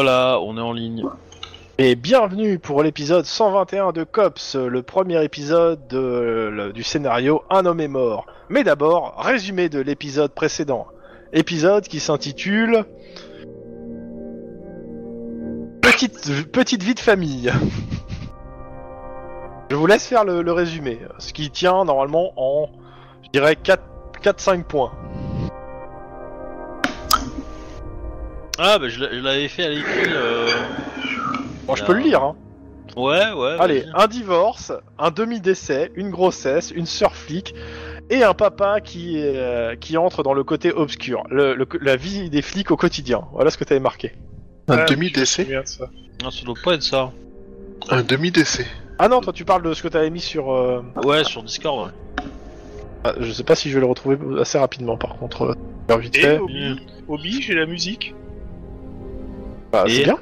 [0.00, 1.04] Voilà, on est en ligne.
[1.76, 5.88] Et bienvenue pour l'épisode 121 de Cops, le premier épisode
[6.72, 8.24] du scénario Un homme est mort.
[8.48, 10.86] Mais d'abord, résumé de l'épisode précédent.
[11.32, 12.84] Épisode qui s'intitule
[15.82, 17.52] Petite, petite vie de famille.
[19.68, 22.68] Je vous laisse faire le, le résumé, ce qui tient normalement en,
[23.24, 23.56] je dirais,
[24.22, 24.92] 4-5 points.
[28.58, 30.10] Ah, bah je l'a- je l'avais fait à l'écrit.
[30.12, 30.46] euh,
[31.66, 32.36] Bon, je peux le lire, hein.
[32.96, 33.56] Ouais, ouais.
[33.60, 33.90] Allez, vas-y.
[33.94, 37.54] un divorce, un demi-décès, une grossesse, une sœur flic
[38.10, 42.30] et un papa qui, euh, qui entre dans le côté obscur, le, le- la vie
[42.30, 43.22] des flics au quotidien.
[43.32, 44.12] Voilà ce que t'avais marqué.
[44.66, 45.46] Un demi-décès.
[46.22, 47.12] Non, ça doit pas être ça.
[47.90, 48.66] Un demi-décès.
[48.98, 50.50] Ah non, toi tu parles de ce que t'avais mis sur...
[50.52, 52.24] euh, Ouais, sur Discord, ouais.
[53.04, 55.42] ah, je sais pas si je vais le retrouver assez rapidement par contre.
[55.42, 55.54] euh,
[55.86, 56.38] faire vite Et fait.
[56.38, 58.14] Obi, Obi j'ai la musique.
[59.72, 60.18] Bah, c'est et- bien.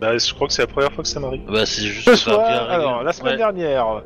[0.00, 1.42] Bah, je crois que c'est la première fois que ça m'arrive.
[1.46, 2.04] Bah, c'est juste.
[2.04, 2.74] Ce pas soir, bien réglé.
[2.74, 3.38] alors la semaine Ouais.
[3.38, 4.02] dernière,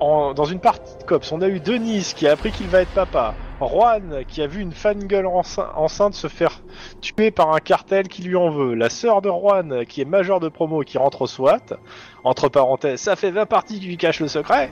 [0.00, 2.80] en- dans une partie de cops, on a eu Denise qui a appris qu'il va
[2.82, 6.60] être papa, Juan qui a vu une fangirl enceinte, enceinte se faire
[7.00, 10.40] tuer par un cartel qui lui en veut, la sœur de Juan qui est majeure
[10.40, 11.58] de promo et qui rentre au SWAT,
[12.24, 14.70] entre parenthèses, ça fait 20 parties qui lui cachent le secret.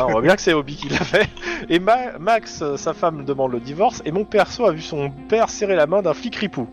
[0.00, 1.28] On voit bien que c'est Obi qui l'a fait.
[1.68, 5.10] Et Ma- Max, euh, sa femme, demande le divorce, et mon perso a vu son
[5.28, 6.66] père serrer la main d'un flic ripou.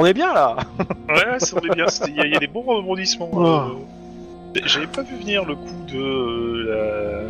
[0.00, 0.56] On est bien là
[1.08, 1.88] Ouais, ça on est bien.
[1.88, 3.30] c'était- Il y, a- il y a des bons rebondissements.
[3.32, 3.44] Oh.
[3.44, 4.60] euh.
[4.64, 7.28] J'avais pas vu venir le coup de euh,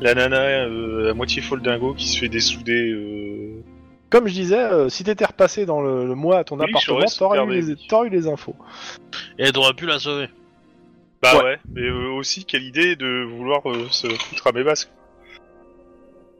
[0.00, 0.14] la...
[0.14, 2.90] la nana euh, à moitié folle dingo qui se fait dessouder.
[2.90, 3.62] Euh...
[4.10, 7.04] Comme je disais, euh, si t'étais repassé dans le, le mois à ton Oui, appartement,
[7.18, 8.56] t'aurais eu, les, eu les infos.
[9.38, 10.28] Et t'aurais pu la sauver.
[11.22, 11.42] Bah Ouais.
[11.44, 11.58] ouais.
[11.74, 14.90] Mais euh, aussi, quelle idée de vouloir euh, se foutre à mes basques.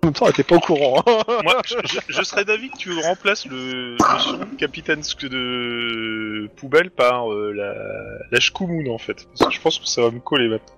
[0.05, 1.03] En même temps, t'es pas au courant.
[1.07, 1.25] hein.
[1.43, 5.29] Moi, je, je- je serais d'avis que tu remplaces le, le surnom de capitaine Sk-
[5.29, 7.75] de poubelle par euh, la,
[8.31, 9.27] la Shkumun en fait.
[9.39, 10.75] Parce que je pense que ça va me coller maintenant.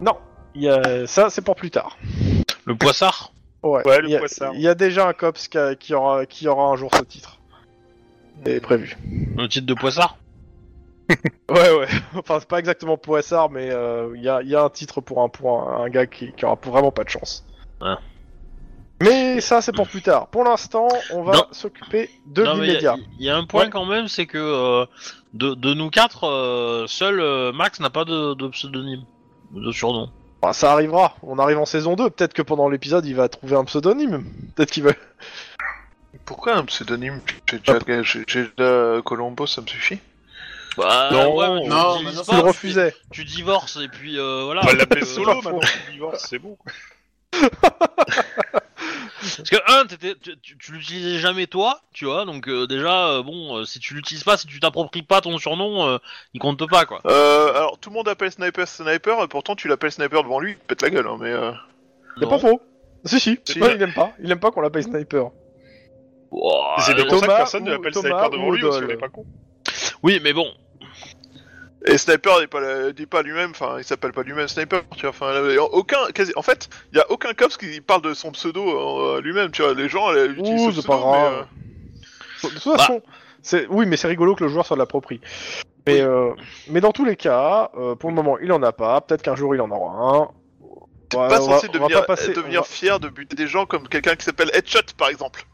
[0.00, 0.16] non,
[0.54, 1.06] il y a...
[1.06, 1.98] ça c'est pour plus tard.
[2.64, 3.32] Le poissard?
[3.62, 4.52] Ouais, Ouais, le il y a- poissard.
[4.54, 7.02] Il y a déjà un cops qui, a- qui aura, qui aura un jour ce
[7.02, 7.38] titre.
[8.46, 8.96] C'est prévu.
[9.36, 10.16] Le titre de poissard?
[11.50, 11.86] Ouais, ouais.
[12.16, 15.02] Enfin, c'est pas exactement Poissard, mais euh, il y, a, il y a un titre
[15.02, 17.44] pour un, pour un, un gars qui, qui aura vraiment pas de chance.
[19.02, 20.28] Mais ça, c'est pour plus tard.
[20.28, 21.46] Pour l'instant, on va Non.
[21.52, 22.96] s'occuper de Non, mais il y a- l'immédiat.
[23.18, 23.70] il y, a un point Ouais.
[23.70, 24.86] quand même, c'est que euh,
[25.34, 29.04] de, de nous quatre, euh, seul euh, Max n'a pas de, de pseudonyme,
[29.52, 30.10] de surnom.
[30.40, 31.16] Bah, ça arrivera.
[31.22, 32.10] On arrive en saison 2.
[32.10, 34.24] Peut-être que pendant l'épisode, il va trouver un pseudonyme.
[34.56, 34.90] Peut-être qu'il va.
[36.24, 37.20] Pourquoi un pseudonyme?
[37.50, 39.98] J'ai déjà, j'ai j'ai déjà Colombo, ça me suffit.
[40.76, 42.94] Bah, Non, ouais, mais tu non, l'utilises maintenant, pas, Tu le tu- refusais.
[43.10, 44.62] Tu divorces et puis euh, voilà.
[44.64, 45.60] On va l'appeler Euh, solo maintenant.
[46.16, 46.56] c'est bon.
[49.22, 53.08] Parce que un, t'étais- tu, tu, tu l'utilisais jamais toi, tu vois, donc euh, déjà,
[53.08, 55.98] euh, bon, euh, si tu l'utilises pas, si tu t'appropries pas ton surnom, euh,
[56.34, 57.00] il compte pas quoi.
[57.06, 60.56] Euh, alors tout le monde appelle Sniper Sniper, pourtant tu l'appelles Sniper devant lui, il
[60.56, 61.52] te pète la gueule, hein, mais euh...
[62.18, 62.30] C'est Non.
[62.30, 62.60] pas faux.
[63.04, 63.38] Si, si.
[63.44, 63.60] Si.
[63.60, 64.12] Ouais, il aime pas.
[64.22, 65.30] Il aime pas qu'on l'appelle sniper.
[66.30, 68.60] Ouah, c'est euh, pour ça que personne ne ou- l'appelle Thomas sniper devant ou lui
[68.62, 69.24] parce qu'on est pas con.
[70.02, 70.46] Oui, mais bon.
[71.86, 75.00] Et Sniper n'est pas, la- dit pas lui-même, enfin il s'appelle pas lui-même Sniper, tu
[75.02, 78.14] vois, enfin euh, aucun, quasi, en fait, il y a aucun cops qui parle de
[78.14, 78.62] son pseudo
[79.16, 80.96] euh, lui-même, tu vois, les gens euh, utilisent Ouh, ce c'est pas
[82.42, 83.02] mais, De toute façon,
[83.42, 85.20] c'est oui, mais c'est rigolo que le joueur soit l'approprie.
[85.86, 86.30] Mais euh,
[86.68, 89.00] mais dans tous les cas, euh, pour le moment, il en a pas.
[89.00, 90.28] Peut-être qu'un jour il en aura un.
[91.08, 93.34] T'es Ouais, pas va- censé va devenir, pas passer- devenir on va- fier de buter
[93.34, 95.44] des gens comme quelqu'un qui s'appelle Headshot par exemple.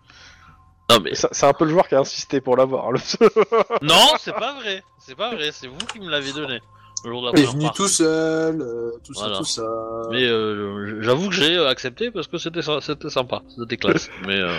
[0.90, 1.14] Non, mais.
[1.14, 2.90] Ça- C'est un peu le joueur qui a insisté pour l'avoir.
[2.93, 2.99] Le...
[3.82, 4.82] Non, c'est pas vrai.
[4.99, 6.61] C'est pas vrai, c'est vous qui me l'avez donné.
[7.05, 7.82] Le jour de la Il est première venu partie.
[7.82, 9.37] tout seul, euh, tout ça, Voilà.
[9.38, 9.62] tout ça.
[10.11, 14.11] Mais euh, j'avoue que j'ai euh, accepté parce que c'était sy- c'était sympa, c'était classe.
[14.26, 14.58] mais euh,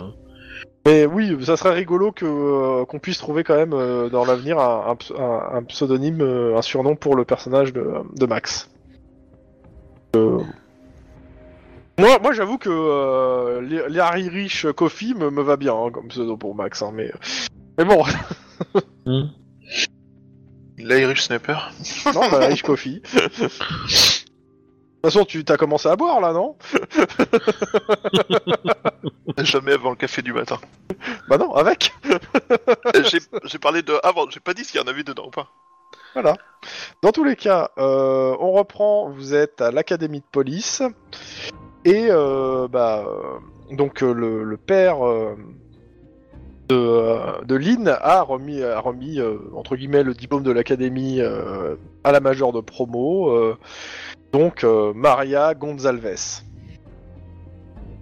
[0.85, 4.57] Mais oui, ça serait rigolo que euh, qu'on puisse trouver quand même euh, dans l'avenir
[4.57, 7.85] un, un ps- un- un pseudonyme, euh, un surnom pour le personnage de,
[8.15, 8.69] de Max.
[10.15, 10.39] Euh,
[11.99, 16.37] Moi, moi j'avoue que euh, les- Rich Coffee me, me va bien hein, comme pseudo
[16.37, 17.11] pour Max, hein, mais
[17.77, 18.03] mais bon,
[20.77, 21.71] L'Irish Sniper.
[22.13, 23.01] non, bah, Rich Coffee.
[25.01, 26.57] De toute façon, tu t'as commencé à boire là, non?
[29.37, 30.57] Jamais avant le café du matin.
[31.29, 31.93] Bah non, avec.
[32.09, 35.31] Euh, j'ai j'ai parlé de avant, j'ai pas dit s'il y en avait dedans ou
[35.31, 35.47] pas.
[36.13, 36.35] Voilà.
[37.01, 39.09] Dans tous les cas, euh, on reprend.
[39.09, 40.83] Vous êtes à l'académie de police
[41.85, 45.35] et euh, bah euh, donc euh, le, le père euh,
[46.67, 49.19] de, de Lynn a remis, a remis
[49.55, 51.19] entre guillemets le diplôme de l'académie
[52.03, 53.55] à la majeure de promo.
[54.31, 56.41] donc Maria Gonzalves,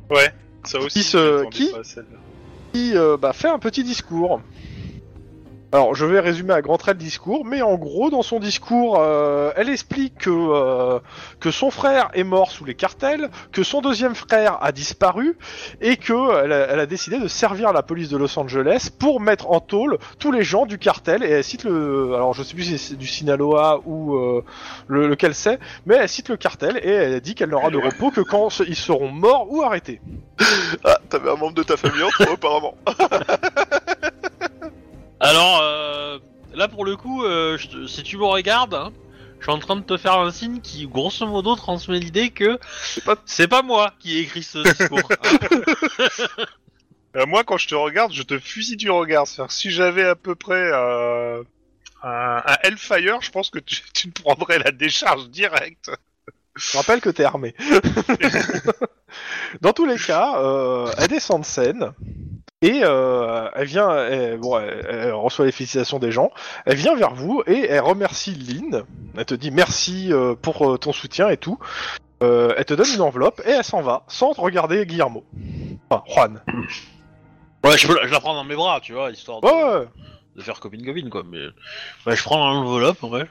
[0.09, 0.31] Ouais,
[0.65, 0.99] ça aussi.
[0.99, 1.71] Qui se- qui
[2.73, 4.41] qui bah, fait un petit discours
[5.73, 8.99] Alors, je vais résumer à grands traits le discours, mais en gros, dans son discours,
[9.01, 10.99] euh, elle explique que, euh,
[11.41, 15.37] que son frère est mort sous les cartels, que son deuxième frère a disparu,
[15.81, 19.19] et que elle a, elle a décidé de servir la police de Los Angeles pour
[19.19, 21.21] mettre en tôle tous les gens du cartel.
[21.21, 24.45] Et elle cite le, alors je sais plus si c'est du Sinaloa ou euh,
[24.87, 28.09] le, lequel c'est, mais elle cite le cartel et elle dit qu'elle n'aura de repos
[28.09, 29.99] que quand ils seront morts ou arrêtés.
[30.85, 32.75] Ah, t'avais un membre de ta famille en trop, apparemment.
[35.27, 36.19] Alors, euh,
[36.53, 38.91] là pour le coup, euh, je te- si tu me regardes, hein,
[39.39, 42.57] je suis en train de te faire un signe qui, grosso modo, transmet l'idée que
[42.81, 45.09] C'est pas- c'est pas moi qui ai écrit ce discours.
[47.15, 49.25] Euh, moi, quand je te regarde, je te fusille du regard.
[49.25, 51.41] C'est-à-dire, si j'avais à peu près euh,
[52.03, 55.89] un, un Hellfire, je pense que tu, tu me prendrais la décharge directe.
[56.55, 57.55] Je rappelle que t'es armé.
[59.61, 61.91] Dans tous les cas, euh, elle descend de scène
[62.63, 66.31] et euh, elle vient, elle, bon, elle, elle reçoit les félicitations des gens.
[66.65, 68.83] Elle vient vers vous et elle remercie Lynn.
[69.15, 71.59] Elle te dit merci euh, pour euh, ton soutien et tout.
[72.23, 75.23] Euh, elle te donne une enveloppe et elle s'en va sans te regarder Guillermo.
[75.89, 76.41] Enfin, Juan.
[77.63, 79.79] ouais, je, peux la- je la prends dans mes bras, tu vois, histoire de, Ouais,
[79.79, 79.85] ouais.
[80.37, 81.23] De faire copine-copine, quoi.
[81.27, 81.47] Mais
[82.05, 83.27] ouais, je prends l'enveloppe, ouais.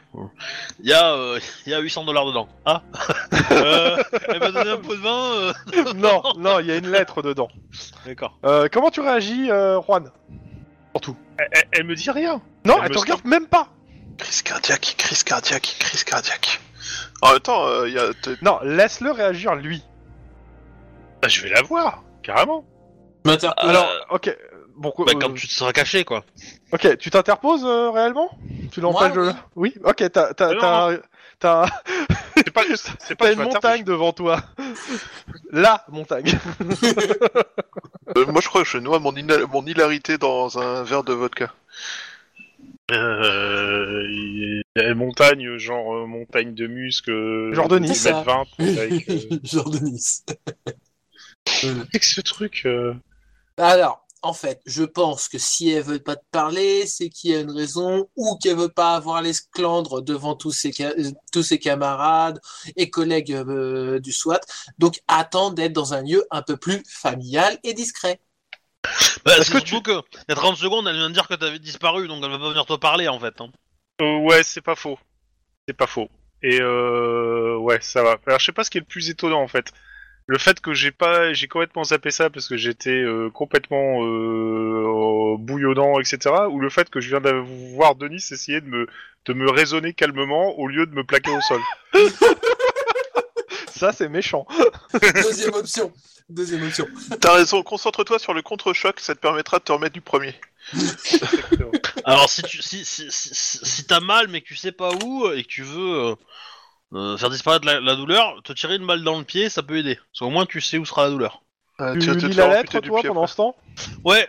[0.80, 2.48] Il y, a, euh, il y a 800 dollars dedans.
[2.64, 2.82] Ah
[3.52, 3.96] euh,
[4.28, 5.32] Elle m'a donné un pot de vin.
[5.34, 5.52] euh,
[5.94, 7.48] non, non, il y a une lettre dedans.
[8.04, 8.36] D'accord.
[8.44, 10.10] Euh, comment tu réagis, euh, Juan?
[10.94, 11.16] Surtout.
[11.38, 12.42] Elle, elle- elle me dit rien.
[12.64, 13.68] Non, Elle elle me te regarde même pas.
[14.18, 16.60] Crise cardiaque, crise cardiaque, crise cardiaque.
[17.22, 18.06] En même temps, euh, y a...
[18.42, 19.82] Non, laisse-le réagir lui.
[21.22, 22.64] Bah, je vais la voir, carrément.
[23.58, 24.36] Alors, ok.
[24.76, 26.24] Bon, Bah, euh, quand tu te seras caché, quoi.
[26.72, 28.30] Ok, tu t'interposes euh, réellement?
[28.70, 29.32] Tu l'empêches de...
[29.54, 30.98] Oui Ok, t'as t'as- Non,
[31.38, 31.66] t'as
[32.36, 34.42] C'est pas, c'est pas t'as une montagne devant toi.
[35.50, 36.38] La montagne.
[38.16, 39.12] Euh, moi, je crois que je noie mon,
[39.50, 41.52] mon hilarité dans un verre de vodka.
[42.90, 47.10] Euh, il y a une montagne, genre euh, montagne de muscles.
[47.10, 48.04] euh, Genre de Nice.
[48.04, 48.44] 2 mètres 20,
[48.78, 50.24] avec, euh, Genre de Nice.
[51.64, 52.62] Avec ce truc.
[52.66, 52.94] euh,
[53.56, 57.34] Alors, en fait, je pense que si elle veut pas te parler, c'est qu'il y
[57.34, 60.72] a une raison, ou qu'elle veut pas avoir l'esclandre devant tous ses,
[61.32, 62.40] tous ses camarades
[62.74, 64.40] et collègues euh, du SWAT.
[64.78, 68.20] Donc, attends d'être dans un lieu un peu plus familial et discret.
[69.24, 71.34] Bah, Est-ce que surtout que, il y a 30 secondes, elle vient de dire que
[71.34, 73.40] t'avais disparu, donc elle va pas venir te parler, en fait.
[73.40, 73.50] Hein.
[74.00, 74.98] euh, ouais, c'est pas faux.
[75.68, 76.08] C'est pas faux.
[76.42, 78.16] Et euh, ouais, ça va.
[78.26, 79.72] Alors, je sais pas ce qui est le plus étonnant en fait.
[80.28, 85.36] Le fait que j'ai pas, j'ai complètement zappé ça parce que j'étais euh, complètement euh,
[85.38, 86.34] bouillonnant, etc.
[86.50, 87.30] Ou le fait que je viens de
[87.74, 88.88] voir Denis essayer de me,
[89.26, 91.60] de me raisonner calmement au lieu de me plaquer au sol.
[93.68, 94.46] Ça, c'est méchant.
[95.14, 95.92] Deuxième option.
[96.28, 96.88] Deuxième option.
[97.20, 100.34] T'as raison, concentre-toi sur le contre-choc, ça te permettra de te remettre du premier.
[102.04, 104.90] Alors, si tu si, si, si, si- si t'as mal, mais que tu sais pas
[105.04, 106.14] où, et que tu veux euh,
[106.94, 109.76] euh, faire disparaître la, la douleur, te tirer une balle dans le pied, ça peut
[109.78, 109.96] aider.
[109.96, 111.42] Parce qu'au moins, tu sais où sera la douleur.
[111.80, 113.32] Euh, Tu lis la lettre, toi, pendant après.
[113.32, 113.56] ce temps?
[114.04, 114.28] Ouais,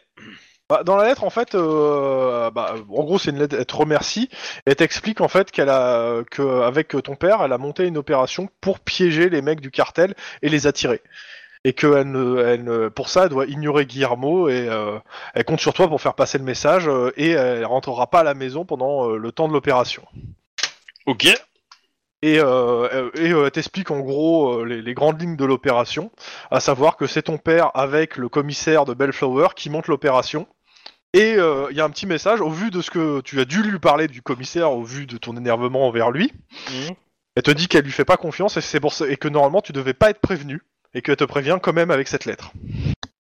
[0.70, 3.56] Bah, dans la lettre, en fait, euh, bah, en gros, c'est une lettre.
[3.58, 7.54] Elle te remercie et elle t'explique en fait qu'elle a, que avec ton père, elle
[7.54, 11.02] a monté une opération pour piéger les mecs du cartel et les attirer.
[11.64, 15.00] Et que elle ne, elle ne- pour ça, elle doit ignorer Guillermo et euh,
[15.34, 18.34] elle compte sur toi pour faire passer le message et elle rentrera pas à la
[18.34, 20.06] maison pendant le temps de l'opération.
[21.06, 21.28] ok.
[22.24, 26.12] Et, euh, et euh, elle t'explique en gros euh, les, les grandes lignes de l'opération,
[26.50, 30.48] à savoir que c'est ton père avec le commissaire de Bellflower qui monte l'opération.
[31.14, 33.46] Et euh, il y a un petit message, au vu de ce que tu as
[33.46, 36.34] dû lui parler du commissaire, au vu de ton énervement envers lui,
[36.70, 36.96] Mhm.
[37.36, 39.62] elle te dit qu'elle lui fait pas confiance et, c'est pour ça, et que normalement
[39.62, 40.62] tu devais pas être prévenu,
[40.94, 42.52] et qu'elle te prévient quand même avec cette lettre.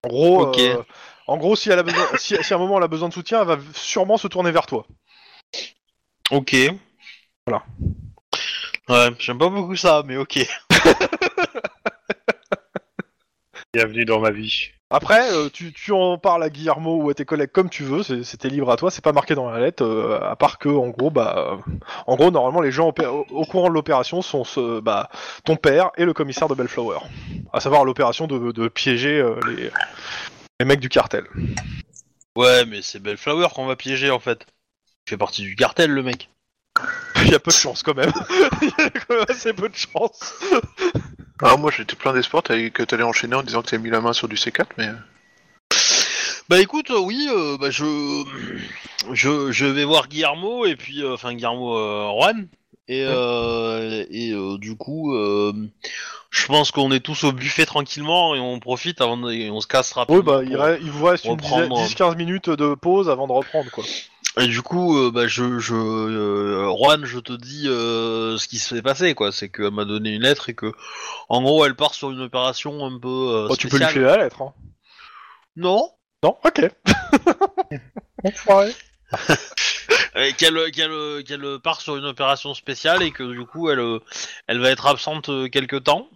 [0.03, 0.83] En gros, euh,
[1.27, 3.13] en gros si, elle a besoin, si, si à un moment elle a besoin de
[3.13, 4.85] soutien, elle va sûrement se tourner vers toi.
[6.31, 6.55] Ok.
[7.45, 7.63] Voilà.
[8.89, 10.39] Ouais, j'aime pas beaucoup ça, mais ok.
[13.73, 14.69] Bienvenue dans ma vie.
[14.89, 18.03] Après, euh, tu, tu en parles à Guillermo ou à tes collègues comme tu veux,
[18.03, 20.69] c'est- c'était libre à toi, c'est pas marqué dans la lettre, euh, à part que,
[20.69, 21.57] en gros, bah, euh,
[22.07, 25.09] en gros, normalement, les gens opé- au, au courant de l'opération sont ce, bah,
[25.43, 26.99] ton père et le commissaire de Bellflower,
[27.51, 29.69] à savoir l'opération de, de piéger euh, les,
[30.61, 31.25] les mecs du cartel.
[32.37, 34.45] Ouais, mais c'est Bellflower qu'on va piéger, en fait.
[35.05, 36.29] Il fait partie du cartel, le mec.
[37.23, 38.11] Il y a peu de chance quand même.
[38.61, 40.33] Il y a quand même assez peu de chance.
[41.41, 44.01] Alors moi j'étais plein d'espoir t'allais- que t'allais enchaîner en disant que t'avais mis la
[44.01, 44.87] main sur du C4, mais...
[44.87, 44.93] euh,
[46.49, 48.23] Bah écoute, euh, oui, euh, bah je,
[49.13, 52.47] je, je vais voir Guillermo et puis, euh, enfin Guillermo euh, Juan
[52.87, 55.51] et euh, et euh, du coup, euh,
[56.29, 59.59] je pense qu'on est tous au buffet tranquillement et on profite avant, de, et on
[59.59, 60.19] se casse rapidement.
[60.21, 61.81] Oui, bah, il, pour- re- il vous reste une reprendre.
[61.85, 63.83] 10-15 minutes de pause avant de reprendre, quoi.
[64.39, 68.59] Et du coup, euh, bah, je, je, euh, Juan, je te dis euh, ce qui
[68.59, 69.31] s'est passé, quoi.
[69.31, 70.71] C'est qu'elle m'a donné une lettre et que,
[71.29, 74.05] en gros, elle part sur une opération un peu euh, Oh, tu peux lui filer
[74.05, 74.41] la lettre.
[74.41, 74.53] Hein.
[75.55, 75.91] Non.
[76.23, 76.61] Non Ok.
[78.23, 78.75] Enfoiré.
[80.15, 83.99] Et qu'elle, qu'elle, qu'elle part sur une opération spéciale et que du coup, elle,
[84.47, 86.09] elle va être absente euh, quelque temps.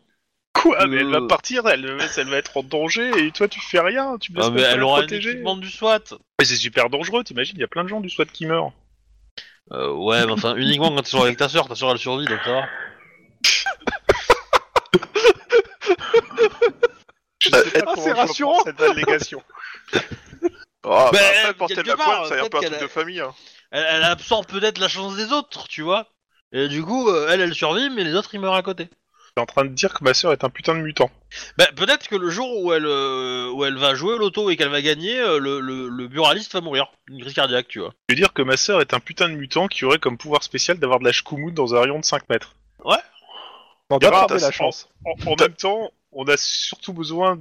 [0.54, 1.20] Quoi Mais elle Euh.
[1.22, 4.38] va partir, elle, elle va être en danger et toi tu fais rien, tu me
[4.38, 5.32] laisses Ah, mais pas elle la aura un protéger.
[5.32, 6.00] équipement du SWAT.
[6.40, 8.72] Mais c'est super dangereux, t'imagines, il y a plein de gens du SWAT qui meurent.
[9.72, 12.26] Euh, ouais, mais enfin, uniquement quand tu sors avec ta soeur, ta soeur elle survit,
[12.26, 12.64] donc ça va.
[17.40, 18.64] Je Euh, sais pas ah, comment c'est je reprends rassurant.
[18.66, 19.44] cette allégation.
[19.94, 20.00] Ah,
[20.84, 22.70] bah, Ben, après, porter de quelque la part, pointe, c'est un peut-être peu un qu'elle
[22.72, 23.20] truc a- de famille.
[23.20, 23.34] Hein.
[23.72, 26.08] Elle, elle absorbe peut-être la chance des autres, tu vois.
[26.52, 28.90] Et du coup, euh, elle, elle survit, mais les autres ils meurent à côté.
[29.36, 31.10] T'es en train de dire que ma sœur est un putain de mutant.
[31.58, 34.58] Bah, peut-être que le jour où elle, euh, où elle va jouer au loto et
[34.58, 37.94] qu'elle va gagner, euh, le, le, le buraliste va mourir d'une crise cardiaque, tu vois.
[38.10, 40.44] Je veux dire que ma sœur est un putain de mutant qui aurait comme pouvoir
[40.44, 42.56] spécial d'avoir de la shkoumout dans un rayon de 5 mètres.
[43.90, 44.90] Non, d'attraper t'as- la chance.
[45.06, 47.38] En, en même temps, on a surtout besoin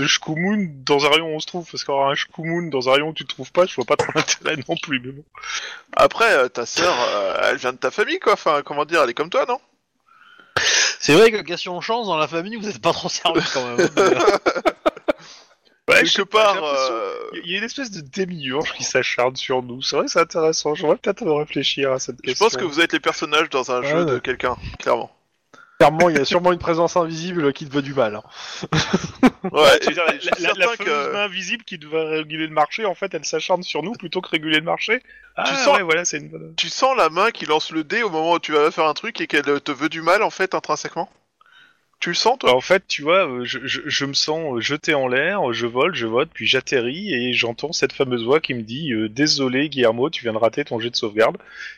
[0.00, 2.92] de shkoumoun dans un rayon où on se trouve, parce qu'avoir un shkoumoun dans un
[2.94, 5.24] rayon où tu te trouves pas, je vois pas trop l'intérêt non plus, mais bon.
[5.96, 8.32] Après, euh, ta sœur, euh, elle vient de ta famille, quoi.
[8.32, 9.60] Enfin, comment dire, elle est comme toi, non?
[11.02, 13.88] C'est vrai que question chance, dans la famille, vous êtes pas trop servi quand même.
[15.88, 19.82] Ouais, je l'impression- euh, Il y a une espèce de démiurge qui s'acharne sur nous.
[19.82, 20.74] C'est vrai que c'est intéressant.
[20.76, 22.46] J'aimerais peut-être réfléchir à cette je question.
[22.46, 25.10] pense que vous êtes les personnages dans un Ouais, jeu de quelqu'un, clairement.
[25.82, 28.14] Clairement, il y a sûrement une présence invisible qui te veut du mal.
[28.16, 28.22] hein.
[29.52, 32.18] Ouais, Tu veux dire, la, je suis la- la fameuse que- main invisible qui devrait
[32.18, 35.02] réguler le marché, en fait, elle s'acharne sur nous plutôt que réguler le marché.
[35.36, 36.54] Ah, Tu sens- ouais, voilà, c'est une bonne...
[36.56, 38.94] Tu sens la main qui lance le dé au moment où tu vas faire un
[38.94, 41.10] truc et qu'elle te veut du mal, en fait, intrinsèquement?
[41.98, 42.50] Tu le sens, toi?
[42.50, 45.52] Bah, en fait, tu vois, euh, je, je- je me sens euh, jeté en l'air,
[45.52, 49.08] je vole, je vote, puis j'atterris et j'entends cette fameuse voix qui me dit euh,
[49.08, 51.36] Désolé, Guillermo, tu viens de rater ton jet de sauvegarde.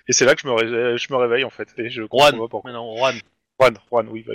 [0.09, 1.69] Et c'est là que je me, ré- je me réveille, en fait.
[1.79, 2.71] Et je comprends Juan, pas pourquoi.
[2.71, 3.15] mais non, Juan.
[3.61, 4.35] Juan, Juan, oui, bah.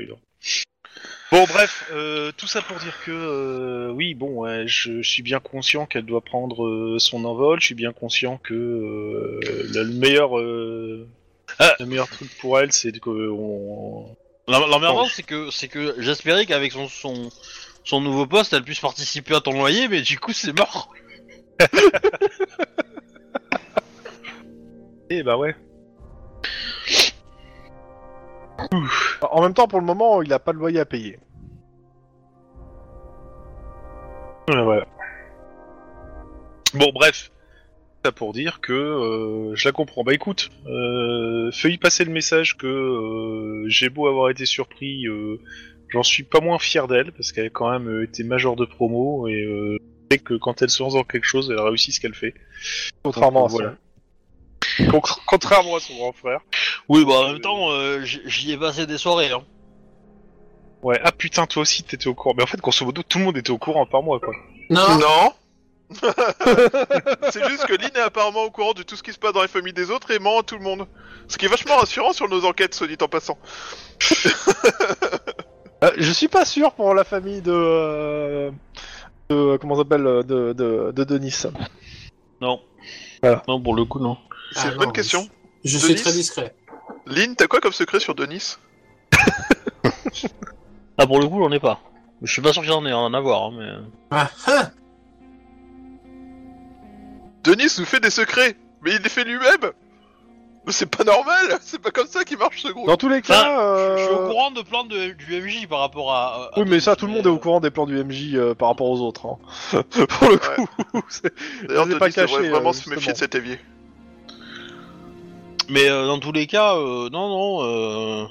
[1.31, 5.21] Bon, bref, euh, tout ça pour dire que, euh, oui, bon, ouais, je, je suis
[5.21, 9.83] bien conscient qu'elle doit prendre euh, son envol, je suis bien conscient que euh, le,
[9.83, 11.07] le meilleur, euh,
[11.59, 11.75] Ah.
[11.79, 14.15] le meilleur truc pour elle, c'est que on...
[14.47, 17.29] L'emmerdant, c'est que, c'est que j'espérais qu'avec son, son,
[17.83, 20.91] son nouveau poste, elle puisse participer à ton loyer, mais du coup, c'est mort.
[25.11, 25.55] Eh bah ouais.
[29.21, 31.19] En même temps, pour le moment, il a pas de loyer à payer.
[34.47, 34.87] Voilà, voilà.
[36.73, 37.31] Bon, bref.
[38.05, 40.03] Ça pour dire que euh, je la comprends.
[40.05, 45.03] Bah écoute, euh, fais-y passer le message que euh, j'ai beau avoir été surpris,
[45.89, 49.27] j'en suis pas moins fier d'elle, parce qu'elle a quand même été major de promo,
[49.27, 49.77] et je
[50.11, 52.33] sais que quand elle se lance dans quelque chose, elle réussit ce qu'elle fait.
[53.03, 53.75] Contrairement Donc, à
[54.77, 54.91] voilà.
[54.91, 56.39] Con- Contrairement à son grand frère.
[56.89, 59.31] Oui, bah en même temps, euh, j- j'y ai passé des soirées.
[59.31, 59.43] Hein.
[60.81, 62.33] Ouais, ah putain, toi aussi t'étais au courant.
[62.35, 64.33] Mais en fait, grosso modo, tout le monde était au courant par moi, quoi.
[64.69, 65.33] Non, Non
[67.31, 69.41] C'est juste que Lynn est apparemment au courant de tout ce qui se passe dans
[69.41, 70.87] les familles des autres et ment à tout le monde.
[71.27, 73.37] Ce qui est vachement rassurant sur nos enquêtes, soit dit en passant.
[75.81, 77.53] Euh, je suis pas sûr pour la famille de.
[77.53, 78.51] euh,
[79.29, 81.33] de comment ça s'appelle euh, de, de, de Denis.
[82.41, 82.59] Non.
[83.23, 83.43] Voilà.
[83.47, 84.17] Non, pour le coup, non.
[84.51, 85.29] C'est Ah une non, bonne mais question.
[85.63, 86.53] je suis Denis très discret.
[87.09, 88.57] Lynn, t'as quoi comme secret sur Denis
[90.97, 91.79] Ah, pour le coup, j'en ai pas.
[92.21, 93.69] Je suis pas sûr qu'il y en ait un à voir, hein, mais.
[94.11, 94.69] Ah, ah
[97.43, 99.71] Denis nous fait des secrets, mais il les fait lui-même
[100.65, 103.21] Mais C'est pas normal C'est pas comme ça qu'il marche ce groupe Dans tous les
[103.21, 103.41] cas.
[103.41, 106.49] Enfin, Je suis au euh, courant de plans de, du MJ par rapport à.
[106.53, 108.53] à Oui, mais ça, tout le monde est au courant des plans du MJ euh,
[108.55, 109.25] par rapport aux autres.
[109.25, 109.37] hein.
[110.09, 111.33] pour le coup, c'est-
[111.65, 113.57] D'ailleurs, ai Denis pas devrait cachés, vraiment euh, se méfier de cet évier.
[115.69, 117.63] Mais euh, dans tous les cas, euh, non, non.
[117.63, 118.25] Euh...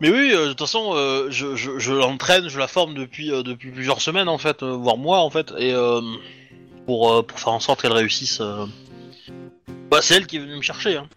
[0.00, 3.32] Mais oui, euh, de toute façon, euh, je, je, je l'entraîne, je la forme depuis,
[3.32, 6.00] euh, depuis plusieurs semaines en fait, euh, voire mois en fait, et euh,
[6.86, 8.40] pour, euh, pour faire en sorte qu'elle réussisse.
[8.40, 8.66] euh.
[9.90, 10.98] Bah, c'est elle qui est venue me chercher.
[10.98, 11.08] Hein.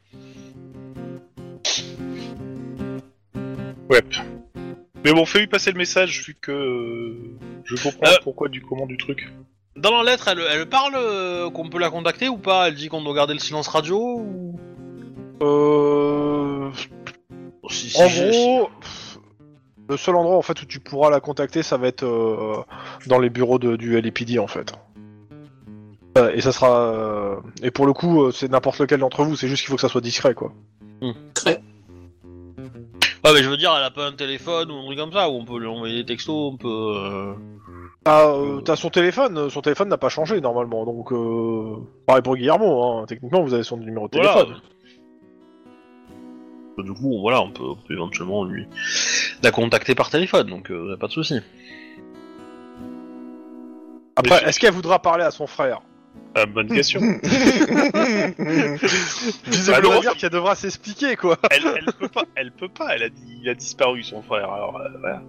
[3.89, 4.01] Ouais.
[5.03, 8.17] Mais bon, fais-lui passer le message, vu que euh, je comprends Euh.
[8.23, 9.27] pourquoi du comment du truc.
[9.75, 12.67] Dans la lettre, elle, elle parle euh, qu'on peut la contacter ou pas?
[12.67, 14.59] Elle dit qu'on doit garder le silence radio ou
[15.41, 16.69] euh,
[17.69, 18.69] Si- si en gros,
[19.89, 22.57] le seul endroit en fait où tu pourras la contacter, ça va être euh,
[23.07, 24.73] dans les bureaux de, du LAPD en fait.
[26.17, 26.79] Euh, et ça sera.
[26.93, 29.35] euh, Et pour le coup, euh, c'est n'importe lequel d'entre vous.
[29.37, 30.51] C'est juste qu'il faut que ça soit discret, quoi.
[33.23, 35.29] Ouais, mais je veux dire, elle a pas un téléphone ou un truc comme ça
[35.29, 36.67] où on peut lui envoyer des textos, on peut.
[36.97, 37.33] euh,
[38.03, 41.75] Ah, euh, t'as son téléphone, euh, son téléphone n'a pas changé normalement, donc euh...
[42.07, 43.05] pareil pour Guillermo, hein.
[43.07, 44.33] techniquement vous avez son numéro de Voilà.
[44.43, 44.61] téléphone.
[46.79, 48.65] Euh, Du coup, voilà, on peut, on peut éventuellement lui
[49.43, 51.39] la contacter par téléphone, donc euh, pas de souci.
[54.15, 55.81] Après, est-ce qu'elle voudra parler à son frère?
[56.35, 56.99] Ah, bonne question.
[59.47, 61.37] Visiblement non, dire qu'elle devra s'expliquer quoi.
[61.49, 62.89] elle, elle peut pas, elle peut pas.
[62.95, 64.51] Elle a dit, il a disparu son frère.
[64.51, 65.21] Alors euh, voilà.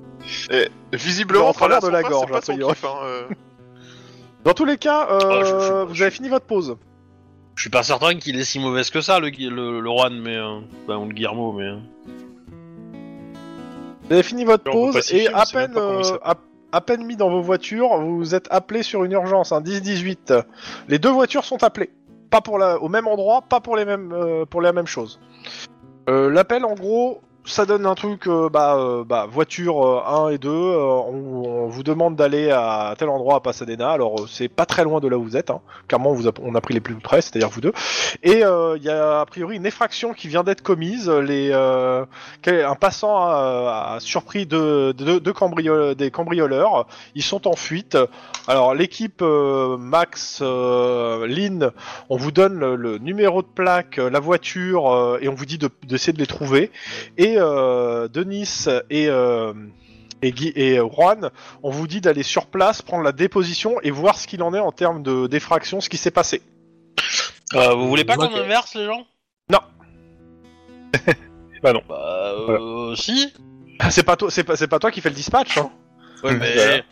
[0.93, 3.23] Visiblement, Dans le travers de la frère, gorge, pas son kiff, hein, euh.
[4.45, 6.77] Dans tous les cas, euh, Ah, je- je- vous je- avez fini votre pause.
[7.63, 10.19] Je suis pas certain qu'il est si mauvaise que ça, le, Gui- le, le Juan,
[10.21, 10.35] mais.
[10.37, 10.59] Euh,
[10.97, 11.63] ou le Guillermo, mais.
[11.63, 11.77] euh.
[14.03, 16.19] Vous avez fini votre pause et on à sait même peine, pas comment il euh,
[16.25, 16.35] à,
[16.73, 20.43] à peine mis dans vos voitures, vous êtes appelé sur une urgence, un 10-18.
[20.89, 21.91] Les deux voitures sont appelées.
[22.31, 25.21] Pas pour la, au même endroit, pas pour les mêmes, euh, pour la même chose.
[26.11, 30.29] Euh, L'appel, en gros, ça donne un truc, euh, bah, euh, bah, voiture euh, 1
[30.31, 34.27] et 2, euh, on, on vous demande d'aller à tel endroit à Pasadena, alors euh,
[34.29, 35.61] c'est pas très loin de là où vous êtes, hein.
[35.89, 37.73] clairement on, vous a, on a pris les plus près, c'est-à-dire vous deux,
[38.23, 42.05] et euh, il y a a priori une effraction qui vient d'être commise, les, euh,
[42.47, 47.99] un passant a, a surpris deux, deux, deux cambriole- des cambrioleurs, ils sont en fuite,
[48.47, 51.71] alors l'équipe euh, Max, euh, Lynn,
[52.09, 55.47] on vous donne le, le numéro de plaque, euh, la voiture, euh, et on vous
[55.47, 56.71] dit de- d'essayer de les trouver,
[57.39, 59.53] euh, Denis et, euh,
[60.23, 61.31] et, Guy, et Juan,
[61.63, 64.61] on vous dit d'aller sur place, prendre la déposition et voir ce qu'il en est
[64.61, 66.43] en termes de d'effraction, ce qui s'est passé.
[67.55, 69.07] Euh, vous voulez pas qu'on inverse les gens?
[71.63, 71.83] Bah non.
[71.89, 73.33] Bah, euh, si.
[73.91, 75.59] C'est pas toi, c'est pas, c'est pas toi qui fais le dispatch.
[75.59, 75.71] Hein.
[76.25, 76.83] Ouais, mais.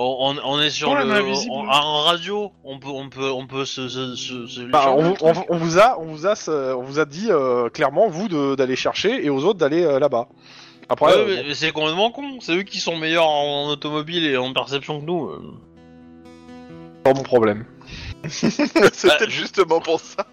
[0.00, 1.22] On, est sur Oh, le.
[1.50, 3.88] on- en radio, on peut, on peut, on peut se.
[3.88, 7.04] se, se, se Bah, on, on- on vous a, on vous a, on vous a
[7.04, 10.28] dit euh, clairement vous de- d'aller chercher et aux autres d'aller euh, là-bas.
[10.88, 12.38] Après, Ouais, euh, mais, mais c'est complètement con.
[12.40, 15.26] C'est eux qui sont meilleurs en, en automobile et en perception que nous.
[15.30, 15.42] euh.
[17.02, 17.64] pas mon problème.
[18.28, 20.24] c'est Bah, justement pour ça.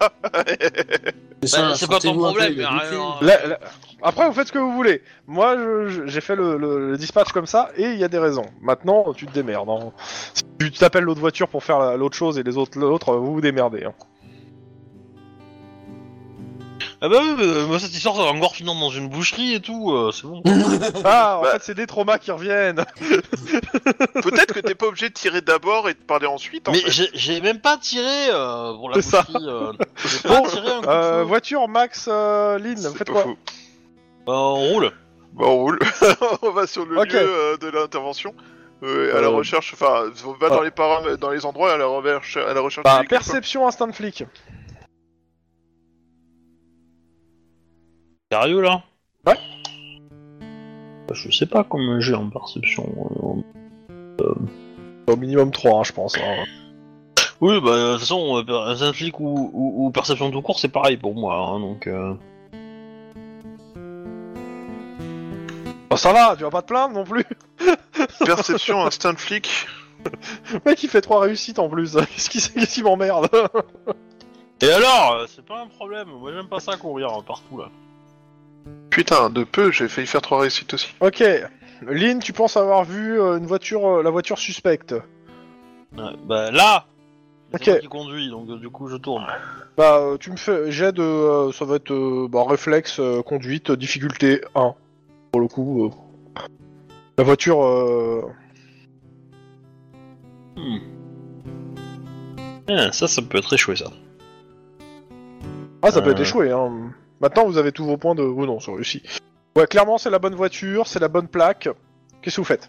[1.42, 3.14] Bah, c'est pas ton problème, mais rien.
[3.20, 3.58] Là- là-
[4.02, 5.02] Après, vous faites ce que vous voulez.
[5.26, 8.08] Moi, je- je- j'ai fait le, le- le dispatch comme ça et il y a
[8.08, 8.46] des raisons.
[8.60, 9.68] Maintenant, tu te démerdes.
[9.70, 9.92] hein.
[10.34, 13.34] Si tu t'appelles l'autre voiture pour faire la- l'autre chose et les autres l'autre, vous
[13.34, 13.84] vous démerdez.
[13.84, 13.92] hein.
[17.06, 19.60] Ah bah oui, mais, moi cette histoire ça va encore finir dans une boucherie et
[19.60, 20.42] tout, euh, c'est bon.
[21.04, 21.52] Ah, en Bah.
[21.52, 22.84] fait, c'est des traumas qui reviennent.
[24.22, 26.68] Peut-être que t'es pas obligé de tirer d'abord et de parler ensuite.
[26.68, 26.90] En mais fait.
[26.90, 29.22] j'ai- j'ai même pas tiré euh, pour la C'est ça.
[29.22, 29.46] boucherie.
[29.48, 29.72] euh,
[30.04, 31.22] j'ai pas Bon, tiré un coup de Euh, feu.
[31.28, 33.36] voiture, Max, euh, Lynn, C'est vous faites pas quoi faux.
[34.26, 34.90] Bah, on roule.
[35.34, 35.78] Bon, on roule.
[36.42, 37.12] on va sur le Ok.
[37.12, 38.34] lieu euh, de l'intervention.
[38.82, 40.64] Euh, à la Euh, recherche, enfin, on va dans ah.
[40.64, 42.84] les param- dans les endroits à la recherche, à la recherche.
[42.84, 44.24] Bah, du perception instant flic.
[48.32, 48.82] Sérieux là?
[49.26, 49.36] Ouais.
[51.06, 52.84] Bah, Je sais pas comment j'ai en perception.
[54.20, 54.34] euh.
[55.06, 56.16] Au minimum 3, je pense.
[56.18, 56.44] hein.
[57.40, 60.68] Oui, bah de toute façon, euh, un flic ou, ou, ou perception tout court c'est
[60.70, 61.86] pareil pour moi, hein, donc.
[61.86, 62.14] Euh...
[65.90, 67.24] Bah, ça va, tu vas pas te plaindre non plus.
[68.24, 69.66] Perception, instinct flic.
[70.52, 71.92] Le mec, il fait 3 réussites en plus.
[72.14, 73.28] Qu'est-ce qui, qu'est-ce qui m'emmerde?
[74.62, 76.08] Et alors, euh, c'est pas un problème.
[76.08, 77.68] Moi j'aime pas ça courir euh, partout là.
[78.96, 80.88] Putain, de peu, j'ai failli faire trois réussites aussi.
[81.00, 81.22] Ok.
[81.86, 84.94] Lynn, tu penses avoir vu euh, une voiture, euh, la voiture suspecte?
[85.92, 86.86] Bah là,
[87.52, 87.66] c'est Ok.
[87.68, 89.26] moi qui conduis, donc euh, du coup je tourne.
[89.76, 90.70] Bah, euh, tu me fais.
[90.70, 91.02] J'ai de.
[91.02, 91.90] euh, ça va être.
[91.92, 94.72] euh, bah, réflexe, euh, conduite, euh, difficulté 1.
[95.32, 95.84] Pour le coup.
[95.84, 96.42] euh,
[97.18, 97.62] La voiture.
[97.62, 98.22] euh,
[100.56, 100.78] Hmm.
[102.70, 103.90] Eh, ça, ça peut être échoué ça.
[105.82, 106.12] Ah, ça peut Euh.
[106.12, 106.94] être échoué, hein.
[107.20, 108.22] Maintenant, vous avez tous vos points de.
[108.22, 109.02] Oh non, c'est réussi.
[109.56, 111.68] Ouais, clairement, c'est la bonne voiture, c'est la bonne plaque.
[112.22, 112.68] Qu'est-ce que vous faites?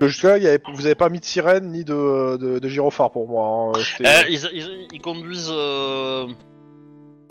[0.00, 3.12] Jusque-là, il y avait- vous avez pas mis de sirène ni de, de, de gyrophare
[3.12, 3.70] pour moi.
[3.76, 3.80] hein.
[3.80, 5.50] C'était- Euh, ils, ils- ils conduisent.
[5.52, 6.26] Euh...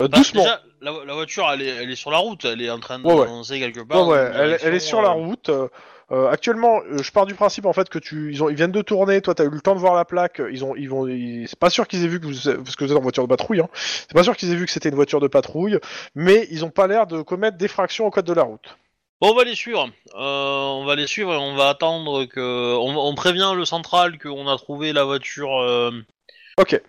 [0.00, 0.42] Euh, bah, doucement.
[0.42, 2.98] déjà, la, la voiture, elle est, elle est sur la route, elle est en train
[2.98, 3.26] de Ouais,
[3.58, 3.98] quelque Ouais, part.
[4.06, 5.48] dans ouais, une elle, elle est direction, sur la euh, route.
[5.50, 5.68] euh,
[6.12, 8.70] euh, actuellement, euh, je pars du principe en fait que tu, ils, ont, ils viennent
[8.72, 9.20] de tourner.
[9.22, 10.40] Toi, t'as eu le temps de voir la plaque.
[10.50, 12.84] Ils ont, ils vont, ils- c'est pas sûr qu'ils aient vu que vous, parce que
[12.84, 13.60] vous êtes en voiture de patrouille.
[13.60, 13.68] Hein.
[13.74, 15.78] C'est pas sûr qu'ils aient vu que c'était une voiture de patrouille,
[16.14, 18.76] mais ils ont pas l'air de commettre d'effraction au code de la route.
[19.20, 19.88] Bon, on va les suivre.
[20.14, 22.74] Euh, on va les suivre et on va attendre que.
[22.76, 25.48] On, on prévient le central qu'on a trouvé la voiture
[26.58, 26.80] Ok.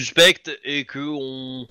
[0.00, 1.66] suspecte et que on,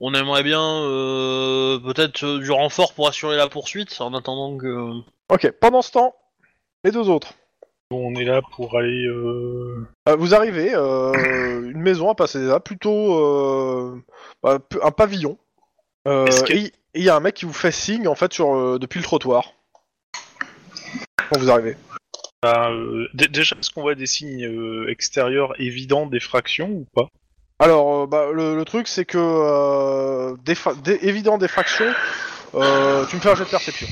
[0.00, 4.92] on aimerait bien euh, peut-être du renfort pour assurer la poursuite en attendant que.
[5.28, 5.50] Ok.
[5.60, 6.14] Pendant ce temps,
[6.86, 7.34] les deux autres.
[7.90, 9.04] On est là pour aller.
[9.06, 9.86] Euh...
[10.08, 11.12] Euh, vous arrivez, euh,
[11.70, 14.02] une maison à Pasadena, plutôt euh,
[14.42, 15.36] bah, p- un pavillon.
[16.08, 18.32] Euh, Est-ce que- Et il y a un mec qui vous fait signe en fait
[18.32, 19.52] sur euh, depuis le trottoir.
[21.30, 21.76] Quand vous arrivez.
[22.42, 27.08] Bah, euh, dé- déjà, est-ce qu'on voit des signes euh, extérieurs évidents d'effraction ou pas?
[27.58, 30.36] Alors, euh, bah, le, le truc, c'est que euh,
[31.02, 31.86] évident défraction,
[32.54, 33.86] euh, tu me fais un jet de perception.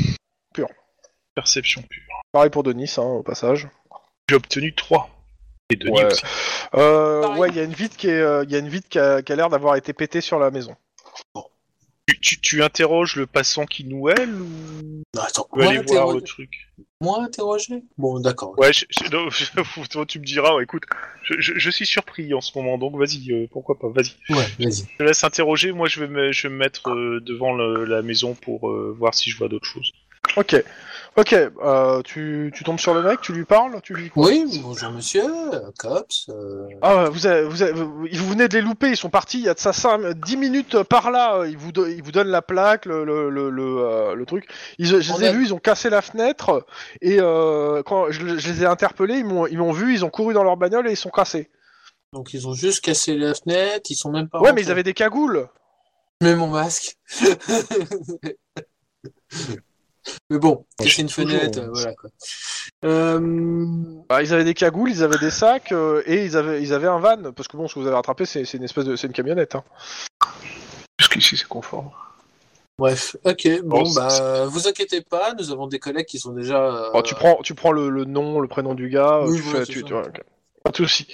[1.34, 2.02] Perception pure.
[2.32, 3.68] Pareil pour Denis, hein, au passage.
[4.28, 5.10] J'ai obtenu 3.
[5.70, 6.06] Et Denis Ouais.
[6.06, 6.22] aussi.
[6.74, 8.88] Euh, ouais, il y a une vitre qui est, euh, il y a une vitre
[8.88, 10.76] qui a, qui a l'air d'avoir été pétée sur la maison.
[12.06, 15.82] Tu, tu, tu interroges le passant qui noël ou Non, attends, tu veux moi, aller
[15.86, 16.68] voir le truc
[17.00, 18.58] moi interroger Bon, d'accord.
[18.58, 19.28] Ouais, je, je- non,
[19.90, 20.82] toi, tu me diras, ouais, écoute,
[21.22, 24.14] je, je, je suis surpris en ce moment, donc vas-y, euh, pourquoi pas, vas-y.
[24.34, 24.86] Ouais, vas-y.
[24.92, 27.84] Je te laisse interroger, moi je vais me, je vais me mettre euh, devant le-
[27.84, 29.90] la maison pour euh, voir si je vois d'autres choses.
[30.36, 30.56] Ok,
[31.16, 31.32] ok.
[31.32, 35.24] euh, tu, tu tombes sur le mec, tu lui parles, tu lui Oui, bonjour monsieur,
[35.24, 36.26] euh, cops.
[36.28, 39.38] euh, Ah, vous, avez- vous, avez- vous, vous venez de les louper, ils sont partis
[39.38, 42.02] il y a de ça 5, 10 minutes par là, euh, ils vous, do- ils
[42.02, 44.46] vous donnent la plaque, le, le, le, le, euh, le truc.
[44.78, 46.66] Ils, je On les ai a- vus, ils ont cassé la fenêtre,
[47.00, 50.10] et euh, quand je, je les ai interpellés, ils m'ont ils m'ont vu, ils ont
[50.10, 51.50] couru dans leur bagnole et ils sont cassés.
[52.12, 54.62] Donc ils ont juste cassé la fenêtre, ils sont même pas Ouais, mais rentrés.
[54.62, 55.48] ils avaient des cagoules
[56.20, 56.96] Mais mon masque.
[60.30, 62.10] mais bon, casser une toujours, fenêtre, euh, voilà quoi.
[62.84, 63.18] Euh,
[64.08, 66.88] Bah, Ils avaient des cagoules, ils avaient des sacs, euh, et ils avaient, ils avaient
[66.88, 68.96] un van, parce que bon, ce que vous avez rattrapé, c'est c'est une espèce de...
[68.96, 69.54] c'est une camionnette.
[69.54, 69.64] Hein.
[70.98, 71.90] Jusqu'ici, c'est conforme.
[72.78, 76.60] Bref, ok, bon, Bon, bah, vous inquiétez pas, nous avons des collègues qui sont déjà.
[76.60, 79.36] euh, Oh, tu prends, tu prends le, le nom, le prénom du gars, euh, Oui,
[79.36, 79.64] tu fais...
[79.64, 80.02] c'est Tu, ouais.
[80.64, 81.06] Pas de soucis.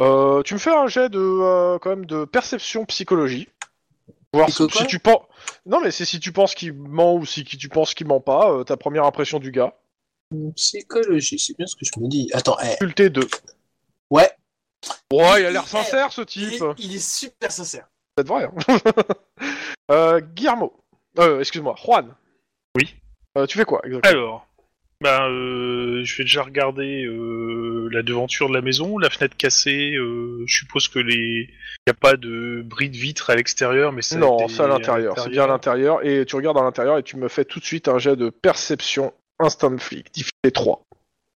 [0.00, 3.48] Euh, tu me fais un jet de, euh, quand même, de perception psychologie.
[4.34, 5.22] Voir si, tu penses...
[5.66, 8.50] Non, mais c'est si tu penses qu'il ment ou si tu penses qu'il ment pas,
[8.50, 9.74] euh, ta première impression du gars.
[10.56, 12.30] Psychologie, c'est bien ce que je me dis.
[12.32, 13.28] Attends, eh, Difficulté 2.
[14.10, 14.30] ouais.
[15.12, 16.62] Ouais, il a l'air sincère, ce Il type.
[16.62, 17.86] est, il est super sincère.
[18.16, 18.44] C'est vrai.
[18.68, 18.78] Hein.
[19.90, 20.72] euh, Guillermo.
[21.18, 22.14] Euh, excuse-moi, Juan.
[22.76, 22.94] Oui.
[23.36, 24.10] Euh, tu fais quoi, exactement?
[24.12, 24.46] Alors,
[25.02, 29.94] ben, euh, je vais déjà regarder euh, la devanture de la maison, la fenêtre cassée.
[29.94, 31.50] euh, je suppose que les,
[31.86, 35.18] y a pas de bris de vitre à l'extérieur, mais a Non, c'est à l'intérieur.
[35.18, 36.04] C'est bien à l'intérieur.
[36.06, 38.30] Et tu regardes à l'intérieur et tu me fais tout de suite un jet de
[38.30, 40.12] perception instant flic.
[40.12, 40.84] Difficulté 3.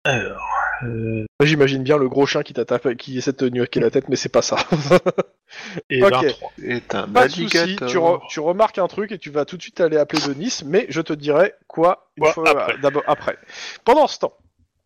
[0.05, 3.81] Alors, euh, J'imagine bien le gros chien qui t'a tapé, qui essaie de te nuquer
[3.81, 4.57] la tête, mais c'est pas ça.
[5.91, 6.25] et Ok.
[6.25, 6.53] 23.
[6.59, 7.77] C'est un pas de souci.
[7.87, 10.61] Tu, re- tu remarques un truc et tu vas tout de suite aller appeler Denis,
[10.65, 12.79] mais je te dirai quoi une fois après.
[12.79, 13.39] d'abord après.
[13.85, 14.35] Pendant ce temps,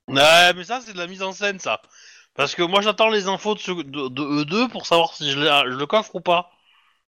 [0.09, 1.81] Ouais, mais ça, c'est de la mise en scène, ça.
[2.35, 5.39] Parce que moi, j'attends les infos de, ce- de, de E2 pour savoir si je,
[5.39, 6.51] le coffre ou pas.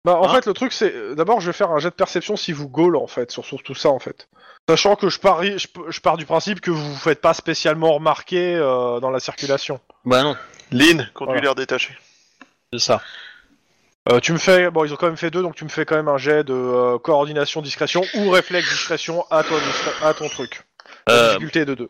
[0.05, 1.95] bah, en Hein fait, le truc c'est, euh, d'abord, je vais faire un jet de
[1.95, 4.29] perception si vous gaule en fait sur, sur tout ça en fait.
[4.69, 7.91] Sachant que je pars, je, je pars du principe que vous vous faites pas spécialement
[7.91, 9.79] remarquer euh, dans la circulation.
[10.05, 10.37] Bah non,
[10.71, 11.41] Lynn, conduis Voilà.
[11.41, 11.97] l'air détaché.
[12.71, 13.01] c'est ça.
[14.11, 15.85] Euh, tu me fais, bon, ils ont quand même fait deux, donc tu me fais
[15.85, 19.55] quand même un jet de euh, coordination discrétion ou réflexe discrétion à ton,
[20.03, 20.61] à ton truc.
[21.07, 21.89] La Euh, difficulté est de deux.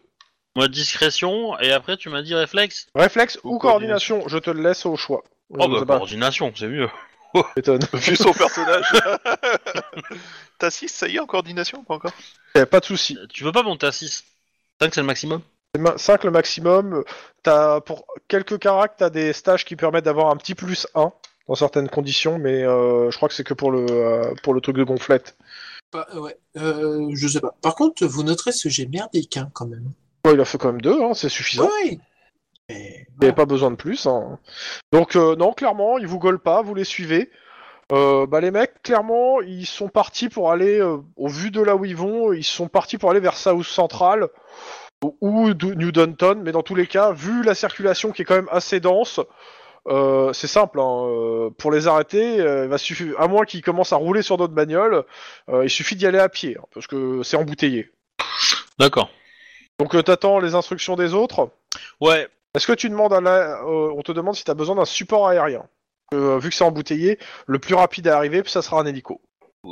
[0.55, 4.61] moi, discrétion, et après, tu m'as dit réflexe Réflexe ou, ou coordination, je te le
[4.63, 5.21] laisse au choix.
[5.49, 6.89] Oh, Je bah, coordination, c'est mieux.
[7.55, 7.81] m'étonne.
[7.93, 8.91] Vu son personnage.
[10.59, 12.13] T'as 6, ça y est, en coordination ou pas encore?
[12.55, 13.17] Eh, Pas de souci.
[13.31, 14.23] Tu veux pas monter à 6
[14.81, 15.41] 5, c'est le maximum
[15.97, 17.03] 5 le maximum.
[17.43, 21.11] T'as, pour quelques caracs, t'as des stages qui permettent d'avoir un petit plus 1
[21.47, 24.61] dans certaines conditions, mais euh, je crois que c'est que pour le, euh, pour le
[24.61, 25.35] truc de gonflette.
[25.95, 27.55] Euh, ouais, euh, je sais pas.
[27.61, 29.91] Par contre, vous noterez ce jet merdique hein, quand même.
[30.25, 31.69] Ouais, il a fait quand même deux, hein, c'est suffisant.
[31.83, 31.99] Oui.
[32.69, 33.27] Mais, Il n'y voilà.
[33.27, 34.05] avait pas besoin de plus.
[34.05, 34.39] hein.
[34.91, 37.29] Donc euh, non, clairement, ils vous gaulent pas, vous les suivez.
[37.91, 41.75] Euh, bah les mecs, clairement, ils sont partis pour aller, euh, au vu de là
[41.75, 44.27] où ils vont, ils sont partis pour aller vers South Central
[45.01, 48.49] ou- New Downton, mais dans tous les cas, vu la circulation qui est quand même
[48.51, 49.19] assez dense,
[49.87, 50.79] euh, c'est simple.
[50.79, 54.21] hein, euh, pour les arrêter, euh, il va suffire, à moins qu'ils commencent à rouler
[54.21, 55.03] sur d'autres bagnoles,
[55.49, 57.89] euh, il suffit d'y aller à pied, hein, parce que c'est embouteillé.
[58.77, 59.09] D'accord.
[59.79, 61.49] Donc euh, t'attends les instructions des autres?
[62.01, 63.61] Ouais, Est-ce que tu demandes à la...
[63.63, 65.65] euh, on te demande si tu as besoin d'un support aérien?
[66.13, 69.21] Euh, Vu que c'est embouteillé, le plus rapide à arriver, ça sera un hélico.
[69.65, 69.69] euh,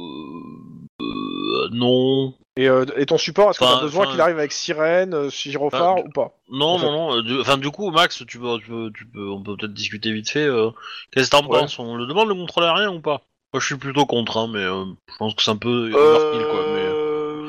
[1.01, 2.35] euh, non.
[2.55, 5.29] Et, euh, et ton support, est-ce que tu Enfin, as besoin qu'il arrive avec sirène,
[5.29, 6.33] gyrophare ou pas?
[6.49, 7.21] Non, En fait- non, non.
[7.21, 10.11] du- Enfin, du coup, Max, tu peux, tu peux, tu peux, on peut peut-être discuter
[10.11, 10.45] vite fait.
[10.45, 10.69] euh,
[11.11, 11.59] Qu'est-ce que t'en Ouais.
[11.61, 11.77] penses?
[11.79, 13.21] On le demande le contrôle aérien ou pas?
[13.53, 16.63] Moi, je suis plutôt contre, hein, mais euh, je pense que c'est un peu quoi.
[16.73, 16.86] Mais...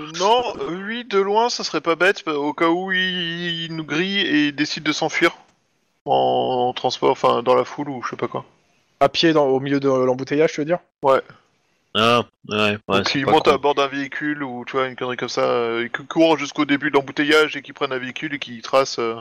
[0.09, 3.85] Euh, Non, lui, de loin, ça serait pas bête, au cas où il, il nous
[3.85, 5.37] grille et décide de s'enfuir.
[6.05, 8.45] En transport, enfin, dans la foule ou je sais pas quoi.
[9.01, 10.79] À pied dans, au milieu de l'embouteillage, tu veux dire?
[11.95, 12.79] Ah, ouais, ouais.
[12.89, 13.51] Donc c'est il pas monte con.
[13.51, 16.39] à bord d'un véhicule ou tu vois une connerie comme ça, euh, et qu'il court
[16.39, 18.99] jusqu'au début de l'embouteillage et qu'il prenne un véhicule et qu'il trace.
[18.99, 19.17] euh,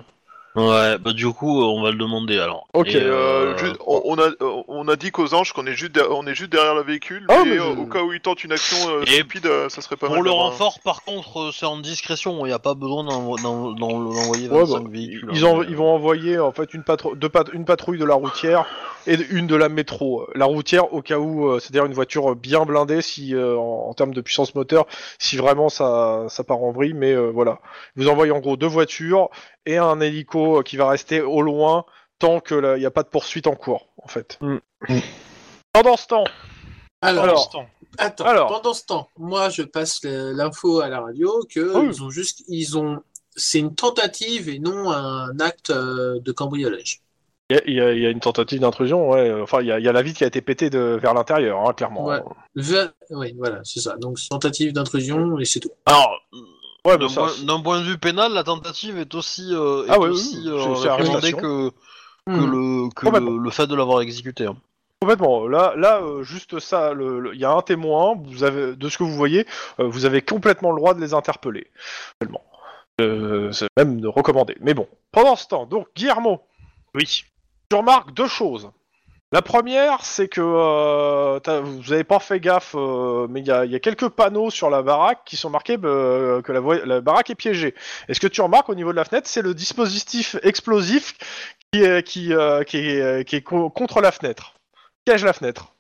[0.58, 2.68] Ouais, bah du coup, euh, on va le demander alors.
[2.74, 4.30] Ok, Et, Euh, euh, juste- on, on a,
[4.68, 7.44] on a dit qu'aux anges qu'on est juste, on est juste derrière le véhicule, Ah,
[7.44, 9.70] mais, mais euh, je- au cas où ils tentent une action euh, Et stupide, euh,
[9.70, 10.24] ça serait pas Pour mal.
[10.26, 12.44] le d'avoir- renfort, par contre, euh, c'est en discrétion.
[12.46, 15.30] Il n'y a pas besoin d'envo- d'en- d'en- d'envoyer Ouais, 25 bah, véhicules.
[15.32, 18.00] Ils, hein, en- mais, ils vont envoyer en fait une, patro- deux pat- une patrouille
[18.00, 18.66] de la routière
[19.06, 20.28] et une de la métro.
[20.34, 23.94] La routière au cas où, euh, c'est-à-dire une voiture bien blindée si euh, en, en
[23.94, 24.88] termes de puissance moteur,
[25.20, 26.94] si vraiment ça, ça part en vrille.
[26.96, 27.60] Mais euh, voilà,
[27.96, 29.30] vous envoyez en gros deux voitures
[29.68, 31.86] et un hélico euh, qui va rester au loin
[32.20, 34.40] tant que il n'y a pas de poursuite en cours en fait.
[34.42, 34.58] Mm.
[35.74, 36.24] Pendant ce temps,
[37.02, 37.52] Alors, Alors,
[38.00, 38.48] attends, alors.
[38.48, 41.90] pendant ce temps, moi je passe l'info à la radio que oui.
[41.92, 43.02] ils ont juste, ils ont,
[43.36, 47.02] c'est une tentative et non un acte euh, de cambriolage.
[47.52, 49.10] il y, a- y y une tentative d'intrusion.
[49.12, 49.32] Ouais.
[49.42, 51.14] Enfin, il y, a- il y a la vitre qui a été pétée de, vers
[51.14, 52.06] l'intérieur, hein, clairement.
[52.06, 52.22] Ouais.
[52.56, 53.96] Ve- Oui, voilà, c'est ça.
[53.98, 55.70] Donc tentative d'intrusion et c'est tout.
[55.86, 56.10] Alors,
[56.88, 59.90] Ouais, d'un ça, point, d'un point de vue pénal, la tentative est aussi, euh, est
[59.90, 61.38] Ah oui, oui, aussi oui, euh, c'est- c'est réprimandée arrestation.
[61.40, 62.52] que, que, Hmm.
[62.52, 63.32] le, que Complètement.
[63.32, 64.46] le, le fait de l'avoir exécuté.
[64.46, 64.56] hein.
[65.02, 65.48] Complètement.
[65.48, 66.94] Là, là, euh, juste ça.
[66.94, 68.16] le- le- Il y a un témoin.
[68.26, 69.46] Vous avez, de ce que vous voyez,
[69.80, 71.68] euh, vous avez complètement le droit de les interpeller.
[72.22, 72.42] Seulement.
[73.00, 74.58] Euh, c'est même de recommander.
[74.60, 74.88] Mais bon.
[75.12, 76.42] Pendant ce temps, donc Guillermo,
[76.96, 77.04] Oui.
[77.70, 78.72] tu remarques deux choses.
[79.34, 83.66] La première, c'est que euh, vous avez pas fait gaffe, euh, mais il y a,
[83.66, 87.30] il y a quelques panneaux sur la baraque qui sont marqués euh, que la, baraque
[87.30, 87.76] est piégée.
[88.08, 91.16] Et ce que tu remarques au niveau de la fenêtre, c'est le dispositif explosif
[91.74, 92.32] qui est, qui,
[92.68, 94.54] qui est, qui est co- contre la fenêtre.
[95.04, 95.74] Piège la fenêtre.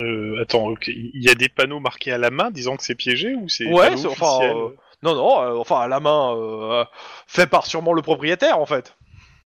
[0.00, 3.34] Euh, attends, il y a des panneaux marqués à la main disant que c'est piégé
[3.34, 4.68] ou c'est Ouais, enfin, euh,
[5.02, 6.86] Non, non, enfin à la main,
[7.26, 8.96] fait par sûrement le propriétaire en fait.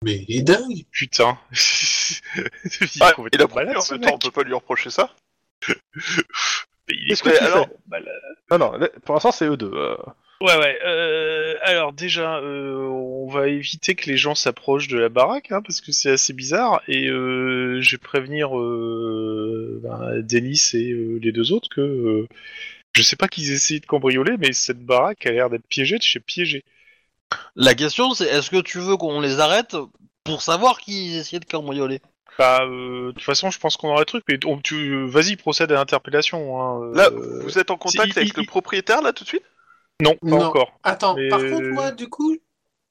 [0.03, 0.85] Mais il est dingue.
[0.91, 1.37] Putain.
[1.51, 4.53] il est Ah, complètement il a pris malade, en même temps, on peut pas lui
[4.53, 5.13] reprocher ça.
[5.67, 5.75] Mais
[6.89, 8.21] il est Qu'est-ce que Mais tu alors, fais malade.
[8.51, 9.71] Non, non, pour l'instant c'est eux deux.
[9.73, 9.95] euh.
[10.41, 10.79] Ouais, ouais.
[10.85, 15.61] Euh, alors déjà, euh, on va éviter que les gens s'approchent de la baraque, hein,
[15.61, 16.81] parce que c'est assez bizarre.
[16.87, 22.27] Et euh, je vais prévenir euh, ben, Denis et euh, les deux autres que euh,
[22.95, 26.03] je sais pas qu'ils essaient de cambrioler, mais cette baraque a l'air d'être piégée de
[26.03, 26.63] chez piégé.
[27.55, 29.75] La question, c'est est-ce que tu veux qu'on les arrête
[30.23, 32.01] pour savoir qu'ils essayaient de cambrioler?
[32.37, 35.35] Bah, euh, de toute façon, je pense qu'on aura le truc, mais on- tu, vas-y,
[35.35, 36.61] procède à l'interpellation.
[36.61, 39.29] Hein, Là, euh, vous êtes en contact si- avec il- le propriétaire là tout de
[39.29, 39.43] suite?
[40.01, 40.45] Non, pas Non.
[40.45, 40.71] encore.
[40.83, 42.31] Attends, Mais- par contre, moi, du coup.
[42.31, 42.39] du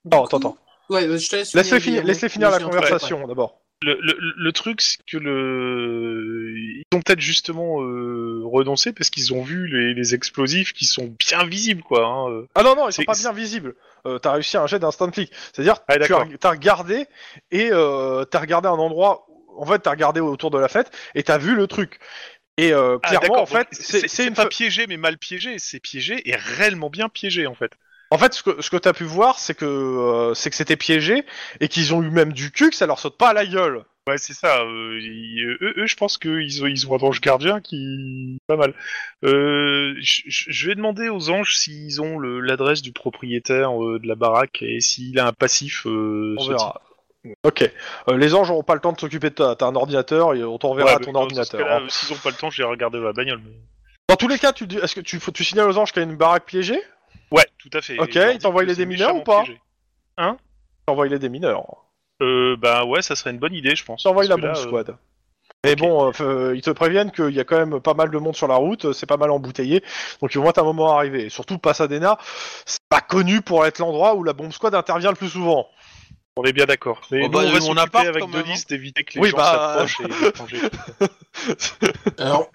[0.05, 0.57] Non, coup- attends, attends.
[0.91, 2.07] Ouais, je te laisse Laisse-les finir, Guillermo.
[2.09, 3.61] laisse-les finir la conversation d'abord.
[3.81, 6.53] Le, le, le truc, c'est que le...
[6.59, 11.15] ils ont peut-être justement euh, renoncé parce qu'ils ont vu les, les explosifs qui sont
[11.19, 12.05] bien visibles, quoi.
[12.05, 12.31] Hein.
[12.31, 12.47] euh.
[12.57, 13.77] Ah non, non, ils sont pas bien visibles.
[14.07, 15.33] Euh, t'as réussi un jet d'instant click.
[15.53, 17.07] C'est-à-dire, Ah, tu as, regardé
[17.53, 19.27] et euh, t'as regardé un endroit.
[19.57, 22.01] En fait, t'as regardé autour de la fête et t'as vu le truc.
[22.57, 24.35] Et euh, Ah, clairement, en fait, c'est une.
[24.35, 25.59] pas piégé, mais mal piégé.
[25.59, 27.73] C'est piégé et réellement bien piégé, en fait.
[28.11, 30.77] En fait, ce que ce que t'as pu voir, c'est que euh, c'est que c'était
[30.77, 31.25] piégé
[31.61, 33.85] et qu'ils ont eu même du cul que ça leur saute pas à la gueule.
[34.09, 34.61] Ouais, c'est ça.
[34.63, 38.57] euh, ils- eux, eux, je pense qu'ils ont, ils ont un ange gardien qui pas
[38.57, 38.73] mal.
[39.25, 43.99] Euh, je, je- je vais demander aux anges s'ils ont le- l'adresse du propriétaire euh,
[43.99, 45.87] de la baraque et s'il a un passif.
[45.87, 46.81] euh, On ce verra.
[47.45, 47.71] Ok.
[48.09, 49.55] Euh, les anges n'auront pas le temps de s'occuper de toi.
[49.55, 51.61] T'as un ordinateur et on t'enverra Ouais, mais ton dans ce ordinateur.
[51.61, 51.83] cas-là, hein.
[51.85, 53.43] euh, S'ils ont pas le temps, je vais regarder la bagnole.
[53.45, 53.53] mais-
[54.09, 56.03] Dans tous les cas, tu dis, est-ce que tu, faut- tu signales aux anges qu'il
[56.03, 56.81] y a une baraque piégée?
[57.59, 57.99] Tout à fait.
[57.99, 59.61] Ok, t'envoient que les démineurs ou pas piégé.
[60.87, 61.67] T'envoies les démineurs.
[62.23, 64.03] Euh, bah ouais, ça serait une bonne idée, je pense.
[64.03, 64.97] T'envoies parce la bombe là, euh, squad.
[65.65, 68.37] Mais bon, euh, ils te préviennent qu'il y a quand même pas mal de monde
[68.37, 69.83] sur la route, euh, c'est pas mal embouteillé,
[70.21, 71.25] donc ils vont être un moment arrivé.
[71.25, 72.17] Et surtout, Pasadena,
[72.65, 75.69] c'est pas connu pour être l'endroit où la bombe squad intervient le plus souvent.
[76.37, 77.01] On est bien d'accord.
[77.11, 78.63] Mais Oh, nous, bah, on va mon s'occuper avec Denis hein.
[78.69, 81.03] d'éviter que les Oui, gens bah, s'approchent et.
[82.23, 82.49] Alors,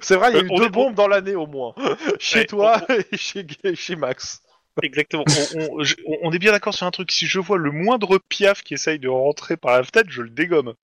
[0.00, 1.74] c'est vrai, il y a Euh, eu deux bombes dans l'année au moins.
[2.18, 2.80] chez toi
[3.12, 4.42] et chez, chez Max.
[4.82, 5.24] Exactement.
[5.56, 7.10] On, on- je- on- on est bien d'accord sur un truc.
[7.10, 10.30] Si je vois le moindre piaf qui essaye de rentrer par la fenêtre, je le
[10.30, 10.74] dégomme.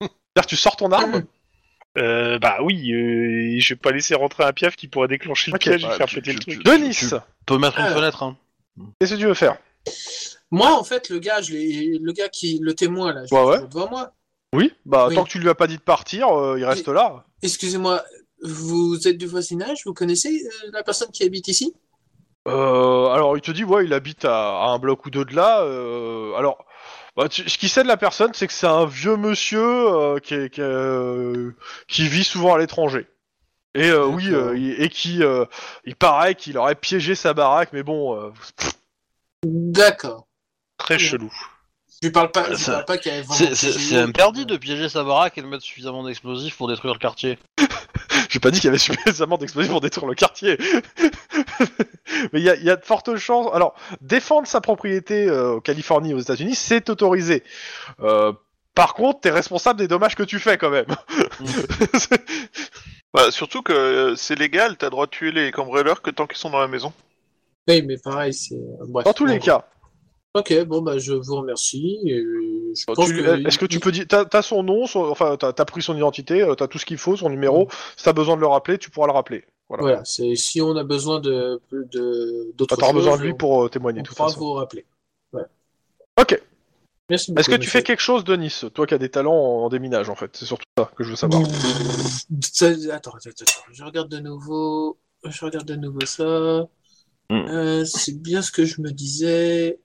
[0.00, 1.24] C'est-à-dire, tu sors ton arme
[1.98, 5.56] Euh, bah oui, euh, je vais pas laisser rentrer un piaf qui pourrait déclencher le
[5.58, 6.58] piège et ouais, faire tu- péter le truc.
[6.58, 7.06] tu- Denis tu-
[7.46, 8.22] peut mettre une fenêtre.
[8.22, 8.36] Hein.
[9.00, 9.56] Qu'est-ce que tu veux faire?
[10.50, 13.60] Moi, en fait, le gars, je le gars qui, le témoin là, je l'ai ouais.
[13.66, 14.12] devant moi.
[14.54, 15.14] Oui Bah, Oui.
[15.14, 17.24] tant que tu lui as pas dit de partir, euh, il reste là.
[17.42, 18.04] Excusez-moi,
[18.42, 19.82] vous êtes du voisinage?
[19.84, 21.74] Vous connaissez euh, la personne qui habite ici?
[22.48, 25.34] Euh, alors, il te dit, ouais, il habite à, à un bloc ou deux de
[25.34, 25.62] là.
[25.62, 26.64] euh, alors,
[27.16, 30.18] bah, tu- ce qui sait de la personne, c'est que c'est un vieux monsieur euh,
[30.20, 31.50] qui, est- qui, est,
[31.88, 33.08] qui vit souvent à l'étranger.
[33.74, 35.20] Et oui, il- et qui,
[35.84, 38.30] il paraît qu'il aurait piégé sa baraque, mais bon, euh,
[39.44, 40.26] D'accord.
[40.78, 41.32] Très chelou.
[42.02, 45.38] Je lui parle pas, parle pas qu'il y avait C'est- interdit de piéger sa baraque
[45.38, 47.38] et de mettre suffisamment d'explosifs pour détruire le quartier.
[48.28, 50.58] J'ai pas dit qu'il y avait suffisamment d'explosifs pour détruire le quartier.
[52.32, 53.48] Mais il y a, il y a de fortes chances.
[53.54, 57.42] Alors, défendre sa propriété euh, en Californie aux États-Unis, c'est autorisé.
[58.00, 58.32] Euh,
[58.74, 60.86] par contre, t'es responsable des dommages que tu fais quand même.
[63.14, 66.26] Bah, surtout que euh, c'est légal, t'as le droit de tuer les cambrioleurs que tant
[66.26, 66.92] qu'ils sont dans la maison.
[67.66, 68.60] Oui, mais pareil, c'est.
[68.86, 69.66] Dans tous les cas.
[70.38, 71.98] Ok, bon, bah, je vous remercie.
[72.04, 75.48] je pense que- Est-ce que tu peux dire, t'as t'as son nom, son- enfin t'as
[75.56, 77.68] as pris son identité, euh, t'as tout ce qu'il faut, son numéro.
[77.96, 79.44] Si t'as besoin de le rappeler, tu pourras le rappeler.
[79.68, 79.82] Voilà.
[79.82, 83.36] Voilà, c'est si on a besoin de de d'autres T'auras choses, besoin de lui on-
[83.36, 84.84] pour euh, témoigner on de toute pourra vous rappeler.
[86.18, 86.40] Ok.
[87.08, 87.40] Merci beaucoup.
[87.40, 87.70] Est-ce que tu monsieur.
[87.70, 90.30] fais quelque chose, Denis Toi qui as des talents en, déminage, en fait?
[90.34, 91.42] C'est surtout ça que je veux savoir.
[91.42, 94.98] Attends, attends, attends, je regarde de nouveau.
[95.24, 96.68] Je regarde de nouveau ça.
[97.32, 99.78] Euh, c'est bien ce que je me disais.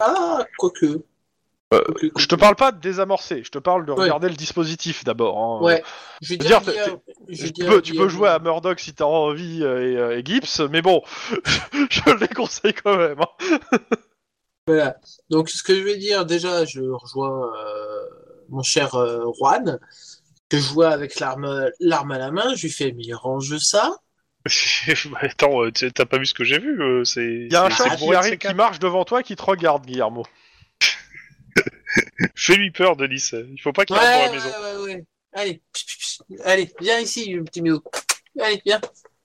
[0.00, 1.02] Ah, quoique.
[1.74, 4.02] Euh, Quoique, Je te parle pas de désamorcer, je te parle de Ouais.
[4.04, 5.36] regarder le dispositif d'abord.
[5.38, 5.64] hein.
[5.64, 5.84] Ouais.
[6.22, 6.62] Je vais veux dire,
[7.28, 8.08] je Tu dire peux, tu peux Guillermo.
[8.08, 11.02] jouer à Murdoch si t'as envie euh, et, euh, et Gibbs, mais bon,
[11.90, 13.20] je le déconseille quand même.
[13.20, 13.58] hein.
[14.66, 14.98] Voilà.
[15.30, 18.04] Donc, ce que je vais dire, déjà, je rejoins euh,
[18.50, 19.78] mon cher euh, Juan,
[20.50, 22.54] que je vois avec l'arme, l'arme à la main.
[22.54, 23.96] Je lui fais, mais range ça.
[25.10, 27.24] Bah, Attends, euh, t'as pas vu ce que j'ai vu euh, C'est.
[27.24, 28.54] Il y a un chat qui arrive, qui C4.
[28.54, 30.24] marche devant toi, qui te regarde, Guillermo.
[32.36, 33.30] Fais-lui peur, Denis.
[33.32, 34.82] Il faut pas qu'il Ouais, rentre dans la maison.
[34.84, 35.04] ouais, ouais.
[35.32, 36.40] Allez, pss, pss, pss.
[36.44, 37.80] allez, viens ici, le petit miou.
[38.40, 38.80] Allez, viens.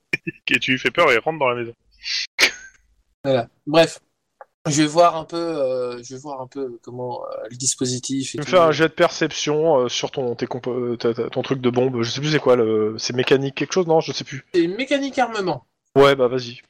[0.49, 1.73] Et tu lui fais peur et il rentre dans la maison.
[3.23, 3.47] Voilà.
[3.65, 3.99] Bref,
[4.67, 8.31] je vais voir un peu, euh, je vais voir un peu comment euh, le dispositif.
[8.31, 11.41] Tu me fais un jet de perception euh, sur ton, tes compo- ta- ta- ton
[11.41, 12.01] truc de bombe.
[12.01, 12.95] Je sais plus c'est quoi, le...
[12.97, 13.87] c'est mécanique quelque chose?
[13.87, 14.45] Non, je sais plus.
[14.53, 15.65] C'est mécanique armement.
[15.95, 16.61] Ouais, bah vas-y.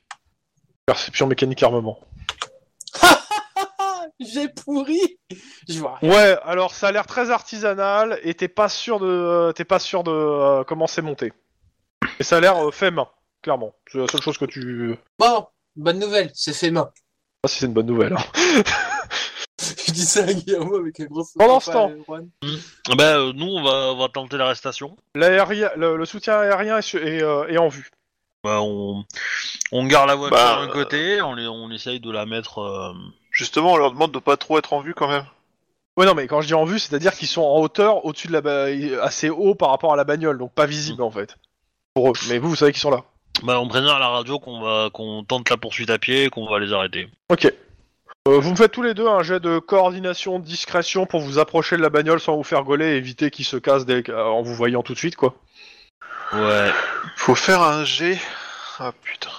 [0.86, 2.00] Perception mécanique armement.
[4.20, 5.00] J'ai pourri.
[5.68, 6.10] Je vois rien.
[6.12, 10.04] Ouais, alors ça a l'air très artisanal et t'es pas sûr de, t'es pas sûr
[10.04, 11.32] de euh, comment c'est monté.
[12.20, 13.08] Et ça a l'air euh, fait main,
[13.42, 13.74] clairement.
[13.92, 14.96] C'est la seule chose que tu.
[15.20, 16.92] Bon, bonne nouvelle, c'est fait main.
[17.44, 18.14] Ah, si c'est une bonne nouvelle.
[18.14, 18.64] hein.
[19.86, 21.90] Je dis ça à Guillermo avec un gros Pendant ce temps.
[21.90, 22.30] pas, Juan.
[22.98, 24.96] Ben, euh, nous, on va, on va tenter l'arrestation.
[25.16, 27.90] L'aérien, le, le soutien aérien est, su- est, euh, est en vue.
[28.44, 29.06] Ben, on,
[29.72, 32.60] on garde la voiture Bah, d'un côté, on, les- on essaye de la mettre.
[32.60, 32.94] euh,
[33.32, 35.26] Justement, on leur demande de pas trop être en vue quand même.
[35.98, 38.34] Ouais, non, mais quand je dis en vue, c'est-à-dire qu'ils sont en hauteur, au-dessus de
[38.34, 38.66] la, ba-
[39.04, 41.36] assez haut par rapport à la bagnole, donc pas visible en fait.
[41.94, 42.14] Pour eux.
[42.30, 43.04] Mais vous, vous savez qu'ils sont là.
[43.42, 46.30] Ben, on prévient à la radio qu'on va, qu'on tente la poursuite à pied, et
[46.30, 47.10] qu'on va les arrêter.
[47.30, 47.46] Ok.
[48.26, 51.40] Euh, vous me faites tous les deux un jet de coordination, de discrétion pour vous
[51.40, 54.24] approcher de la bagnole sans vous faire gauler et éviter qu'ils se cassent dès- euh,
[54.24, 55.36] en vous voyant tout de suite, quoi.
[56.32, 56.72] Ouais.
[57.18, 58.18] Faut faire un G.
[58.80, 59.30] Ah putain.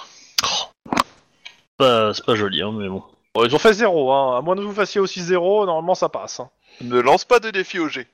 [1.78, 3.02] Pas- C'est pas joli, hein, mais bon.
[3.35, 4.37] Bon, ils ont fait zéro, hein.
[4.38, 6.40] À moins que vous fassiez aussi zéro, normalement ça passe.
[6.40, 6.50] Hein.
[6.83, 8.07] Ne lance pas de défi au G.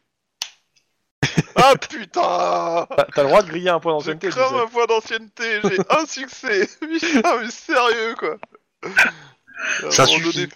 [1.56, 4.28] ah putain T'as t'as le droit de griller un point d'ancienneté.
[4.28, 4.60] tu crame sais.
[4.62, 8.36] un point d'ancienneté, j'ai un succès Putain, mais sérieux quoi
[8.82, 10.48] À Ça un moment suffit.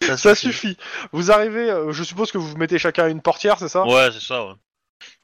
[0.00, 0.76] donné- Ça suffit.
[1.12, 3.84] Vous arrivez, euh, je suppose que vous vous mettez chacun à une portière, c'est ça?
[3.84, 4.52] Ouais, c'est ça, ouais.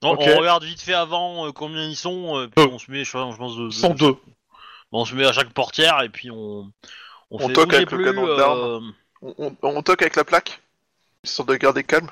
[0.02, 0.20] Ok.
[0.20, 2.70] On regarde vite fait avant euh, combien ils sont, euh, puis Deux.
[2.72, 4.12] on se met, je, je pense, de, Ils sont de- deux.
[4.92, 6.70] Bon, on se met à chaque portière et puis on.
[7.30, 8.94] On toque avec le canon euh, d'armes.
[9.22, 10.60] On, on- on toque avec la plaque
[11.24, 12.10] Histoire de garder calme.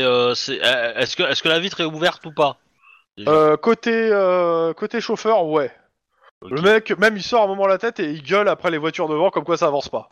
[0.00, 2.56] Euh, c'est, euh, est-ce que, est-ce que la vitre est ouverte ou pas.
[3.28, 5.70] Euh, côté, euh, côté chauffeur, ouais.
[6.40, 6.50] Ok.
[6.50, 9.08] Le mec, même il sort un moment la tête et il gueule après les voitures
[9.08, 10.08] devant comme quoi ça avance pas.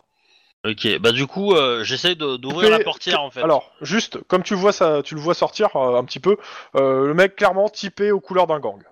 [0.67, 3.43] Ok, bah du coup, euh, j'essaie de- d'ouvrir Mais- la portière en fait.
[3.43, 6.37] Alors, juste, comme tu vois ça, tu le vois sortir euh, un petit peu,
[6.77, 8.83] euh, le mec clairement typé aux couleurs d'un gang.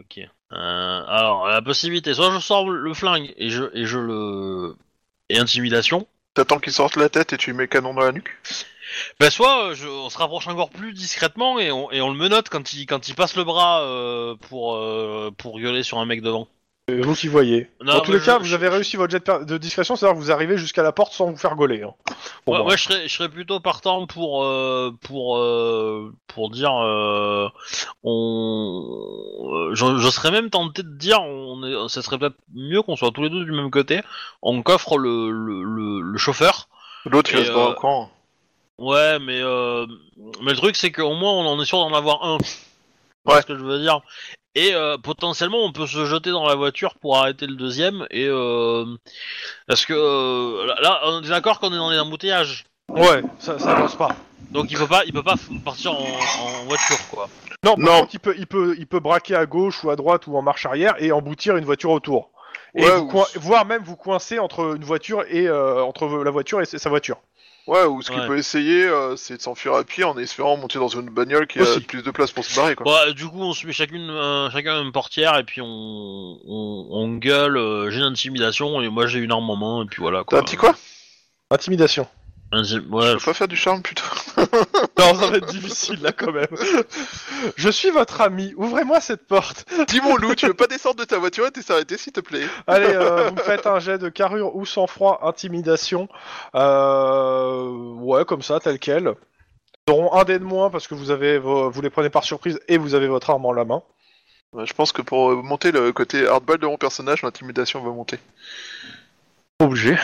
[0.00, 0.18] Ok.
[0.18, 4.74] Euh, alors, la possibilité, soit je sors le flingue et je, et je le.
[5.30, 6.06] Et intimidation.
[6.34, 8.36] T'attends qu'il sorte la tête et tu lui mets canon dans la nuque
[9.20, 12.72] Bah, soit euh, je, on se rapproche encore plus discrètement et on, le menotte quand
[12.72, 16.48] il, quand passe le bras euh, pour, euh, pour sur un mec devant.
[16.86, 17.70] C'est vous qui voyez.
[17.82, 19.56] Non, Dans tous les cas, je- vous je- avez réussi votre jet de, per- de
[19.56, 21.82] discrétion, c'est-à-dire que vous arrivez jusqu'à la porte sans vous faire gauler.
[21.82, 21.94] Hein.
[22.46, 22.62] Moi.
[22.62, 27.48] ouais, je serais, je serais plutôt partant pour euh, pour euh, pour dire euh,
[28.02, 28.84] on
[29.70, 32.96] euh, je, je serais même tenté de dire on est ça serait peut-être mieux qu'on
[32.96, 34.02] soit tous les deux du même côté
[34.42, 36.68] on coffre le le, le, le chauffeur
[37.06, 38.10] L'autre il Et, reste dans euh, le camp.
[38.78, 39.86] ouais mais euh,
[40.42, 42.36] mais le truc c'est qu'au moins on en est sûr d'en avoir un
[43.26, 43.36] Ouais.
[43.36, 44.00] c'est ce que je veux dire
[44.54, 48.26] et euh, potentiellement on peut se jeter dans la voiture pour arrêter le deuxième et
[48.28, 48.84] euh,
[49.66, 53.72] parce que euh, là- on est d'accord qu'on est dans les embouteillages Ouais, ça, ça
[53.76, 54.14] avance pas.
[54.50, 57.28] Donc il peut pas, il peut pas partir en, en voiture quoi.
[57.64, 58.00] Non, par Non.
[58.00, 60.42] contre, il peut, il, peut, il peut braquer à gauche ou à droite ou en
[60.42, 62.30] marche arrière et emboutir une voiture autour.
[62.76, 66.06] Et Ouais, vous ou- coin- voire même vous coincer entre une voiture et euh, entre
[66.22, 67.16] la voiture et sa voiture.
[67.66, 68.26] Ouais, ou ce qu'il Ouais.
[68.26, 71.58] peut essayer, euh, c'est de s'enfuir à pied en espérant monter dans une bagnole qui
[71.60, 71.80] a Aussi.
[71.80, 72.84] plus de place pour se barrer, quoi.
[72.84, 76.86] Bah, du coup, on se met chacune, euh, chacun une portière et puis on, on,
[76.90, 77.56] on gueule.
[77.56, 80.38] euh, j'ai l'intimidation et moi j'ai une arme en main et puis voilà T'as quoi.
[80.40, 80.74] un petit quoi?
[81.50, 82.06] Intimidation.
[82.62, 84.02] Je Ouais, peux pas faire du charme, putain.
[84.98, 86.46] Non, ça va être difficile là quand même.
[87.56, 89.66] Je suis votre ami, ouvrez-moi cette porte.
[89.88, 92.20] Dis mon loup, tu veux pas descendre de ta voiture et t'es s'arrêter, s'il te
[92.20, 96.08] plaît Allez, euh, vous me faites un jet de carrure ou sang-froid, intimidation.
[96.54, 99.14] Euh, ouais, comme ça, tel quel.
[99.88, 102.24] Ils auront un dé de moins parce que vous avez vos- vous les prenez par
[102.24, 103.82] surprise et vous avez votre arme en la main.
[104.64, 108.18] Je pense que pour euh, monter le côté hardball de mon personnage, l'intimidation va monter.
[109.60, 109.96] Obligé.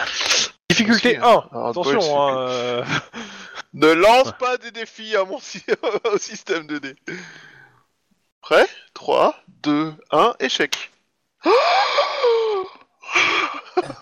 [0.71, 1.21] Difficulté Aussi, 1.
[1.23, 2.85] Alors, Attention, hein, euh,
[3.75, 5.65] Ne lance pas des défis à mon sy-
[6.13, 6.97] au système de dés.
[8.41, 8.67] Prêt?
[8.95, 10.91] 3, 2, 1, échec.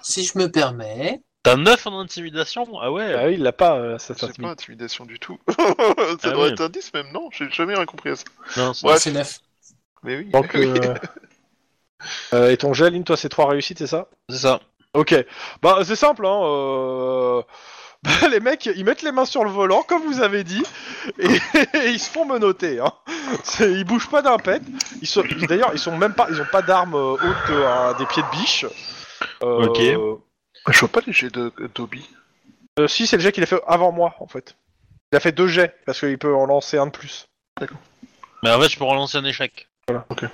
[0.03, 2.67] Si je me permets, t'as 9 en intimidation?
[2.81, 3.15] Ah ouais.
[3.15, 5.05] ah oui, il l'a pas, euh, cette C'est pas intimidation.
[5.05, 5.39] du tout.
[5.49, 6.53] ça Ah devrait oui.
[6.53, 7.29] être un 10 même, non?
[7.33, 8.25] J'ai jamais rien compris à ça.
[8.57, 8.99] Non, c'est- Ouais.
[8.99, 9.39] c'est neuf.
[10.03, 10.25] Mais oui.
[10.31, 10.95] Donc, euh,
[12.33, 14.09] euh, et ton jet, Lynn, toi, c'est 3 réussites, c'est ça?
[14.29, 14.61] C'est ça.
[14.95, 15.15] Ok.
[15.63, 16.41] Bah, c'est simple, hein.
[16.45, 17.43] euh,
[18.03, 20.63] bah, les mecs, ils mettent les mains sur le volant, comme vous avez dit,
[21.19, 21.27] et,
[21.77, 22.81] et ils se font menotter.
[22.81, 22.93] Hein.
[23.45, 24.63] C'est- Ils bougent pas d'un pet.
[25.03, 27.95] Ils sont, d'ailleurs, ils sont même pas, ils ont pas d'armes euh, hautes que euh,
[27.95, 28.65] des pieds de biche.
[29.43, 29.81] Euh, Ok.
[30.71, 32.07] Je vois pas les jets de Dobby.
[32.79, 34.57] euh, si, c'est le jet qu'il a fait avant moi, en fait.
[35.13, 37.27] Il a fait deux jets parce qu'il peut en lancer un de plus.
[38.43, 39.69] Mais en fait, je peux relancer un échec.
[39.89, 40.05] Voilà.
[40.11, 40.25] Ok.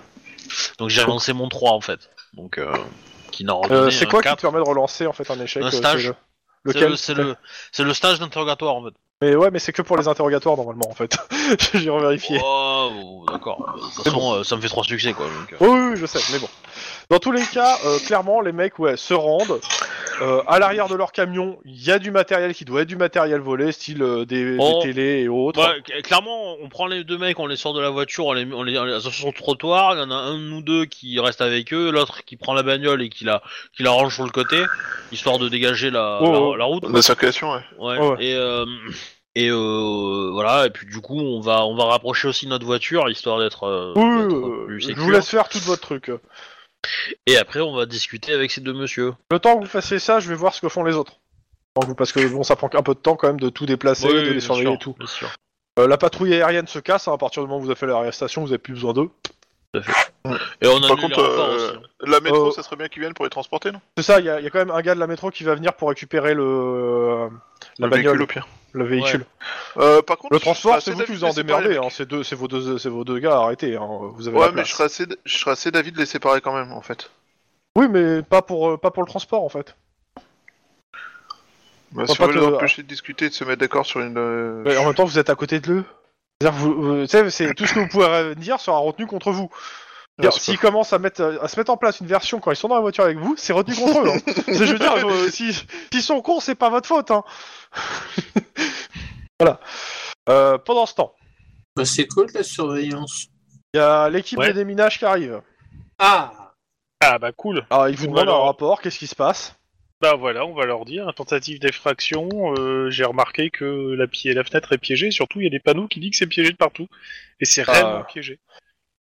[0.78, 2.10] Donc j'ai relancé mon 3 en fait.
[2.34, 2.72] Donc, euh,
[3.34, 4.36] qui Euh, c'est un quoi qui 4.
[4.36, 6.12] te permet de relancer en fait un échec Un euh, stage.
[6.66, 7.36] C'est Lequel le,
[7.72, 8.94] c'est le, stage d'interrogatoire en fait.
[9.20, 11.14] Mais ouais, mais c'est que pour les interrogatoires normalement en fait.
[11.74, 12.40] J'ai revérifié.
[12.42, 13.74] Oh, d'accord.
[13.76, 15.26] De toute façon, euh, ça me fait 3 succès quoi.
[15.26, 15.60] Donc.
[15.60, 16.48] Oui, oui, oui, je sais, mais bon.
[17.10, 19.60] Dans tous les cas, euh, clairement, les mecs, ouais, se rendent.
[20.22, 22.96] Euh, à l'arrière de leur camion, il y a du matériel qui doit être du
[22.96, 24.80] matériel volé, style euh, des, Oh.
[24.82, 25.60] des télés et autres.
[25.60, 28.32] Ouais, cl- clairement, on prend les deux mecs, on les sort de la voiture, on
[28.32, 29.94] les, on les, on les sur le trottoir.
[29.94, 32.54] Il y en a un de nous deux qui reste avec eux, l'autre qui prend
[32.54, 33.42] la bagnole et qui la,
[33.76, 34.62] qui la range sur le côté,
[35.12, 36.56] histoire de dégager la, Oh, la, oh.
[36.56, 36.84] la route.
[36.92, 37.60] La circulation, ouais.
[37.78, 37.98] Ouais.
[37.98, 38.16] Ouais.
[38.24, 38.64] Et euh,
[39.36, 40.66] et euh, voilà.
[40.66, 43.64] Et puis du coup, on va, on va rapprocher aussi notre voiture, histoire d'être.
[43.64, 45.02] euh, Oui, d'être euh, plus je sécure.
[45.02, 46.10] vous laisse faire tout votre truc.
[47.26, 49.14] Et après, on va discuter avec ces deux messieurs.
[49.30, 51.18] Le temps que vous fassiez ça, je vais voir ce que font les autres.
[51.96, 54.14] Parce que bon, ça prend un peu de temps quand même de tout déplacer, Oui,
[54.14, 54.94] de les surveiller sûr, et tout.
[55.80, 57.86] Euh, la patrouille aérienne se casse, hein, à partir du moment où vous avez fait
[57.86, 59.10] l'arrestation, vous avez plus besoin d'eux.
[60.62, 61.76] Et on a Par contre, euh, aussi.
[61.76, 61.80] hein.
[62.06, 63.80] la métro, Euh, ça serait bien qu'ils viennent pour les transporter, non?
[63.96, 65.30] C'est ça, il y, a il y a quand même un gars de la métro
[65.30, 67.28] qui va venir pour récupérer le, euh,
[67.78, 68.48] la Le bagnole, véhicule, au pire.
[68.72, 69.26] le véhicule.
[69.76, 71.42] Euh, par contre, Le je transport, serais c'est assez vous qui vous en de les
[71.42, 74.28] séparer, démerdez, hein, c'est deux- c'est vos, deux- c'est vos deux gars, arrêtez, hein, vous
[74.28, 74.68] avez Ouais, la mais place.
[74.68, 77.10] je serais, assez, je serais assez d'avis de les séparer quand même, en fait.
[77.76, 79.74] Oui, mais pas pour, euh, pas pour le transport en fait.
[81.92, 84.00] Bah, si pas on veut les te- empêcher de discuter, de se mettre d'accord sur
[84.00, 84.16] une...
[84.18, 85.84] euh, Mais en même temps, vous êtes à côté de l'eux.
[86.44, 89.30] C'est-à-dire, vous, vous- tu sais, c'est tout ce que vous pouvez dire sera retenu contre
[89.32, 89.48] vous.
[90.30, 92.74] S'ils commencent à, mettre, à se mettre en place une version quand ils sont dans
[92.76, 94.10] la voiture avec vous, c'est retenu contre eux.
[94.10, 94.18] hein.
[94.46, 95.54] C'est- je veux dire, euh, si-
[95.92, 97.10] s'ils sont cons, c'est pas votre faute.
[97.10, 97.24] Hein.
[99.40, 99.58] voilà.
[100.28, 101.14] Euh, pendant ce temps,
[101.76, 103.26] Bah, c'est cool la surveillance?
[103.72, 104.48] il y a l'équipe Ouais.
[104.48, 105.40] des déminages qui arrive.
[105.98, 106.52] Ah
[107.00, 107.66] Ah bah cool.
[107.70, 109.54] Alors, ils vous demandent un rapport, qu'est-ce qui se passe?
[110.04, 112.28] Bah voilà, on va leur dire, tentative d'effraction,
[112.58, 115.60] euh, j'ai remarqué que la, pi- la fenêtre est piégée, surtout il y a des
[115.60, 116.88] panneaux qui disent que c'est piégé de partout.
[117.40, 117.72] Et c'est Ah.
[117.72, 118.38] réellement piégé.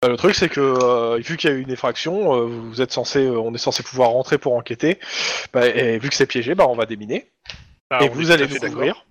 [0.05, 2.83] Euh, Le truc, c'est que euh, vu qu'il y a eu une effraction, euh, vous
[2.83, 4.99] êtes censé, euh, on est censé pouvoir rentrer pour enquêter.
[5.55, 7.31] Bah, et vu que c'est piégé, bah, on va déminer.
[7.89, 8.77] Bah, et on est vous tout allez à fait nous d'accord.
[8.77, 9.07] ouvrir.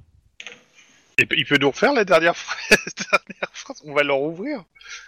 [1.20, 2.78] Et il peut nous refaire la dernière, phrase,
[3.12, 4.64] la dernière phrase, on va leur ouvrir.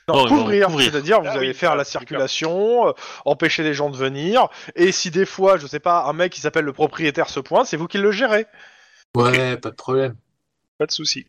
[0.08, 0.92] Non, Non, ils vont couvrir, couvrir.
[0.92, 2.92] c'est-à-dire vous Ah allez oui, faire ah, la circulation, euh,
[3.26, 6.42] empêcher les gens de venir, et si des fois, je sais pas, un mec qui
[6.42, 8.46] s'appelle le propriétaire se pointe, c'est vous qui le gérez.
[9.16, 10.16] Ouais, pas de problème.
[10.78, 11.26] Pas de souci.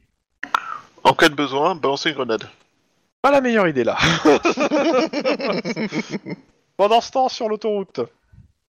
[1.05, 2.49] En cas de besoin, balancer une grenade.
[3.23, 3.97] Pas la meilleure idée là.
[6.77, 8.01] Pendant ce temps, sur l'autoroute,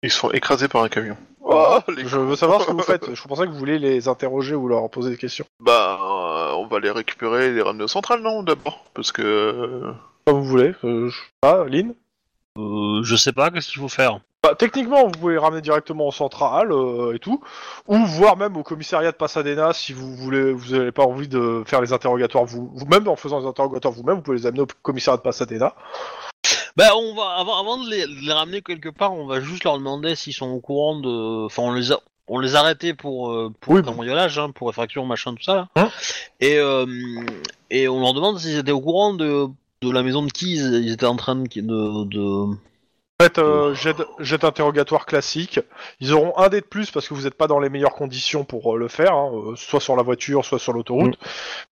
[0.04, 1.18] Ils se font écraser par un camion.
[1.50, 2.06] Oh, les...
[2.08, 3.14] je veux savoir ce que vous faites.
[3.16, 5.46] Je pensais que vous voulez les interroger ou leur poser des questions.
[5.60, 9.22] Bah, euh, on va les récupérer et les ramener au central, non, d'abord Parce que...
[9.22, 9.92] euh,
[10.26, 10.74] Comme vous voulez.
[10.84, 11.94] Euh, je sais pas, Lynn
[12.58, 16.08] Euh, je sais pas, qu'est-ce qu'il faut faire Bah, techniquement, vous pouvez les ramener directement
[16.08, 17.42] au central euh, et tout,
[17.88, 21.64] ou voire même au commissariat de Pasadena si vous voulez, vous n'avez pas envie de
[21.66, 24.68] faire les interrogatoires vous, vous-même en faisant les interrogatoires vous-même, vous pouvez les amener au
[24.82, 25.74] commissariat de Pasadena.
[26.78, 29.64] Bah, on va avant, avant de les, de les ramener quelque part, on va juste
[29.64, 31.46] leur demander s'ils sont au courant de.
[31.46, 34.70] Enfin, on les a, on les a arrêtés pour euh, pour Oui, cambriolage, hein, pour
[34.70, 35.56] effraction, machin, tout ça.
[35.56, 35.68] Là.
[35.76, 35.90] Hein
[36.40, 36.86] et euh,
[37.72, 39.48] et on leur demande s'ils étaient au courant de
[39.82, 42.56] de la maison de qui ils, ils étaient en train de de, de
[43.20, 45.60] Faites euh, jet, jet d'interrogatoire classique.
[46.00, 48.44] Ils auront un dé de plus parce que vous n'êtes pas dans les meilleures conditions
[48.44, 51.18] pour euh, le faire, hein, euh, soit sur la voiture, soit sur l'autoroute.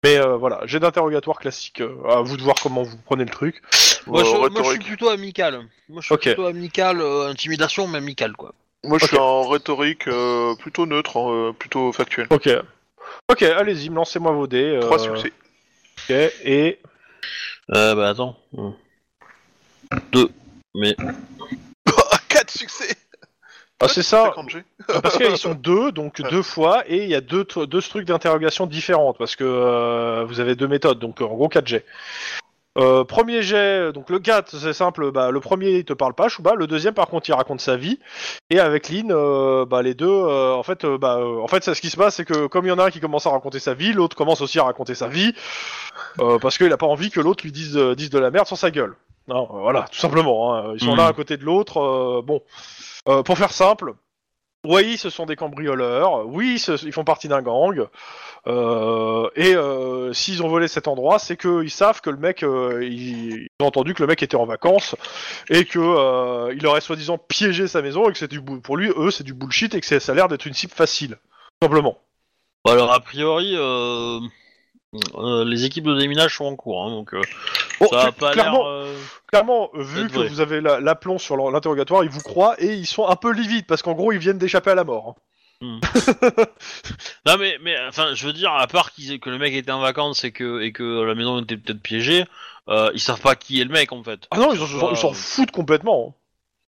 [0.04, 1.82] Mais euh, voilà, jet d'interrogatoire classique.
[1.82, 3.60] euh, à vous de voir comment vous prenez le truc.
[4.06, 5.68] Moi, Euh, je, moi, je suis plutôt amical.
[5.90, 6.22] Moi, je suis Ok.
[6.22, 8.54] plutôt amical, euh, intimidation, mais amical, quoi.
[8.84, 12.28] Moi, je suis en rhétorique euh, plutôt neutre, euh, plutôt factuel.
[12.30, 12.50] Ok.
[13.30, 14.64] Ok, allez-y, lancez-moi vos dés.
[14.76, 15.32] euh, Trois succès.
[16.08, 16.80] Ok, et
[17.74, 18.38] Euh, bah attends.
[20.12, 20.30] Deux.
[20.76, 20.96] Mais.
[22.30, 22.96] Quatre succès
[23.84, 24.26] ah, c'est ça.
[24.26, 24.64] 50 G.
[25.02, 26.30] Parce qu'ils sont deux, donc Ouais.
[26.30, 30.40] deux fois, et il y a deux, deux trucs d'interrogation différentes, parce que euh, vous
[30.40, 31.86] avez deux méthodes, donc en gros 4 jets.
[32.78, 36.30] Euh, premier jet, donc le 4, c'est simple, bah, le premier il te parle pas,
[36.30, 38.00] Chouba, le deuxième par contre il raconte sa vie,
[38.50, 41.64] et avec Lynn, euh, bah, les deux, euh, en fait, euh, bah, euh, en fait
[41.66, 43.26] ça, ce qui se passe c'est que comme il y en a un qui commence
[43.26, 45.34] à raconter sa vie, l'autre commence aussi à raconter sa vie,
[46.20, 48.48] euh, parce qu'il a pas envie que l'autre lui dise, euh, dise de la merde
[48.48, 48.96] sur sa gueule.
[49.32, 50.74] Euh, voilà, tout simplement, hein.
[50.76, 50.98] ils sont Mhm.
[50.98, 52.42] l'un à côté de l'autre, euh, bon.
[53.08, 53.94] Euh, pour faire simple,
[54.68, 56.28] oui, ce sont des cambrioleurs.
[56.28, 57.88] Oui, ce- ils font partie d'un gang.
[58.48, 59.54] Euh, et
[60.14, 63.94] s'ils ont volé cet endroit, c'est qu'ils savent que le mec, ils, ils ont entendu
[63.94, 64.96] que le mec était en vacances
[65.50, 69.12] et que il aurait soi-disant piégé sa maison et que c'est du pour lui, eux,
[69.12, 71.18] c'est du bullshit et que ça a l'air d'être une cible facile,
[71.62, 71.98] tout simplement.
[72.66, 74.20] Bon, alors, a priori, euh,
[75.46, 77.22] les équipes de déminage sont en cours, hein, donc euh,
[77.82, 78.34] Bon, ça a cl- pas l'air.
[78.34, 78.96] clairement, euh,
[79.28, 82.86] clairement, vu que vous avez la- l'aplomb sur leur- l'interrogatoire, ils vous croient et ils
[82.88, 85.16] sont un peu livides parce qu'en gros, ils viennent d'échapper à la mort.
[85.62, 85.80] hein.
[87.26, 89.80] Non, mais, mais, enfin, je veux dire, à part qu'ils- que le mec était en
[89.80, 92.26] vacances et que, et que la maison était peut-être piégée,
[92.70, 94.22] euh, ils savent pas qui est le mec en fait.
[94.32, 96.10] Ah non, ils s'en ils s'en Euh, foutent complètement.
[96.10, 96.22] hein.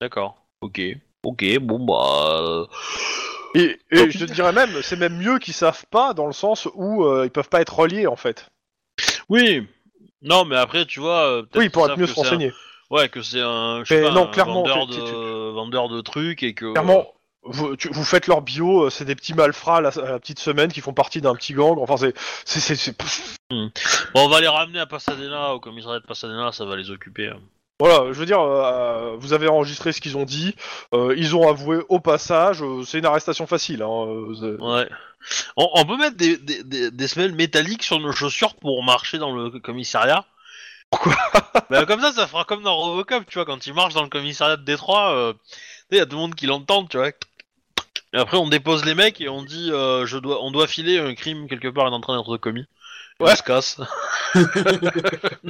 [0.01, 0.37] D'accord.
[0.61, 0.81] Ok.
[1.25, 2.41] Ok, bon bah.
[2.41, 2.67] euh,
[3.55, 7.05] Et, je te dirais même, c'est même mieux qu'ils savent pas dans le sens où
[7.05, 8.47] euh, ils peuvent pas être reliés en fait.
[9.29, 9.67] Oui.
[10.23, 11.27] Non, mais après, tu vois.
[11.27, 12.53] euh, peut-être Oui, qu'ils être mieux se que c'est un- renseigner.
[12.91, 15.51] Ouais, que c'est un, je sais Mais pas, non, un clairement, vendeur, tu- tu- de...
[15.53, 16.73] vendeur de trucs et que.
[16.73, 17.07] Clairement,
[17.43, 20.81] vous, tu- vous faites leur bio, euh, c'est des petits malfrats la, petite semaine qui
[20.81, 21.79] font partie d'un petit gang.
[21.79, 22.15] Enfin, c'est,
[22.45, 23.71] c'est, c'est, c'est- pff, Bon,
[24.15, 27.29] on va les ramener à Pasadena, au commissariat de Pasadena, ça va les occuper.
[27.29, 27.41] hein.
[27.81, 28.13] Voilà.
[28.13, 30.55] Je veux dire, euh, vous avez enregistré ce qu'ils ont dit.
[30.95, 32.63] euh, ils ont avoué au passage.
[32.63, 33.83] euh, c'est une arrestation facile.
[33.83, 34.89] Hein, euh, c'est- Ouais.
[35.57, 39.19] On, on peut mettre des, des, des, des semelles métalliques sur nos chaussures pour marcher
[39.19, 40.25] dans le commissariat?
[40.91, 41.15] Pourquoi?
[41.71, 44.09] Bah, Comme ça, ça fera comme dans Robocop, tu vois, quand il marche dans le
[44.09, 45.33] commissariat de Détroit, euh,
[45.91, 47.09] il y a tout le monde qui l'entend, tu vois.
[47.09, 50.99] Et après, on dépose les mecs et on dit, euh, je dois, on doit filer
[50.99, 52.65] un crime quelque part est en train d'être commis.
[53.21, 53.33] Ouais.
[53.33, 53.81] On se casse.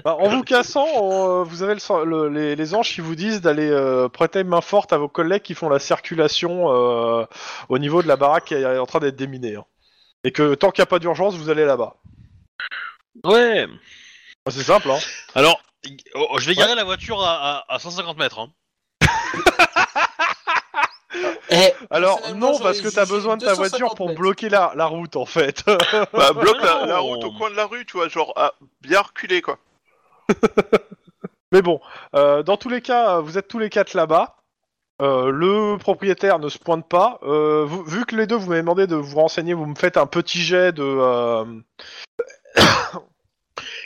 [0.04, 3.16] Bah, en vous cassant, euh, vous avez le sen- le- les, les anges qui vous
[3.16, 7.24] disent d'aller euh, prêter main forte à vos collègues qui font la circulation euh,
[7.68, 9.56] au niveau de la baraque qui est en train d'être déminée.
[9.56, 9.64] hein.
[10.24, 11.96] Et que tant qu'il n'y a pas d'urgence, vous allez là-bas.
[13.24, 13.66] Ouais.
[13.66, 14.98] Bah, C'est simple, hein.
[15.34, 15.60] Alors,
[16.14, 18.38] oh, je vais garer la voiture à, à, à 150 mètres.
[18.38, 18.50] Hein.
[21.50, 24.20] Eh, Alors personnellement, non, parce que t'as besoin de ta 250 voiture pour mètres.
[24.20, 25.64] bloquer la, la route en fait.
[26.12, 29.40] Bah, bloque la, route au coin de la rue, tu vois, genre à bien reculer,
[29.42, 29.58] quoi.
[31.52, 31.80] Mais bon,
[32.14, 34.34] euh, dans tous les cas, vous êtes tous les quatre là-bas.
[35.00, 37.20] Euh, le propriétaire ne se pointe pas.
[37.22, 39.96] Euh, vous- vu que les deux vous m'avez demandé de vous renseigner, vous me faites
[39.96, 41.44] un petit jet de euh,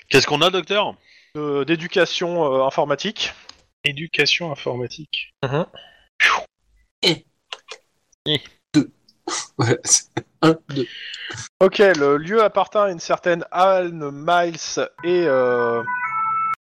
[0.09, 0.95] Qu'est-ce qu'on a, docteur?
[1.35, 3.33] d'éducation euh, informatique.
[3.85, 5.33] Éducation informatique.
[9.57, 10.05] Voilà, c'est
[10.43, 10.87] un, deux.
[11.61, 14.57] Ok, le lieu appartient à une certaine Anne Miles
[15.05, 15.83] et euh,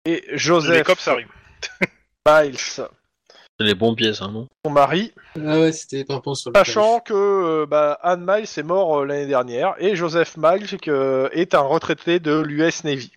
[0.05, 1.28] et Joseph Les cops arrivent.
[2.28, 2.84] Miles, C'est
[3.59, 5.14] les pompiers, ça, non son mari.
[5.36, 9.05] Ah ouais, c'était pimpant sur le Sachant que euh, bah, Anne Miles est mort euh,
[9.05, 13.12] l'année dernière et Joseph Miles que- est un retraité de l'US Navy.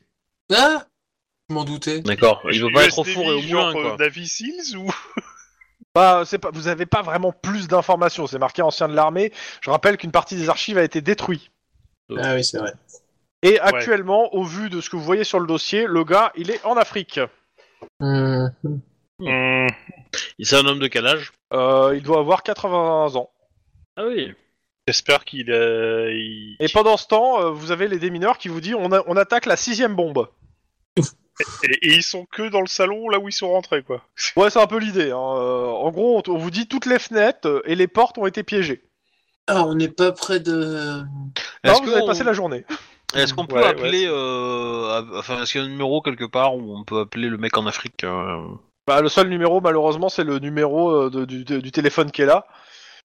[0.55, 0.87] Ah
[1.51, 2.01] Je m'en doutais.
[2.01, 2.43] D'accord.
[2.51, 3.97] Il veut pas être au four et au moulin, quoi.
[3.99, 4.91] Navy Seals ou?
[5.95, 8.27] Bah, c'est pas, vous avez pas vraiment plus d'informations.
[8.27, 9.33] C'est marqué ancien de l'armée.
[9.61, 11.51] Je rappelle qu'une partie des archives a été détruite.
[12.19, 12.73] Ah oui, c'est vrai.
[13.43, 16.51] Et actuellement, au vu de ce que vous voyez sur le dossier, le gars, il
[16.51, 17.21] est en Afrique.
[18.01, 18.51] Hum,
[19.21, 19.69] Hmm,
[20.41, 21.33] C'est un homme de quel âge?
[21.53, 23.31] Euh, il doit avoir 81 ans.
[23.97, 24.33] Ah oui.
[24.89, 28.75] J'espère qu'il il- Et pendant ce temps, euh, vous avez les démineurs qui vous disent
[28.77, 30.29] on, a- on attaque la sixième bombe.
[31.65, 34.03] Et, et ils sont que dans le salon là où ils sont rentrés quoi.
[34.37, 35.11] Ouais, c'est un peu l'idée.
[35.11, 35.17] hein.
[35.37, 38.27] Euh, en gros, on, on vous dit toutes les fenêtres euh, et les portes ont
[38.27, 38.83] été piégées.
[39.47, 41.03] Ah, on n'est pas près de.
[41.03, 41.05] Non,
[41.65, 42.65] Est-ce vous avez passé la journée.
[43.15, 46.25] Est-ce qu'on peut Ouais, appeler, euh, à- enfin, est-ce qu'il y a un numéro quelque
[46.25, 48.39] part où on peut appeler le mec en Afrique euh,
[48.87, 52.23] Bah, le seul numéro, malheureusement, c'est le numéro euh, de- du, de- du téléphone qui
[52.23, 52.47] est là.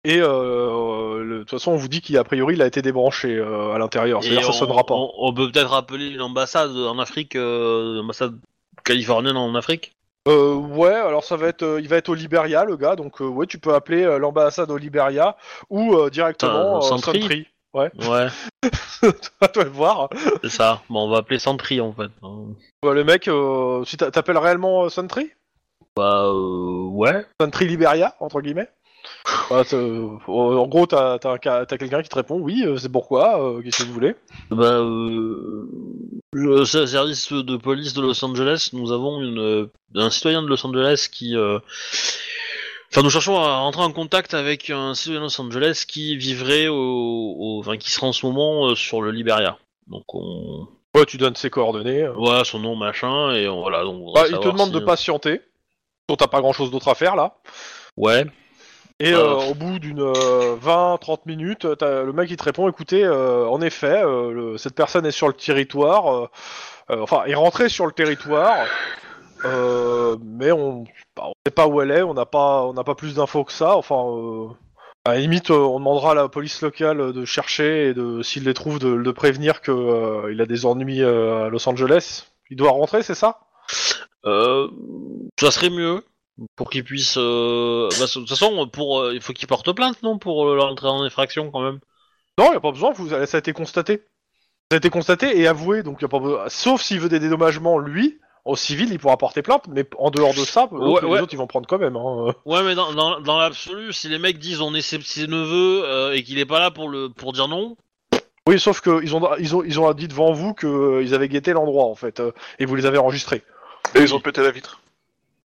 [0.06, 3.36] Et euh, le- de toute façon, on vous dit qu'a priori, il a été débranché
[3.36, 4.22] euh, à l'intérieur.
[4.24, 4.94] C'est-à-dire que ça on- sonnera pas.
[4.96, 8.38] On, on peut peut-être appeler une ambassade en Afrique, euh, ambassade
[8.84, 9.92] californienne en Afrique?
[10.28, 13.22] Euh, ouais, alors ça va être, euh, il va être au Liberia, le gars, donc
[13.22, 15.36] euh, ouais, tu peux appeler euh, l'ambassade au Liberia
[15.70, 17.48] ou euh, directement euh, Sentry Sentry.
[17.76, 18.28] Ouais, Ouais,
[19.54, 20.10] toi de voir.
[20.42, 20.82] c'est ça.
[20.90, 22.10] Bon, on va appeler Sentry en fait.
[22.84, 25.30] Ouais, le mec, euh, si t'a- t'appelles réellement euh, Sentry,
[25.98, 27.26] Bah, euh, ouais.
[27.42, 28.70] Sentry Liberia entre guillemets?
[29.50, 33.62] Bah, euh, en gros, t'as t'as quelqu'un qui te répond, oui, euh, c'est pourquoi, euh,
[33.62, 34.16] qu'est-ce que vous voulez?
[34.52, 35.68] Bah, euh,
[36.34, 40.66] le ser- service de police de Los Angeles, nous avons une, un citoyen de Los
[40.66, 41.36] Angeles qui.
[41.36, 41.60] euh,
[42.92, 46.68] Enfin, nous cherchons à rentrer en contact avec un citoyen de Los Angeles qui vivrait
[46.68, 46.76] au,
[47.38, 49.58] au- enfin, qui serait en ce moment euh, sur le Liberia.
[49.88, 52.08] Donc, on, Ouais, tu donnes ses coordonnées.
[52.16, 53.84] voilà son nom, machin, et on- voilà.
[53.84, 55.42] Donc, on voudrait Bah, il te demande si, de patienter.
[56.08, 57.36] Donc t'as pas grand chose d'autre à faire là?
[57.98, 58.26] Ouais.
[59.02, 63.04] Et Euh, euh, au bout d'une 20-30 minutes, t'as le mec qui te répond écoutez,
[63.04, 66.28] euh, en effet, euh, le- cette personne est sur le territoire, euh,
[66.92, 68.66] euh, enfin, est rentrée sur le territoire,
[69.44, 70.86] euh, mais on
[71.18, 73.52] bah, on sait pas où elle est, on n'a pas, on pas plus d'infos que
[73.52, 73.76] ça.
[73.76, 74.48] Enfin, euh,
[75.04, 78.46] à la limite, euh, on demandera à la police locale de chercher et de, s'il
[78.46, 82.28] les trouve, de, de prévenir que euh, il a des ennuis euh, à Los Angeles.
[82.50, 83.40] Il doit rentrer, c'est ça?
[84.26, 84.68] Euh,
[85.40, 86.02] ça serait mieux
[86.56, 87.16] pour qu'il puisse.
[87.18, 90.56] euh, bah, de toute façon, pour, euh, il faut qu'il porte plainte, non, pour euh,
[90.56, 91.80] l'entrée en infraction quand même.
[92.38, 94.04] Non, il n'y a pas besoin, vous, ça a été constaté.
[94.72, 96.50] Ça a été constaté et avoué, donc y a pas besoin.
[96.50, 100.34] Sauf s'il veut des dédommagements, lui, au civil, il pourra porter plainte, mais en dehors
[100.34, 101.02] de ça, ouais.
[101.02, 101.96] les autres, ils vont prendre quand même.
[101.96, 102.34] Hein.
[102.46, 105.84] Ouais, mais dans, dans, dans l'absolu, si les mecs disent on est ses, ses neveux
[105.86, 107.78] euh, et qu'il est pas là pour le pour dire non,
[108.48, 111.86] Oui, sauf qu'ils ont, ils ont, ils ont dit devant vous qu'ils avaient guetté l'endroit,
[111.86, 113.44] en fait, euh, et vous les avez enregistrés.
[113.96, 114.80] Et ils ont pété la vitre.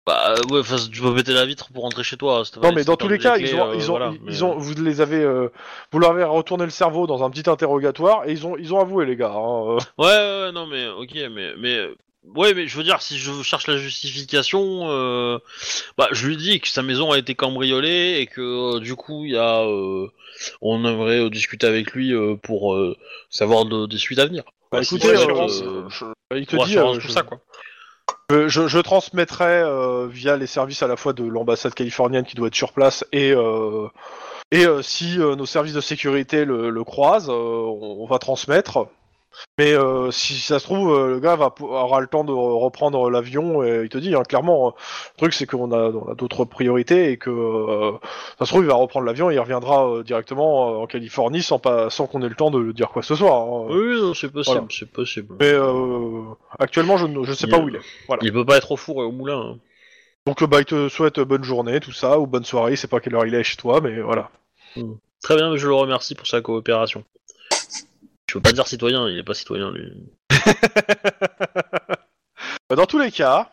[0.08, 2.42] Bah ouais, enfin, tu peux péter la vitre pour rentrer chez toi.
[2.44, 4.12] c'est pas- Non, mais dans tous les cas, clés, ils ont, euh, ils ont, voilà,
[4.14, 5.48] ils, mais, ils ont, vous les avez, euh,
[5.92, 8.80] vous leur avez retourné le cerveau dans un petit interrogatoire, et ils ont, ils ont
[8.80, 9.32] avoué, les gars.
[9.34, 9.78] hein, euh.
[9.98, 11.88] Ouais, ouais, ouais, non, mais ok, mais mais
[12.34, 15.38] ouais, mais je veux dire, si je cherche la justification, euh,
[15.96, 19.24] bah je lui dis que sa maison a été cambriolée et que euh, du coup
[19.24, 20.06] il y a, euh,
[20.60, 22.96] on aimerait euh, discuter avec lui euh, pour euh,
[23.30, 24.42] savoir de- des suites à venir.
[24.72, 26.04] Bah, si écoutez, euh, euh, je-
[26.36, 27.40] il te pour dit, assurance euh, je- ça quoi.
[28.30, 32.48] Je, je, transmettrai euh, via les services à la fois de l'ambassade californienne qui doit
[32.48, 33.88] être sur place et euh,
[34.50, 38.86] et euh, si nos services de sécurité le, croisent, on va transmettre.
[39.58, 42.58] Mais euh, si ça se trouve, euh, le gars va aura le temps de re-
[42.62, 46.10] reprendre l'avion et il te dit hein, clairement, euh, le truc c'est qu'on a, on
[46.10, 47.92] a d'autres priorités et que
[48.38, 51.90] ça se trouve il va reprendre l'avion et il reviendra directement en Californie sans pas
[51.90, 53.34] sans qu'on ait le temps de dire quoi que ce soit.
[53.36, 53.66] hein.
[53.68, 54.64] Oui, c'est possible, Voilà.
[54.70, 55.34] c'est possible.
[55.40, 55.54] Mais
[56.58, 57.80] actuellement je ne je sais Il- pas où il est.
[58.08, 58.22] Voilà.
[58.24, 59.38] Il peut pas être au four et au moulin.
[59.40, 59.58] hein.
[60.26, 63.14] Donc bah, il te souhaite bonne journée, tout ça, ou bonne soirée, c'est pas quelle
[63.14, 64.30] heure il est chez toi, mais voilà.
[65.22, 67.02] Très bien, je le remercie pour sa coopération.
[68.28, 69.92] Je veux pas dire citoyen, il est pas citoyen lui.
[72.70, 73.50] Dans tous les cas,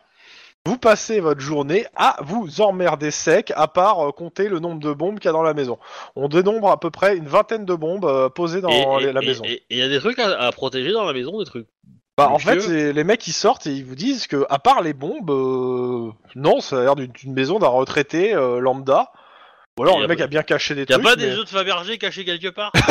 [0.66, 4.92] vous passez votre journée à vous emmerder sec, à part euh, compter le nombre de
[4.92, 5.78] bombes qu'il y a dans la maison.
[6.16, 9.12] On dénombre à peu près une vingtaine de bombes euh, posées dans Et- les- et-
[9.12, 9.44] la maison.
[9.46, 11.66] Et il y a des trucs à, à protéger dans la maison, des trucs?
[12.18, 14.82] bah, en fait, c'est les mecs qui sortent et ils vous disent que, à part
[14.82, 19.10] les bombes, euh, non, ça a l'air d'une maison d'un retraité lambda.
[19.78, 21.02] Ou alors le mec a bien caché des Y a trucs.
[21.04, 22.72] pas des œufs de Fabergé cachés quelque part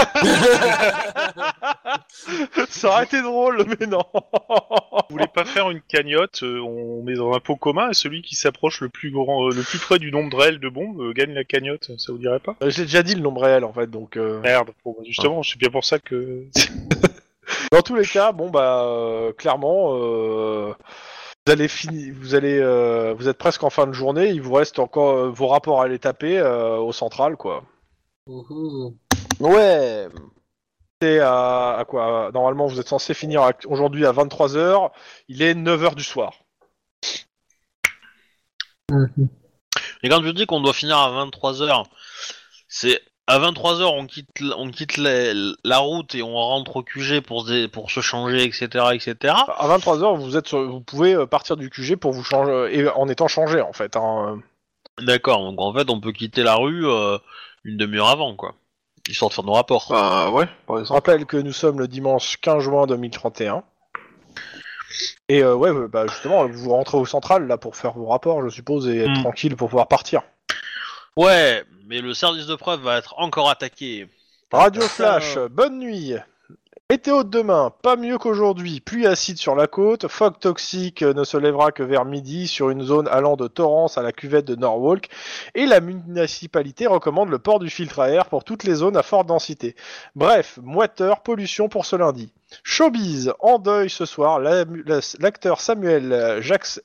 [2.69, 4.03] ça aurait été drôle, mais non.
[4.13, 8.21] Vous voulez pas faire une cagnotte euh, On met dans un pot commun et celui
[8.21, 11.13] qui s'approche le plus grand, euh, le plus près du nombre réel de bombes euh,
[11.13, 11.91] gagne la cagnotte.
[11.97, 12.55] Ça vous dirait pas?
[12.67, 14.17] J'ai déjà dit le nombre réel en fait, donc.
[14.17, 14.69] euh, Merde.
[14.83, 16.43] Bon, bah, justement, c'est bien pour ça que.
[17.71, 20.73] Dans tous les cas, bon bah euh, clairement, euh,
[21.45, 24.29] vous allez fini, vous allez, euh, vous êtes presque en fin de journée.
[24.29, 27.63] Il vous reste encore euh, vos rapports à aller taper euh, au central, quoi.
[29.39, 30.07] Ouais.
[31.01, 32.31] C'est à, à quoi?
[32.33, 34.91] Normalement, vous êtes censé finir aujourd'hui à 23 h
[35.27, 36.33] Il est 9 h du soir.
[40.01, 41.85] Et quand je dis qu'on doit finir à 23h,
[42.67, 47.21] c'est à 23h on quitte, on quitte la, la route et on rentre au QG
[47.21, 48.67] pour se, pour se changer, etc.
[48.93, 49.33] etc.
[49.57, 52.69] À 23 h vous êtes, sur- vous pouvez euh, partir du QG pour vous changer
[52.79, 53.95] et en étant changé en fait.
[53.95, 54.39] hein.
[55.01, 57.17] D'accord, donc en fait on peut quitter la rue euh,
[57.63, 58.53] une demi-heure avant, quoi.
[59.09, 59.87] Histoire de faire nos rapports.
[59.89, 60.97] Bah ouais, par Je exemple.
[60.97, 63.63] rappelle que nous sommes le dimanche 15 juin 2031.
[65.27, 68.43] Et euh, ouais, ouais, bah justement, vous rentrez au central là pour faire vos rapports,
[68.43, 69.21] je suppose, et être Hmm.
[69.21, 70.21] tranquille pour pouvoir partir.
[71.17, 74.09] Ouais, mais le service de preuve va être encore attaqué.
[74.51, 76.13] Radio Flash, bonne nuit.
[76.91, 78.79] Météo de demain, pas mieux qu'aujourd'hui.
[78.79, 82.83] Pluie acide sur la côte, fog toxique ne se lèvera que vers midi sur une
[82.83, 85.09] zone allant de Torrance à la cuvette de Norwalk.
[85.55, 89.01] Et la municipalité recommande le port du filtre à air pour toutes les zones à
[89.01, 89.75] forte densité.
[90.15, 92.31] Bref, moiteur, pollution pour ce lundi.
[92.61, 96.13] Showbiz, en deuil ce soir, la- la- l'acteur Samuel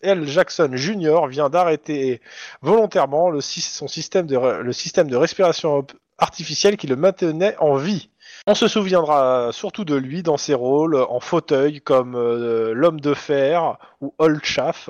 [0.03, 0.27] L.
[0.27, 1.27] Jackson Jr.
[1.29, 2.23] vient d'arrêter
[2.63, 5.87] volontairement son système de, re- le système de respiration
[6.17, 8.10] artificielle qui le maintenait en vie.
[8.47, 13.15] On se souviendra surtout de lui dans ses rôles en fauteuil comme euh, L'homme de
[13.15, 14.89] fer ou Old Chaff,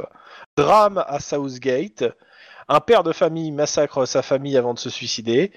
[0.56, 2.04] Drame à Southgate,
[2.68, 5.50] un père de famille massacre sa famille avant de se suicider.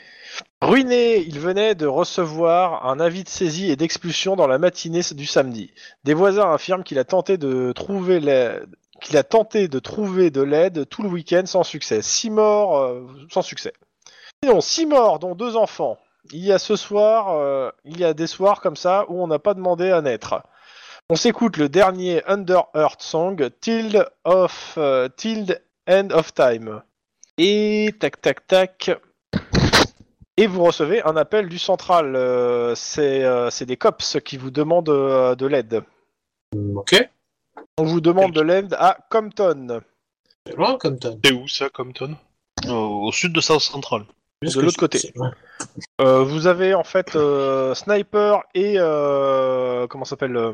[0.63, 5.27] Ruiné, il venait de recevoir un avis de saisie et d'expulsion dans la matinée du
[5.27, 5.71] samedi.
[6.03, 8.19] Des voisins affirment qu'il a tenté de trouver
[9.01, 12.01] qu'il a tenté de trouver de l'aide tout le week-end sans succès.
[12.01, 13.73] Six morts euh, sans succès.
[14.43, 15.99] Sinon, six morts, dont deux enfants.
[16.31, 19.27] Il y a ce soir, euh, il y a des soirs comme ça où on
[19.27, 20.41] n'a pas demandé à naître.
[21.09, 26.81] On s'écoute le dernier Under Earth Song, Till of euh, Till End of Time.
[27.37, 28.91] Et tac tac tac.
[30.37, 32.15] Et vous recevez un appel du central.
[32.15, 35.83] euh, c'est euh, c'est des cops qui vous demandent euh, de l'aide.
[36.75, 37.09] Ok.
[37.77, 39.81] On vous demande de l'aide à Compton.
[40.47, 41.19] C'est loin, Compton.
[41.23, 42.15] C'est où ça, Compton?
[42.65, 44.05] Euh, au sud de South Central.
[44.49, 45.13] De l'autre côté.
[46.01, 50.53] Euh, vous avez en fait euh, Sniper et euh, comment ça s'appelle euh,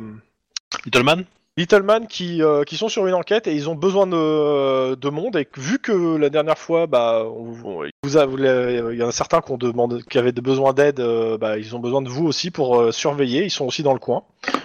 [0.86, 1.26] Littleman
[1.58, 5.36] Littleman qui, euh, qui sont sur une enquête et ils ont besoin de, de monde
[5.36, 9.04] et vu que la dernière fois bah on- on- vous a- vous l'avez- il y
[9.04, 11.80] en a certains qui ont demandé qui avaient de besoin d'aide euh, bah, ils ont
[11.80, 13.44] besoin de vous aussi pour euh, surveiller.
[13.44, 14.24] Ils sont aussi dans le coin.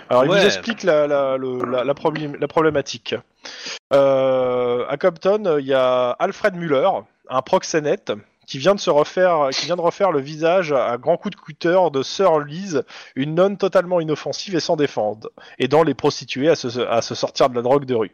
[0.08, 0.38] Alors ils Ouais.
[0.40, 3.16] vous expliquent la, la, le- la, la problém- la problématique.
[3.92, 6.88] Euh, à Compton il y a Alfred Muller
[7.28, 8.12] un proxénète
[8.46, 11.40] qui vient de se refaire qui vient de refaire le visage à grands coups de
[11.40, 12.84] cutter de Sir Lise
[13.16, 17.48] une nonne totalement inoffensive et sans défendre aidant les prostituées à se, à se sortir
[17.50, 18.12] de la drogue de rue.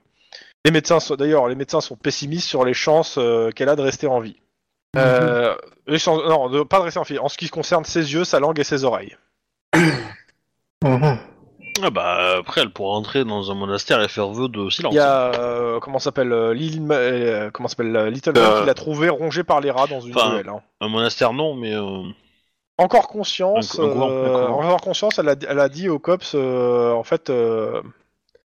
[0.65, 3.83] Les médecins sont d'ailleurs les médecins sont pessimistes sur les chances euh, qu'elle a de
[3.83, 4.37] rester en vie.
[4.97, 5.55] Euh,
[5.87, 7.19] ils sont- non, de, pas de rester en vie.
[7.19, 9.17] En ce qui concerne ses yeux, sa langue et ses oreilles.
[11.83, 14.93] Ah bah après elle pourra entrer dans un monastère et faire vœu de silence.
[14.93, 16.55] Il y a euh, comment s'appelle euh,
[16.91, 18.61] euh, comment s'appelle euh, Little Man Euh.
[18.61, 20.49] qui l'a trouvé rongé par les rats dans une Enfin, ruelle.
[20.49, 20.61] hein.
[20.81, 22.03] Un monastère non mais euh,
[22.79, 24.59] Encore conscience, Un- un couvent, euh, un couvent.
[24.67, 27.83] encore conscience, elle a, elle a dit aux cops, euh, en fait, euh,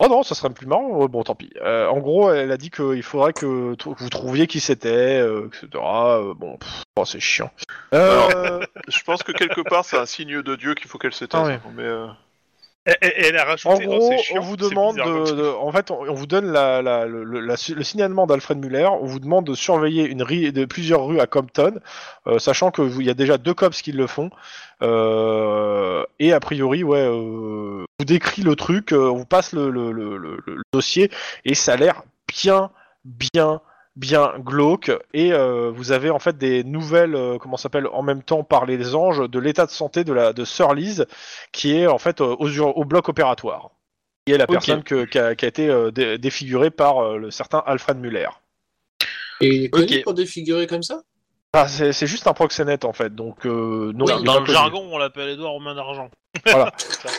[0.01, 1.07] oh non, ça serait plus marrant.
[1.07, 1.51] Bon, tant pis.
[1.63, 5.69] Euh, en gros, elle a dit qu'il faudrait que, vous trouviez qui c'était, euh, etc.
[5.85, 7.51] Euh, bon, pff, oh, c'est chiant.
[7.95, 11.25] Euh, Je pense que quelque part, c'est un signe de Dieu qu'il faut qu'elle se
[11.25, 11.41] taise.
[11.43, 11.61] Ah ouais.
[11.77, 12.07] Mais euh,
[12.87, 13.85] Et, et- et elle a en rajouté.
[13.87, 17.25] gros, chiant, on vous demande de, en fait, on, on vous donne la, la- le,
[17.25, 18.87] le- la- le signalement d'Alfred Muller.
[18.87, 21.81] On vous demande de surveiller une ri- de plusieurs rues à Compton,
[22.29, 24.31] euh, sachant que il y a déjà deux cops qui le font.
[24.83, 29.71] Euh, et a priori, ouais, euh, vous décrit le truc, euh, on vous passe le,
[29.71, 31.11] le- le- le- le dossier
[31.45, 32.71] et ça a l'air bien,
[33.05, 33.61] bien,
[33.97, 34.93] bien glauque.
[35.15, 38.67] Et euh, vous avez en fait des nouvelles, euh, comment s'appelle, en même temps par
[38.67, 41.07] les anges de l'état de santé de la de Sir Lise,
[41.53, 43.71] qui est en fait euh, aux au bloc opératoire.
[44.27, 47.17] Qui est la personne que- qui, a, qui a été euh, dé- défigurée par euh,
[47.17, 48.29] le certain Alfred Muller.
[49.41, 51.03] Et il est connu pour défigurer comme ça?
[51.59, 54.05] Ah, c'est c'est juste un proxénète en fait, donc euh, non.
[54.05, 54.53] dans, il est dans pas le connu.
[54.59, 56.11] jargon on l'appelle Edouard aux mains d'argent.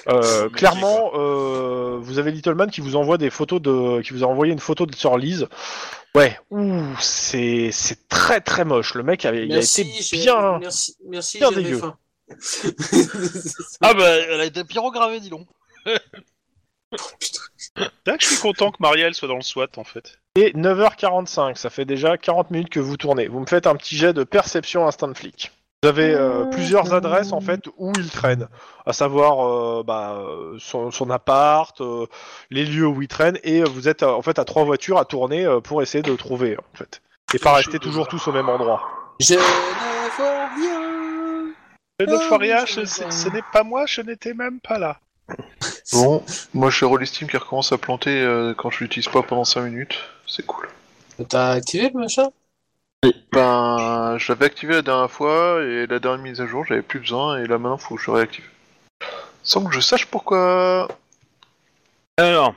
[0.08, 4.28] Euh, clairement, euh, vous avez Littleman qui vous envoie des photos de, qui vous a
[4.28, 5.48] envoyé une photo de Sir Lise.
[6.16, 8.94] Ouais, ouh, c'est c'est très très moche.
[8.94, 10.60] Le mec avait, il a été j'ai- bien.
[10.60, 11.80] Merci, merci bien j'avais dégueu.
[11.80, 11.98] faim.
[13.82, 15.48] Ah bah elle a été pyrogravée dis donc.
[17.76, 20.20] C'est vrai que je suis content que Marielle soit dans le SWAT en fait.
[20.38, 23.28] Et 9h45, ça fait déjà 40 minutes que vous tournez.
[23.28, 25.52] Vous me faites un petit jet de perception instant flic.
[25.82, 28.48] Vous avez euh, plusieurs adresses en fait où il traîne,
[28.86, 32.06] à savoir euh, bah, euh, son, son appart, euh,
[32.52, 35.44] les lieux où il traîne, et vous êtes en fait à trois voitures à tourner
[35.44, 37.02] euh, pour essayer de le trouver en fait.
[37.34, 38.84] Et pas rester toujours tous au même endroit.
[39.20, 41.54] Je ne vois rien.
[42.00, 45.00] Le Euphoria, je ce, n'est pas moi, je n'étais même pas là.
[45.94, 46.24] bon,
[46.54, 49.98] moi, je Rollistim qui recommence à planter euh, quand je l'utilise pas pendant 5 minutes.
[50.28, 50.68] C'est cool.
[51.30, 52.30] T'as activé le machin?
[53.32, 57.00] Ben, je l'avais activé la dernière fois et la dernière mise à jour, j'avais plus
[57.00, 58.46] besoin et là maintenant, faut que je réactive.
[59.44, 60.88] Sans que je sache pourquoi.
[62.18, 62.56] Alors.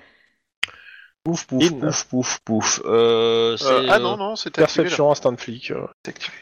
[1.22, 1.78] Pouf pouf In.
[1.80, 2.80] pouf pouf pouf.
[2.86, 4.84] Euh, c'est, Euh, ah non, non, c'était activé.
[4.84, 4.88] là.
[4.88, 5.70] Perception instant flic.
[5.70, 5.86] euh.
[6.04, 6.36] C'est activé.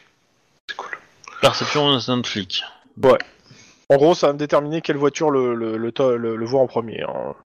[0.69, 0.97] C'est cool.
[1.41, 2.63] perception instant flic.
[3.91, 6.61] En gros, ça va me déterminer quelle voiture le, le, le, to- le- le voit
[6.61, 7.01] en premier.
[7.03, 7.35] hein.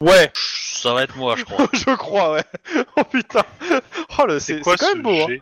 [0.00, 1.66] Ouais, Ça va être moi je crois.
[1.72, 2.44] je crois, ouais.
[2.96, 3.42] Oh putain.
[4.18, 5.10] Oh, le, c'est quand ce même beau.
[5.10, 5.36] Hein.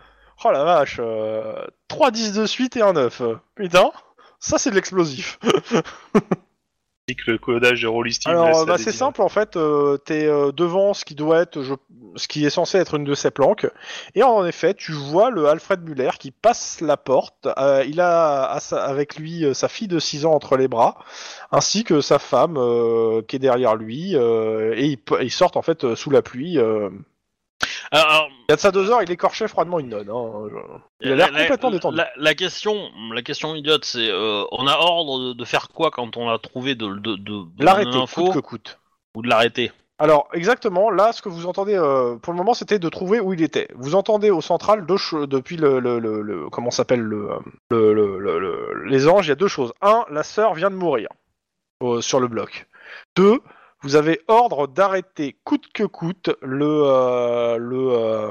[0.45, 0.97] Oh la vache.
[1.01, 3.23] euh, 3 10 de suite et un 9.
[3.55, 3.91] Putain,
[4.41, 5.39] ça c'est de l'explosif.
[7.09, 8.27] Dis que le codage de Rollistic.
[8.27, 9.57] Alors, bah, c'est simple en fait.
[9.57, 11.75] Euh, T'es euh, devant ce qui doit être, je-
[12.17, 13.69] ce qui est censé être une de ses planques,
[14.17, 17.47] et en effet, tu vois le Alfred Muller qui passe la porte.
[17.59, 20.67] Euh, il a à sa- avec lui euh, sa fille de 6 ans entre les
[20.67, 20.99] bras,
[21.53, 25.63] ainsi que sa femme euh, qui est derrière lui, euh, et ils, ils sortent en
[25.63, 26.59] fait sous la pluie.
[27.93, 30.11] Alors, Il y a de ça deux heures, il écorchait froidement une nonne.
[30.11, 30.49] hein,
[31.01, 31.97] Il a l'air la- complètement la- détendu.
[31.97, 35.91] La, la question, la question idiote, c'est euh, on a ordre de, de faire quoi
[35.91, 38.79] quand on l'a trouvé de, de, de, de L'arrêter, coûte que coûte.
[39.15, 42.79] ou de l'arrêter Alors exactement, là, ce que vous entendez euh, pour le moment, c'était
[42.79, 43.69] de trouver où il était.
[43.75, 47.29] Vous entendez au central deux depuis le, le, le, le- comment s'appelle le,
[47.71, 49.27] le, le, le- le- les anges.
[49.27, 49.73] Il y a deux choses.
[49.81, 51.09] Un, la sœur vient de mourir
[51.83, 52.67] euh, sur le bloc.
[53.17, 53.41] Deux,
[53.83, 58.31] vous avez ordre d'arrêter coûte que coûte le euh, le, euh,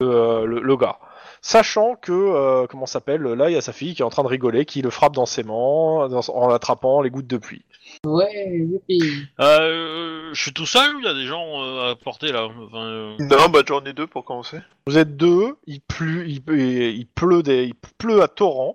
[0.00, 0.98] le, euh, le- le gars.
[1.42, 4.24] Sachant que, euh, comment s'appelle, là il y a sa fille qui est en train
[4.24, 7.62] de rigoler, qui le frappe dans ses mains dans- en attrapant les gouttes de pluie.
[8.04, 9.26] Ouais, youpi.
[9.38, 12.46] euh, Je suis tout seul ou il y a des gens euh, à porter là
[12.66, 14.58] Enfin, euh, Non, bah j'en ai deux pour commencer.
[14.88, 18.74] Vous êtes deux, il pleut, il, il pleut, des, il pleut à torrent.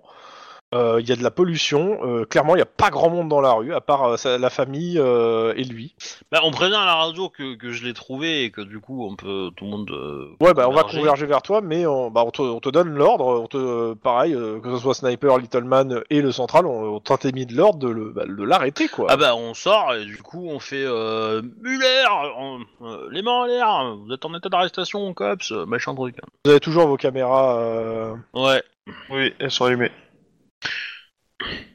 [0.74, 1.98] Euh, Il y a de la pollution.
[2.02, 4.38] euh, clairement, il n'y a pas grand monde dans la rue, à part euh, sa-
[4.38, 5.94] la famille euh, et lui.
[6.30, 9.06] bah, on prévient à la radio que, que je l'ai trouvé et que du coup
[9.06, 9.90] on peut tout le monde.
[9.90, 10.98] euh, Ouais, bah on va converger.
[10.98, 13.40] converger vers toi, mais on, bah, on, te, on te donne l'ordre.
[13.42, 16.96] On te, euh, pareil, euh, que ce soit Sniper, Little Man et le central, on,
[16.96, 19.06] on t'a mis de l'ordre de le- bah, de l'arrêter, quoi.
[19.10, 22.04] Ah bah on sort et du coup on fait euh, Muller,
[22.38, 26.16] on- euh, les mains en l'air, vous êtes en état d'arrestation, cops, euh, machin truc.
[26.44, 27.58] Vous avez toujours vos caméras.
[27.58, 28.62] euh, Ouais.
[29.10, 29.92] Oui, elles sont allumées.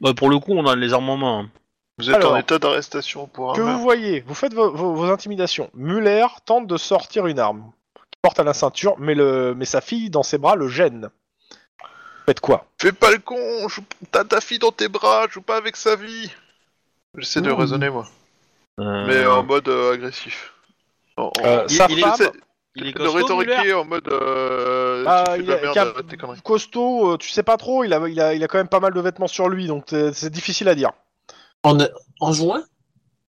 [0.00, 1.38] Bah, pour le coup on a les armes en main.
[1.40, 1.50] hein.
[1.98, 3.82] Vous êtes Alors, en état d'arrestation pour un Que vous meurtre.
[3.82, 5.68] voyez, vous faites vos, vos- vos intimidations.
[5.74, 9.80] Muller tente de sortir une arme qu'il porte à la ceinture, mais, le, mais sa
[9.80, 11.10] fille dans ses bras le gêne.
[12.26, 12.66] Faites quoi?
[12.80, 15.96] Fais pas le con, joue- t'as ta fille dans tes bras, joue pas avec sa
[15.96, 16.30] vie.
[17.16, 17.56] J'essaie de Ouh.
[17.56, 18.06] raisonner moi,
[18.78, 20.52] Euh, mais en mode euh, agressif.
[21.16, 22.32] En- en- Euh, il- Sa il est- femme, J'essaie
[22.76, 25.58] il est de costaud, Muller rhétoriquer en mode euh, Ah, tu fais il de la
[25.58, 26.42] est- merde, cap- arrête tes conneries.
[26.42, 28.80] costaud, euh, tu sais pas trop, il a, il, a, il a quand même pas
[28.80, 30.92] mal de vêtements sur lui, donc euh, c'est difficile à dire.
[31.62, 31.76] En,
[32.20, 32.62] en juin?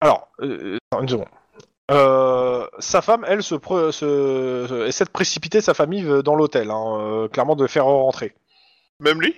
[0.00, 1.28] Alors, euh, une seconde.
[1.90, 6.34] Euh, sa femme, elle, se, pre- se- se- essaie de précipiter sa famille euh, dans
[6.34, 8.34] l'hôtel, hein, euh, clairement de faire rentrer.
[9.00, 9.36] Même lui?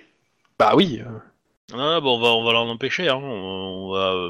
[0.57, 1.01] Bah oui.
[1.05, 1.19] euh.
[1.73, 3.09] Ah, bon, on va, on va l'en empêcher.
[3.09, 3.15] Hein.
[3.21, 4.13] On, on va.
[4.13, 4.29] euh,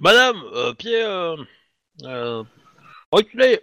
[0.00, 1.02] Madame, euh, pied.
[1.02, 1.36] Euh,
[2.04, 2.42] euh,
[3.12, 3.60] reculez.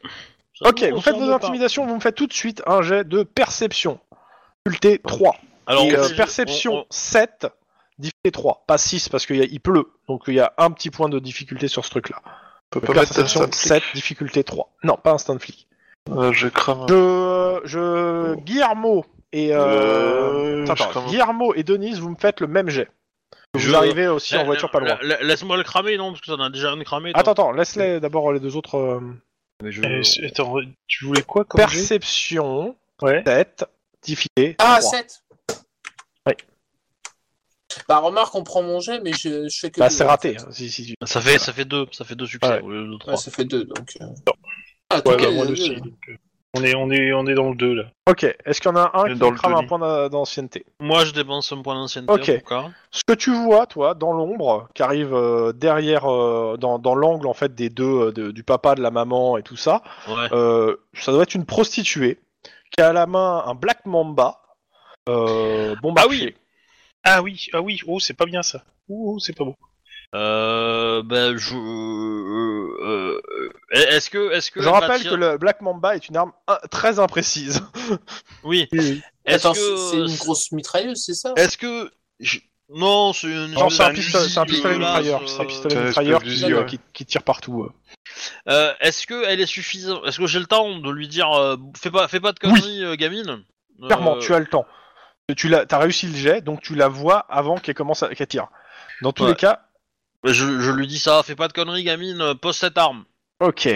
[0.65, 3.99] Ok, vous faites vos intimidations, vous me faites tout de suite un jet de perception.
[4.65, 5.35] Difficulté 3.
[5.67, 7.47] Alors, Et on euh, perception on- on- 7,
[7.97, 8.63] difficulté 3.
[8.67, 11.09] Pas 6 parce qu'il y a- il pleut, donc il y a un petit point
[11.09, 12.17] de difficulté sur ce truc-là.
[12.73, 13.67] On peut pas mettre Perception instant flic.
[13.67, 14.69] 7, difficulté 3.
[14.83, 15.67] Non, pas instant flic.
[16.09, 16.85] Euh, je crame.
[16.89, 21.05] Je, je, Guillermo et euh, Euh, attends, je crame.
[21.07, 22.89] Guillermo et Denise, vous me faites le même jet.
[23.53, 24.97] Vous Je- arrivez aussi en La- voiture pas loin.
[25.01, 27.11] la- Laisse-moi le cramer, non, parce que ça en a déjà un cramé.
[27.11, 27.19] toi.
[27.19, 28.75] Attends, attends, laisse-les d'abord les deux autres.
[28.77, 28.99] euh,
[29.61, 30.55] Mais je- Euh, attends,
[30.87, 33.23] tu voulais quoi comme Perception Ouais.
[33.25, 33.65] 7,
[34.03, 34.81] difficulté Ah, 3.
[34.81, 35.23] 7
[36.27, 36.37] Ouais.
[37.87, 40.33] Bah, remarque, on prend mon jet, mais je, je fais que Bah, c'est en raté.
[40.33, 40.41] fait.
[40.41, 40.95] hein, si, si, si.
[41.05, 42.61] Ça fait, ça fait deux, ça fait deux succès Ouais.
[42.61, 43.13] au lieu de trois.
[43.13, 43.93] Ouais, ça fait deux, donc.
[44.01, 44.05] euh.
[44.89, 45.75] Ah, Ouais, toi, bah, moi deux, aussi.
[45.75, 46.15] donc, euh,
[46.53, 47.83] on, est, on, est, on est dans le 2 là.
[48.09, 50.65] Ok, est-ce qu'il y en a un qui dans le crame un point d'a- d'ancienneté
[50.79, 52.29] Moi, je dépense un point d'ancienneté Ok.
[52.29, 52.69] en tout cas.
[52.91, 57.27] Ce que tu vois, toi, dans l'ombre, qui arrive euh, derrière, euh, dans, dans l'angle
[57.27, 60.27] en fait des deux, euh, de- du papa, de la maman et tout ça, Ouais.
[60.33, 62.19] euh, ça doit être une prostituée
[62.75, 64.41] qui a à la main un Black Mamba.
[65.09, 66.09] Euh, bon Ah marché.
[66.09, 66.35] oui.
[67.03, 68.63] Ah oui, ah oui, oh, c'est pas bien ça.
[68.89, 69.55] Oh, oh, c'est pas beau.
[70.13, 71.55] Euh, ben, je.
[71.55, 73.21] euh, euh,
[73.71, 74.61] est-ce que, est-ce que.
[74.61, 77.63] Je rappelle que le Black Mamba est une arme euh, très imprécise.
[78.43, 78.67] Oui.
[79.25, 79.77] Est-ce Attends, que.
[79.91, 81.33] c'est une grosse mitrailleuse, c'est ça?
[81.37, 81.91] Est-ce que.
[82.19, 82.39] je-
[82.69, 83.51] Non, c'est une.
[83.51, 85.29] Non, c'est un, pistolet, c'est un fusil pistolet dégueulasse, mitrailleur.
[85.29, 86.65] C'est un euh, pistolet mitrailleur qui, d'usi, ouais.
[86.65, 87.69] qui, qui tire partout.
[88.47, 91.91] est-ce que elle est suffisante Est-ce que j'ai le temps de lui dire euh, fais
[91.91, 93.43] pas, fais pas de conneries, euh, gamine?
[93.85, 94.65] Clairement, Euh, tu as le temps.
[95.37, 98.27] Tu l'as, as réussi le jet, donc tu la vois avant qu'elle commence à qu'elle
[98.27, 98.47] tire.
[99.01, 99.29] Dans tous Ouais.
[99.29, 99.61] les cas,
[100.23, 103.03] Je, je lui dis ça, fais pas de conneries, gamine, euh, pose cette arme.
[103.39, 103.67] ok.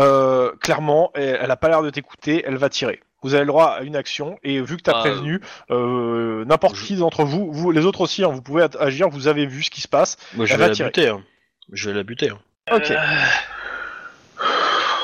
[0.00, 3.02] Euh, clairement, elle, elle a pas l'air de t'écouter, elle va tirer.
[3.22, 5.40] Vous avez le droit à une action, et vu que t'as Ah, prévenu,
[5.70, 9.28] euh, n'importe je- qui d'entre vous, vous, les autres aussi, hein, vous pouvez agir, vous
[9.28, 10.16] avez vu ce qui se passe.
[10.34, 10.88] Moi, je Elle vais va la tirer.
[10.88, 11.08] buter.
[11.08, 11.22] hein.
[11.70, 12.30] Je vais la buter.
[12.30, 12.38] hein.
[12.72, 12.92] Ok.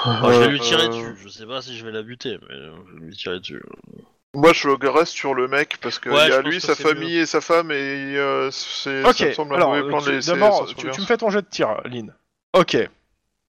[0.06, 1.16] Enfin, je vais lui tirer Euh, dessus.
[1.22, 3.60] Je sais pas si je vais la buter, mais euh, je vais lui tirer dessus.
[4.37, 7.16] Moi, je reste sur le mec parce que Ouais, il y a lui, sa famille
[7.18, 7.74] et sa femme et
[8.16, 10.64] euh, c'est Ok, ça me semble un alors, mauvais plan tu- de laisser d'abord, sans
[10.64, 10.95] tu, surveillance.
[10.97, 12.14] tu me fais ton jet de tir, Lynn.
[12.53, 12.72] Ok.
[12.74, 12.84] Je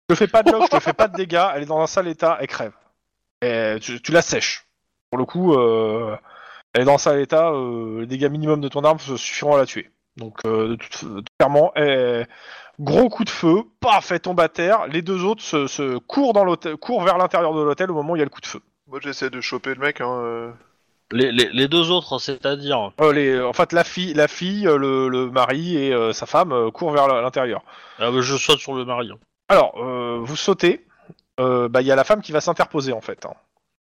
[0.08, 1.88] te fais pas de lock, je te fais pas de dégâts, elle est dans un
[1.88, 2.72] sale état, elle crève.
[3.42, 4.66] Et tu, tu la sèches.
[5.12, 6.16] Pour le coup, euh,
[6.74, 9.58] elle est dans un sale état, euh, les dégâts minimum de ton arme suffiront à
[9.58, 9.92] la tuer.
[10.16, 10.78] Donc, euh,
[11.38, 12.28] clairement, elle-
[12.80, 14.86] Gros coup de feu, paf, elle tombe à terre.
[14.86, 18.14] Les deux autres se, se courent, dans l'hôtel, courent vers l'intérieur de l'hôtel au moment
[18.14, 18.62] où il y a le coup de feu.
[18.86, 20.00] Moi j'essaie de choper le mec.
[20.00, 20.52] Hein, euh.
[21.12, 22.92] Les, les, les deux autres, c'est-à-dire.
[23.00, 26.26] Euh, les, en fait, la fille, la fille, euh, le, le mari et euh, sa
[26.26, 27.64] femme euh, courent vers l'intérieur.
[28.00, 29.10] Ah, bah, je saute sur le mari.
[29.12, 29.18] hein.
[29.50, 30.86] Alors, euh, vous sautez.
[31.40, 33.26] Euh, bah, il y a la femme qui va s'interposer en fait.
[33.26, 33.34] hein.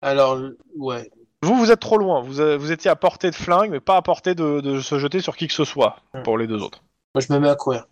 [0.00, 0.38] Alors,
[0.76, 1.10] ouais.
[1.42, 2.22] Vous, vous êtes trop loin.
[2.22, 4.98] Vous, euh, vous étiez à portée de flingue, mais pas à portée de, de se
[4.98, 6.82] jeter sur qui que ce soit pour les deux autres.
[7.14, 7.86] Moi, je me mets à courir.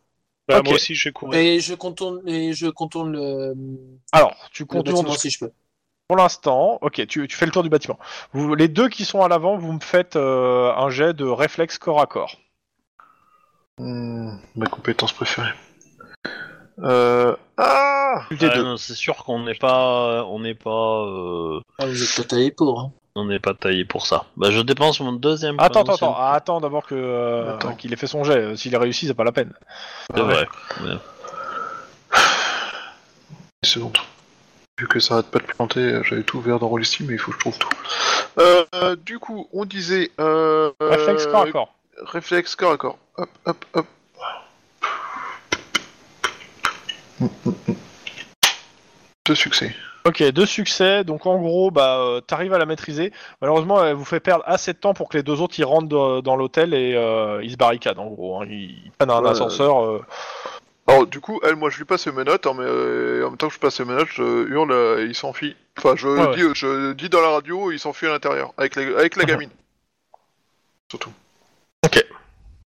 [0.48, 0.66] Bah, Ok.
[0.66, 1.38] Moi aussi, je vais courir.
[1.38, 3.54] Et je contourne, et je contourne le,
[4.12, 5.52] Alors, tu le contournes bâtiment si je peux.
[6.10, 6.78] Pour l'instant.
[6.80, 7.96] Ok, tu, tu fais le tour du bâtiment.
[8.32, 11.78] Vous, les deux qui sont à l'avant, vous me faites euh, un jet de réflexe
[11.78, 12.34] corps à corps.
[13.78, 15.52] Hmm, ma compétence préférée.
[16.82, 17.36] Euh...
[17.56, 22.24] Ah Ah, c'est sûr qu'on n'est pas, on n'est pas, euh, Ah, vous êtes pas
[22.24, 22.80] taillé pour.
[22.80, 22.90] Hein.
[23.14, 24.24] on n'est pas taillé pour ça.
[24.36, 25.60] Bah, je dépense mon deuxième.
[25.60, 26.16] Attends, point attends, attends.
[26.18, 27.76] Ah, attends d'abord que euh, Attends.
[27.76, 28.56] qu'il ait fait son jet.
[28.56, 29.52] S'il a réussi, c'est pas la peine.
[30.12, 30.48] C'est vrai.
[30.82, 30.98] Une
[33.62, 33.96] seconde.
[34.80, 37.18] Vu que ça arrête pas de planter, euh, j'avais tout ouvert dans Rollistim, mais il
[37.18, 37.68] faut que je trouve tout.
[38.38, 40.10] Euh, du coup, on disait...
[40.18, 41.74] Euh, Réflexe corps à corps.
[41.98, 42.98] Réflexe corps à corps.
[43.18, 43.86] Hop, hop, hop.
[49.26, 49.74] Deux succès.
[50.06, 51.04] Ok, deux succès.
[51.04, 53.12] Donc en gros, bah, euh, t'arrives à la maîtriser.
[53.42, 55.88] Malheureusement, elle vous fait perdre assez de temps pour que les deux autres ils rentrent
[55.88, 57.98] dans, dans l'hôtel et euh, ils se barricadent.
[57.98, 58.46] En gros, hein.
[58.48, 59.28] ils prennent un Ouais.
[59.28, 59.84] ascenseur.
[59.84, 60.02] euh.
[60.90, 63.36] Alors, du coup, elle, moi, je lui passe les menottes, hein, mais euh, en même
[63.38, 65.56] temps que je passe les menottes, je hurle, euh, il s'enfuit.
[65.78, 68.98] Enfin, je, Ouais, dis, je dis dans la radio, il s'enfuit à l'intérieur, avec, la-
[68.98, 69.50] avec la gamine.
[70.90, 71.10] Surtout.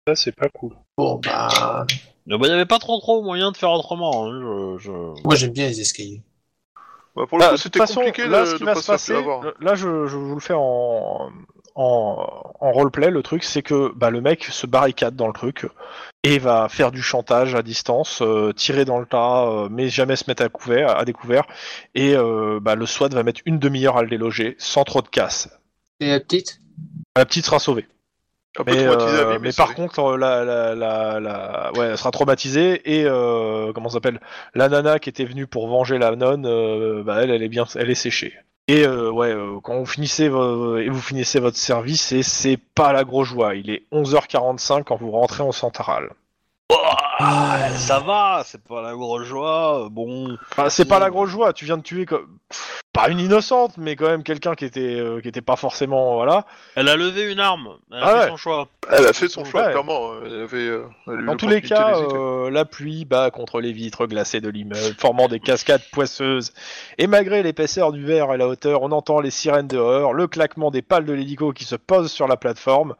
[0.06, 0.72] Ça, c'est pas cool.
[0.96, 1.86] Bon, bah.
[2.26, 4.26] Il n'y avait pas trop trop moyen de faire autrement.
[4.26, 4.40] hein,
[4.78, 6.22] je- je- Moi, j'aime bien les escaliers.
[7.14, 8.64] Bah, pour le Bah, coup, de toute c'était façon, compliqué là, de, ce qui de
[8.64, 9.42] va se passer, avoir.
[9.60, 11.30] là, je, je vous le fais en,
[11.74, 13.10] en, en roleplay.
[13.10, 15.66] Le truc, c'est que bah, le mec se barricade dans le truc
[16.22, 20.16] et va faire du chantage à distance, euh, tirer dans le tas, euh, mais jamais
[20.16, 21.44] se mettre à couvert, à découvert.
[21.94, 25.08] Et euh, bah, le SWAT va mettre une demi-heure à le déloger, sans trop de
[25.08, 25.48] casse.
[26.00, 26.60] Et la petite?
[27.16, 27.86] La petite sera sauvée.
[28.58, 33.72] Un Mais, euh, par contre, la, la, la, la- ouais, elle sera traumatisée et euh,
[33.72, 34.20] comment ça s'appelle?
[34.54, 37.64] La nana qui était venue pour venger la nonne, euh, bah, elle, elle est bien,
[37.76, 38.34] elle est séchée.
[38.72, 43.54] Et euh, ouais, euh, quand vous finissez, votre service, et c'est pas la grosse joie.
[43.54, 46.08] Il est 11h45 quand vous rentrez en centrale.
[47.18, 49.88] Ah, ça va, c'est pas la grosse joie.
[49.90, 51.52] Bon, Enfin, c'est pas la grosse joie.
[51.52, 52.38] Tu viens de tuer comme
[52.92, 56.44] pas une innocente, mais quand même quelqu'un qui était euh, qui était pas forcément voilà.
[56.74, 57.68] elle a levé une arme.
[57.90, 58.28] Elle a Ah fait ouais.
[58.28, 58.68] son choix.
[58.90, 59.70] Elle a fait son choix, Ouais.
[59.72, 60.12] clairement.
[60.12, 63.72] euh, Elle avait, euh, elle Dans tous les cas, euh, la pluie bat contre les
[63.72, 66.52] vitres glacées de l'immeuble, formant des cascades poisseuses.
[66.98, 70.70] Et malgré l'épaisseur du verre et la hauteur, on entend les sirènes dehors, le claquement
[70.70, 72.94] des pales de l'hélico qui se posent sur la plateforme.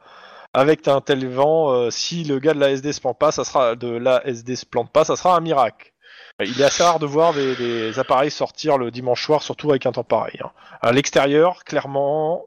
[0.55, 3.44] Avec un tel vent, euh, si le gars de la SD se plante pas, ça
[3.44, 5.92] sera de la SD se plante pas, ça sera un miracle.
[6.40, 9.86] Il est assez rare de voir des, des appareils sortir le dimanche soir, surtout avec
[9.86, 10.38] un temps pareil.
[10.42, 10.50] hein.
[10.80, 12.46] À l'extérieur, clairement,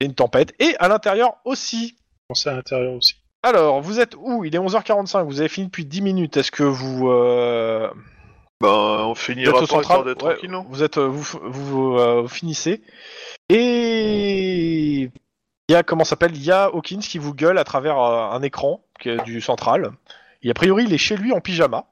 [0.00, 1.96] il y a une tempête, et à l'intérieur aussi.
[2.28, 3.14] Pensez à l'intérieur aussi.
[3.42, 4.44] Alors, vous êtes où?
[4.44, 6.36] Il est 11h45, vous avez fini depuis 10 minutes.
[6.36, 7.88] Est-ce que vous, euh,
[8.60, 10.06] Ben, on vous finira êtes au par central?
[10.06, 10.64] Ouais, tranquille, non?
[10.68, 12.82] Vous êtes, euh, vous, vous, euh, vous finissez.
[13.48, 15.10] Et
[15.72, 18.28] il y a comment s'appelle Il y a Hawkins qui vous gueule à travers euh,
[18.30, 19.92] un écran qui est du central.
[20.42, 21.86] Et a priori, il est chez lui en pyjama.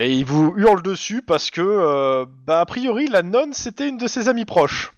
[0.00, 3.96] Et il vous hurle dessus parce que, euh, bah, a priori, la nonne, c'était une
[3.96, 4.92] de ses amies proches.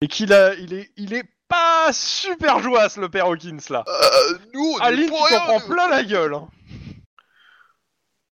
[0.00, 3.84] Et qu'il a, il est, il est pas super joasse, le père Hawkins, là.
[3.86, 5.74] euh, Nous, on est Aline, tu pour t'en rien, prends nous.
[5.74, 6.32] plein la gueule.
[6.34, 6.48] hein.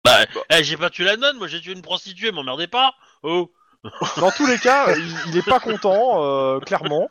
[0.04, 0.18] Bah,
[0.50, 2.94] eh, j'ai pas tué la nonne, moi j'ai tué une prostituée, m'emmerdez pas.
[3.24, 3.50] Oh.
[4.18, 7.08] Dans tous les cas, euh, il, il est pas content, euh, clairement.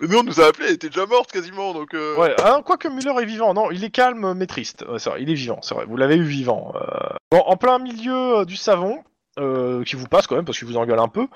[0.00, 1.92] Nous, on nous a appelé, elle était déjà morte quasiment, donc...
[1.94, 2.16] Euh...
[2.16, 4.84] Ouais, hein, quoique Muller est vivant, non, il est calme mais triste.
[4.88, 6.72] Ouais, c'est vrai, il est vivant, c'est vrai, vous l'avez eu vivant.
[6.76, 7.08] euh.
[7.32, 9.02] Bon, en plein milieu euh, du savon,
[9.38, 11.26] euh, qui vous passe quand même parce qu'il vous engueule un peu,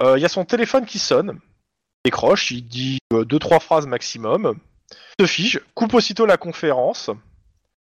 [0.00, 1.40] euh, il y a son téléphone qui sonne,
[2.04, 4.58] il décroche, il dit euh, deux trois phrases maximum,
[5.18, 7.10] se fige, coupe aussitôt la conférence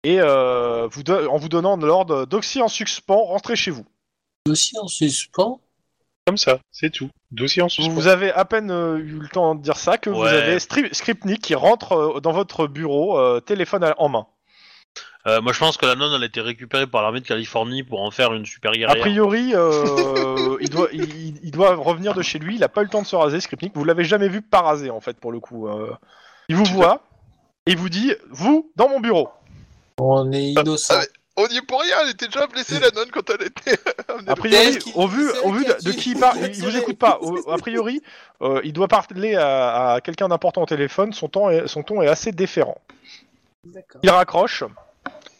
[0.04, 3.86] et euh, vous do- en vous donnant l'ordre d'oxy en suspens, rentrez chez vous.
[4.46, 5.60] Dossier en suspens?
[6.28, 7.08] Comme ça, c'est tout.
[7.30, 7.90] Dossier en suspens.
[7.94, 10.28] Vous avez à peine euh, eu le temps de dire ça que vous Ouais.
[10.28, 14.26] avez Stri- Skripnik qui rentre euh, dans votre bureau, euh, téléphone à- en main.
[15.26, 17.82] Euh, moi je pense que la nonne elle a été récupérée par l'armée de Californie
[17.82, 19.00] pour en faire une super A guerrière.
[19.00, 22.56] priori, euh, il, doit, il, il doit revenir de chez lui.
[22.56, 23.72] Il a pas eu le temps de se raser, Skripnik.
[23.74, 25.66] Vous l'avez jamais vu pas rasé en fait pour le coup.
[25.68, 25.90] euh.
[26.50, 27.02] Il vous voit
[27.66, 29.30] et il vous dit vous dans mon bureau.
[29.98, 31.00] On est innocent.
[31.40, 33.78] On y est pour rien, elle était déjà blessée, la nonne, quand elle était...
[34.08, 36.76] amenée A priori, au vu, au de, qui a de qui il parle, il, vous
[36.76, 37.18] écoute pas.
[37.22, 38.02] Au- a priori,
[38.42, 41.12] euh, il doit parler à, à quelqu'un d'important au téléphone.
[41.12, 42.80] Son ton, est, son ton est assez déférent.
[43.64, 44.00] D'accord.
[44.02, 44.64] Il raccroche.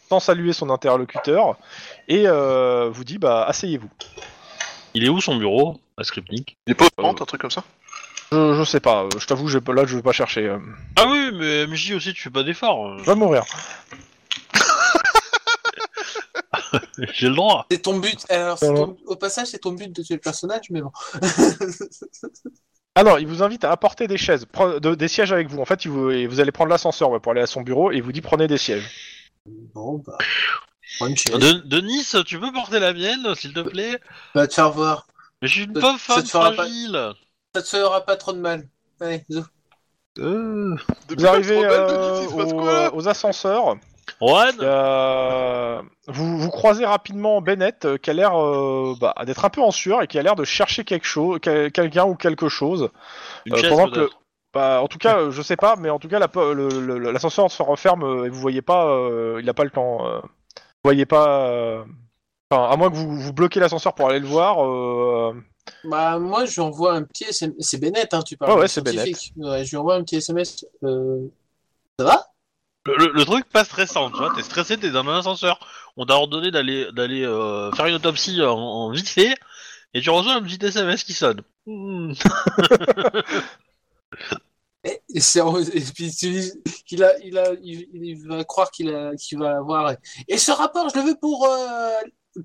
[0.09, 1.57] sans saluer son interlocuteur
[2.09, 3.91] et euh, vous dit bah asseyez-vous.
[4.95, 6.57] Il est où son bureau à Skripnik?
[6.67, 7.63] Il est pas au vente, un truc comme ça?
[8.33, 10.47] Je, je sais pas, je t'avoue, j'ai pas- là je vais pas chercher.
[10.47, 10.59] euh,
[10.97, 12.99] Ah oui, mais MJ aussi, tu fais pas d'efforts.
[12.99, 13.45] je vais mourir.
[17.13, 17.67] J'ai le droit.
[17.71, 18.25] C'est ton but.
[18.29, 18.87] Alors, c'est Voilà.
[18.87, 20.91] ton- au passage, c'est ton but de tuer le personnage, mais bon.
[22.95, 25.61] Alors, il vous invite à apporter des chaises, pre- de- des sièges avec vous.
[25.61, 27.97] En fait, il vous, vous allez prendre l'ascenseur ouais, pour aller à son bureau et
[27.97, 28.89] il vous dit prenez des sièges.
[29.47, 30.19] bon, bah.
[31.01, 34.01] De, Denis, tu peux porter la mienne, s'il te plaît?
[34.35, 35.07] Va te faire voir.
[35.41, 37.13] Mais je suis une Ça- pauvre ça femme te fera pas- fragile.
[37.55, 38.67] Ça te fera pas trop de mal.
[39.01, 39.43] Allez, zo.
[40.19, 40.75] Euh...
[41.17, 43.77] Vous arrivez euh, aux ascenseurs.
[44.21, 49.51] Juan Euh, vous, vous croisez rapidement Bennett euh, qui a l'air euh, bah, d'être un
[49.51, 52.49] peu en sueur et qui a l'air de chercher quelque chose, quel- quelqu'un ou quelque
[52.49, 52.91] chose.
[53.47, 54.19] Une Euh, chaise, pendant que peut-être.
[54.55, 56.99] Bah, en tout cas, je sais pas, mais en tout cas, la po- le- le-
[57.13, 60.07] l'ascenseur se referme euh, et vous voyez pas, euh, il a pas le temps.
[60.07, 61.49] euh, vous voyez pas.
[61.51, 61.85] euh,
[62.51, 64.65] Enfin, à moins que vous, vous bloquez l'ascenseur pour aller le voir.
[64.65, 65.35] euh,
[65.85, 67.55] Bah, moi, je lui envoie un petit SMS.
[67.61, 68.59] C'est Bennett, hein, tu parles.
[68.59, 69.35] Ouais, c'est scientifique.
[69.37, 70.65] Ouais, je lui envoie un petit SMS.
[70.83, 71.27] Euh...
[72.01, 72.27] Ça va?
[72.89, 75.59] Le, le- le truc pas stressant, tu vois, t'es stressé, t'es dans un ascenseur,
[75.97, 79.35] on t'a ordonné d'aller d'aller euh, faire une autopsie en, en vite fait,
[79.95, 81.43] et tu reçois un petit SMS qui sonne.
[81.67, 82.13] Hmm.
[84.85, 86.53] et, et c'est en- et puis tu dis
[86.87, 89.95] qu'il a, il a, il, il va croire qu'il a, qu'il va avoir.
[90.29, 91.91] Et ce rapport, je le veux pour, euh,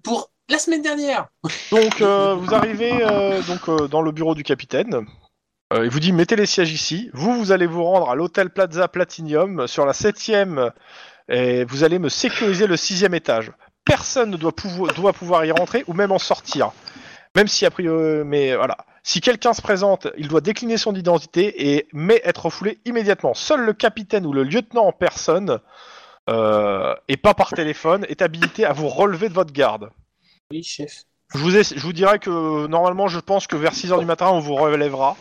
[0.04, 1.28] pour la semaine dernière.
[1.72, 5.06] Donc, euh, vous arrivez euh, donc euh, dans le bureau du capitaine.
[5.74, 7.10] Euh, il vous dit mettez les sièges ici.
[7.14, 10.72] Vous, vous allez vous rendre à l'hôtel Plaza Platinum sur la septième
[11.30, 13.52] et vous allez me sécuriser le sixième étage.
[13.86, 16.72] Personne ne doit, pouvoir doit pouvoir y rentrer ou même en sortir.
[17.36, 18.78] Même si a priori, mais voilà.
[19.02, 23.34] Si quelqu'un se présente, il doit décliner son identité et mais être refoulé immédiatement.
[23.34, 25.60] Seul le capitaine ou le lieutenant en personne
[26.30, 29.90] euh, et pas par téléphone est habilité à vous relever de votre garde.
[30.52, 31.04] Oui, chef.
[31.34, 34.28] Je vous, ai- je vous dirais que normalement, je pense que vers 6h du matin,
[34.28, 35.18] on vous relèvera.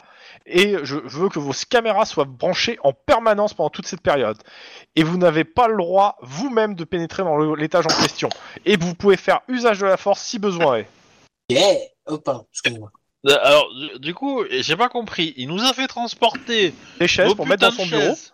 [0.46, 4.36] Et je veux que vos caméras soient branchées en permanence pendant toute cette période.
[4.96, 8.28] Et vous n'avez pas le droit vous-même de pénétrer dans le- l'étage en question.
[8.64, 10.86] Et vous pouvez faire usage de la force si besoin est.
[11.48, 11.76] Yeah.
[12.06, 12.90] Oh, pardon, excuse-moi.
[13.28, 17.28] Euh, Alors, du- du coup, j'ai pas compris, il nous a fait transporter Des chaises
[17.28, 18.14] nos pour mettre dans putains son de bureau.
[18.14, 18.32] chaises.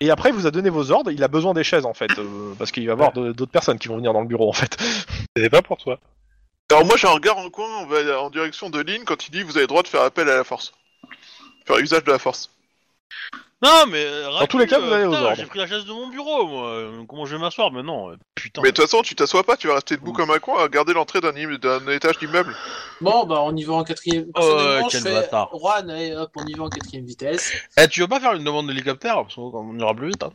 [0.00, 1.10] Et après, il vous a donné vos ordres.
[1.10, 2.16] Il a besoin des chaises en fait.
[2.18, 4.48] euh, parce qu'il va y avoir de- d'autres personnes qui vont venir dans le bureau
[4.48, 4.76] en fait.
[5.36, 5.98] C'était pas pour toi.
[6.70, 9.52] Alors moi j'ai un regard en coin, en direction de Lynn quand il dit vous
[9.52, 10.72] avez le droit de faire appel à la force.
[11.68, 12.50] Faire usage de la force.
[13.60, 15.34] Non, mais euh, Dans tous les cas, vous allez aux ordres.
[15.34, 16.68] J'ai pris la chaise de mon bureau, moi.
[16.68, 18.62] euh, Comment je vais m'asseoir maintenant euh, Putain.
[18.62, 20.68] Mais de toute façon tu t'assois pas, tu vas rester debout comme un coin à
[20.68, 22.54] garder l'entrée d'un imme- d'un étage d'immeuble.
[23.00, 24.26] Bon, bah, on y va en quatrième.
[24.36, 25.50] Oh, quel je fais bâtard.
[25.52, 27.52] Juan, allez, hop, on y va en quatrième vitesse.
[27.76, 30.22] Eh, tu veux pas faire une demande d'hélicoptère Parce qu'on ira plus vite.
[30.22, 30.32] Hein.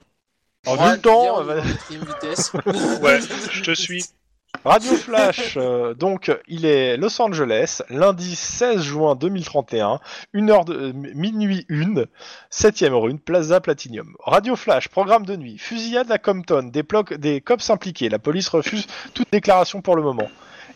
[0.68, 2.52] En Juan, vu le temps, on va en quatrième vitesse.
[3.02, 3.20] Ouais,
[3.54, 4.04] je te suis.
[4.66, 10.00] Radio Flash, euh, donc il est Los Angeles, lundi 16 juin 2031,
[10.34, 12.06] 1 heure de euh, minuit 1,
[12.50, 14.16] 7ème rue, Plaza Platinum.
[14.24, 16.84] Radio Flash, programme de nuit, fusillade à Compton, des,
[17.18, 20.30] des cops impliqués, la police refuse toute déclaration pour le moment.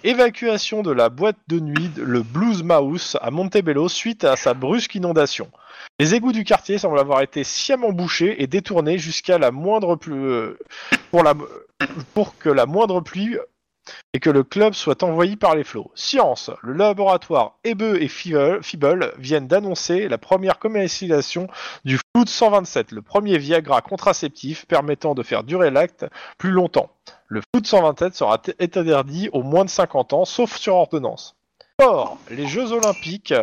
[0.04, 4.96] Évacuation de la boîte de nuit, le Blues Mouse à Montebello suite à sa brusque
[4.96, 5.50] inondation.
[5.98, 10.14] Les égouts du quartier semblent avoir été sciemment bouchés et détournés jusqu'à la moindre pluie,
[10.14, 10.60] euh,
[12.14, 13.38] pour que la moindre pluie
[14.14, 15.92] et que le club soit envoyé par les flots.
[15.96, 21.48] Science, le laboratoire Ebeu et Feeble viennent d'annoncer la première commercialisation
[21.86, 26.06] du Food 127, le premier Viagra contraceptif permettant de faire durer l'acte
[26.38, 26.90] plus longtemps.
[27.28, 31.36] Le Food 127 sera interdit aux moins de 50 ans, sauf sur ordonnance.
[31.80, 33.34] Or, les Jeux Olympiques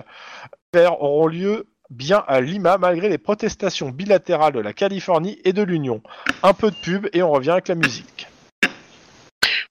[0.74, 6.02] auront lieu bien à Lima malgré les protestations bilatérales de la Californie et de l'Union.
[6.42, 8.26] Un peu de pub et on revient avec la musique.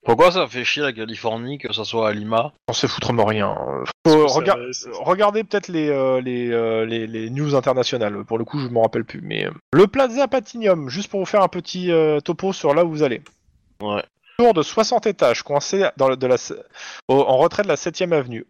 [0.06, 3.56] Pourquoi ça fait chier la Californie que ça soit à Lima On sait foutrement rien.
[4.06, 8.24] Faut Ça- rega- ça- Regardez peut-être les, euh, les, euh, les, les news internationales.
[8.26, 9.22] Pour le coup, je m'en rappelle plus.
[9.24, 12.84] Mais euh, le Plaza Patinium, juste pour vous faire un petit euh, topo sur là
[12.84, 13.22] où vous allez.
[13.82, 14.04] Ouais.
[14.40, 16.36] Tour de 60 étages, coincé dans le- de la,
[17.08, 18.46] au- en retrait de la 7ème avenue.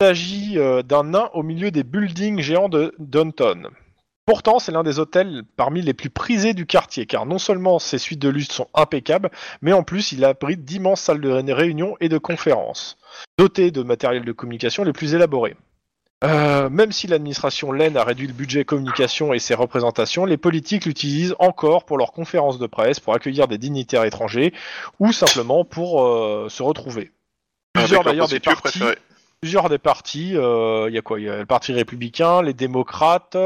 [0.00, 3.68] Il s'agit euh, d'un nain au milieu des buildings géants de Downton.
[4.26, 7.98] Pourtant, c'est l'un des hôtels parmi les plus prisés du quartier, car non seulement ses
[7.98, 9.30] suites de luxe sont impeccables,
[9.62, 12.98] mais en plus il abrite d'immenses salles de ré- réunion et de conférences,
[13.38, 15.56] dotées de matériel de communication les plus élaborés.
[16.24, 20.86] Euh, même si l'administration laine a réduit le budget communication et ses représentations, les politiques
[20.86, 24.52] l'utilisent encore pour leurs conférences de presse, pour accueillir des dignitaires étrangers
[24.98, 27.12] ou simplement pour euh, se retrouver.
[27.74, 28.80] Plusieurs Avec leur d'ailleurs des partis,
[29.40, 31.20] plusieurs des partis, euh, il y a quoi?
[31.20, 33.36] Il y a le Parti républicain, les démocrates,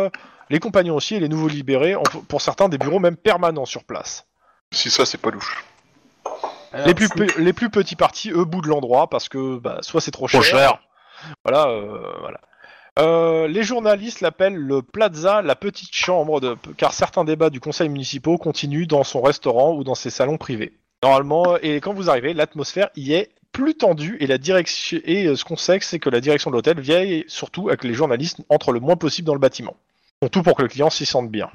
[0.51, 3.85] les compagnons aussi et les nouveaux libérés, ont pour certains des bureaux même permanents sur
[3.85, 4.27] place.
[4.73, 5.65] Si ça c'est pas louche.
[6.73, 9.79] Alors, Les plus, faut- pe- les plus petits partis, eux, boutent l'endroit parce que bah,
[9.83, 10.41] soit c'est trop cher.
[10.41, 10.79] Trop cher.
[11.45, 12.41] Voilà, euh, voilà.
[12.99, 17.89] Euh, les journalistes l'appellent le Plaza, la petite chambre, de, car certains débats du conseil
[17.89, 20.75] municipal continuent dans son restaurant ou dans ses salons privés.
[21.03, 25.35] Normalement, et quand vous arrivez, l'atmosphère y est plus tendue et la direction et euh,
[25.37, 28.39] ce qu'on sait, c'est que la direction de l'hôtel veille surtout à que les journalistes
[28.49, 29.77] entrent le moins possible dans le bâtiment.
[30.29, 31.51] Tout pour que le client s'y sente bien.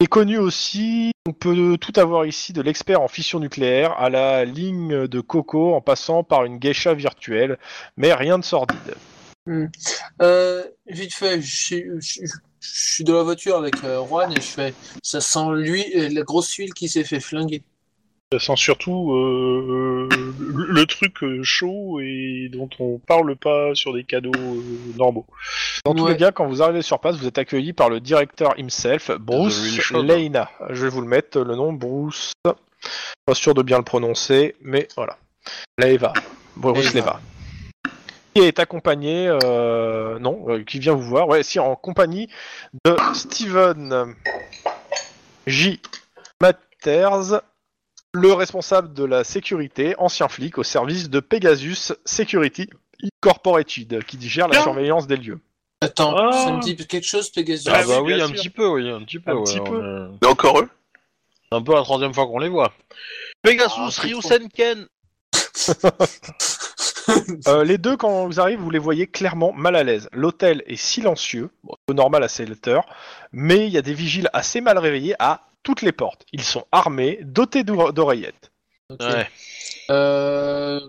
[0.00, 4.46] est connu aussi, on peut tout avoir ici, de l'expert en fission nucléaire à la
[4.46, 7.58] ligne de Coco en passant par une geisha virtuelle,
[7.98, 8.78] mais rien de sordide.
[10.22, 14.74] Euh, vite fait, je, suis- dans la voiture avec euh, Juan et je fais.
[15.02, 17.62] Ça sent lui, euh, la grosse huile qui s'est fait flinguer.
[18.32, 20.08] Ça sent surtout euh,
[20.54, 24.62] le truc euh, chaud et dont on parle pas sur des cadeaux euh,
[24.96, 25.26] normaux.
[25.84, 26.12] Dans tous Ouais.
[26.12, 29.90] les cas, quand vous arrivez sur place, vous êtes accueilli par le directeur himself, Bruce.
[29.90, 30.48] Leina.
[30.68, 32.32] Je vais vous le mettre, le nom Bruce.
[32.44, 35.18] Pas sûr de bien le prononcer, mais voilà.
[35.76, 36.12] Leiva.
[36.54, 36.94] Bruce Leiva.
[36.94, 37.20] Leiva.
[38.32, 42.28] Qui est accompagné, euh, non, euh, qui vient vous voir, ouais, si, en compagnie
[42.84, 44.14] de Steven
[45.48, 45.80] J.
[46.40, 47.40] Matters,
[48.12, 52.68] le responsable de la sécurité, ancien flic au service de Pegasus Security
[53.02, 55.38] Incorporated, qui gère la surveillance des lieux.
[55.80, 56.32] Attends, Ah.
[56.32, 58.36] ça me dit quelque chose, Pegasus Ah Ah bah oui, oui, bien un sûr.
[58.36, 59.30] petit peu, oui, un petit peu.
[59.30, 59.80] Un ouais, petit on peu.
[60.22, 60.68] est- Et encore eux?
[61.50, 62.72] C'est un peu la troisième fois qu'on les voit.
[63.42, 64.86] Pegasus, Ah, Ryusenken.
[67.48, 70.08] Euh, les deux, quand vous arrivez, vous les voyez clairement mal à l'aise.
[70.12, 72.84] L'hôtel est silencieux, bon, c'est normal à cette heure,
[73.32, 76.24] mais il y a des vigiles assez mal réveillés à toutes les portes.
[76.32, 78.50] Ils sont armés, dotés d'oreillettes.
[78.90, 79.00] Ok.
[79.00, 79.28] Ouais.
[79.90, 80.80] Euh,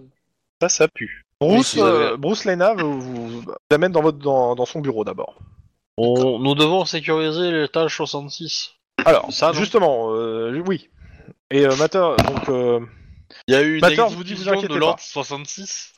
[0.61, 1.25] Ça, ça pue.
[1.39, 4.79] Bruce, Oui, vous euh, Bruce Lena vous, vous- vous amène dans, votre, dans, dans son
[4.79, 5.37] bureau d'abord.
[5.97, 8.71] On- nous devons sécuriser l'étage 66.
[9.05, 10.89] Alors, Ça, non justement, euh, oui.
[11.49, 12.79] Et euh, Matter, donc, euh,
[13.47, 15.01] Il y a eu une Matters vous dit, vous inquiétez de l'ordre pas.
[15.03, 15.93] 66.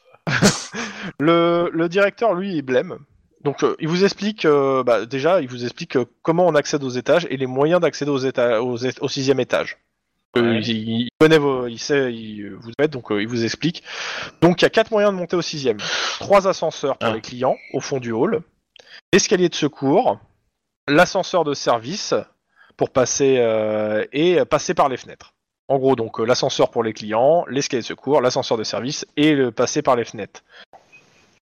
[1.20, 2.98] le, le directeur, lui, il blême.
[3.44, 6.84] Donc, euh, il vous explique, euh, bah, déjà, il vous explique euh, comment on accède
[6.84, 9.78] aux étages et les moyens d'accéder aux éta- aux é- au sixième étage.
[10.38, 10.70] Euh, il,
[11.02, 13.84] il connaît vos, il sait, il, vous êtes, donc euh, il vous explique.
[14.42, 15.78] Donc, il y a quatre moyens de monter au sixième.
[16.20, 17.14] Trois ascenseurs pour Ah.
[17.14, 18.42] les clients au fond du hall,
[19.12, 20.20] l'escalier de secours,
[20.88, 22.14] l'ascenseur de service
[22.78, 25.34] pour passer euh, et passer par les fenêtres.
[25.68, 29.34] En gros, donc euh, l'ascenseur pour les clients, l'escalier de secours, l'ascenseur de service et
[29.34, 30.44] le passer par les fenêtres.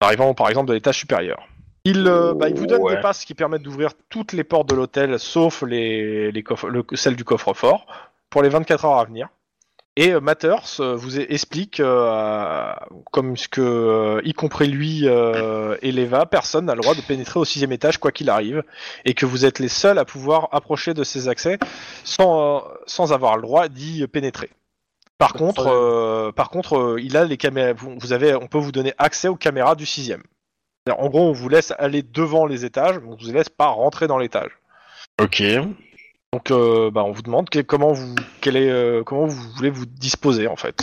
[0.01, 1.47] Arrivant par exemple de l'étage supérieur.
[1.83, 2.95] Il, euh, bah, il vous donne Ouais.
[2.95, 6.85] des passes qui permettent d'ouvrir toutes les portes de l'hôtel, sauf les, les coffres, le-
[6.93, 7.85] celle du coffre-fort,
[8.29, 9.29] pour les 24 heures à venir.
[9.97, 12.71] Et euh, Matters euh, vous explique, euh,
[13.11, 17.01] comme ce que, euh, y compris lui euh, et Leva, personne n'a le droit de
[17.01, 18.63] pénétrer au sixième étage quoi qu'il arrive,
[19.03, 21.57] et que vous êtes les seuls à pouvoir approcher de ces accès
[22.05, 24.49] sans, euh, sans avoir le droit d'y pénétrer.
[25.17, 27.73] Par contre, euh, par contre, euh, il a les caméras.
[27.73, 30.23] Vous, vous avez, on peut vous donner accès aux caméras du sixième.
[30.85, 33.67] C'est-à-dire, En gros, on vous laisse aller devant les étages, mais on vous laisse pas
[33.67, 34.49] rentrer dans l'étage.
[35.21, 35.43] Ok.
[36.33, 39.69] Donc, euh, bah, on vous demande que- comment vous, quel est, euh, comment vous voulez
[39.69, 40.81] vous disposer en fait.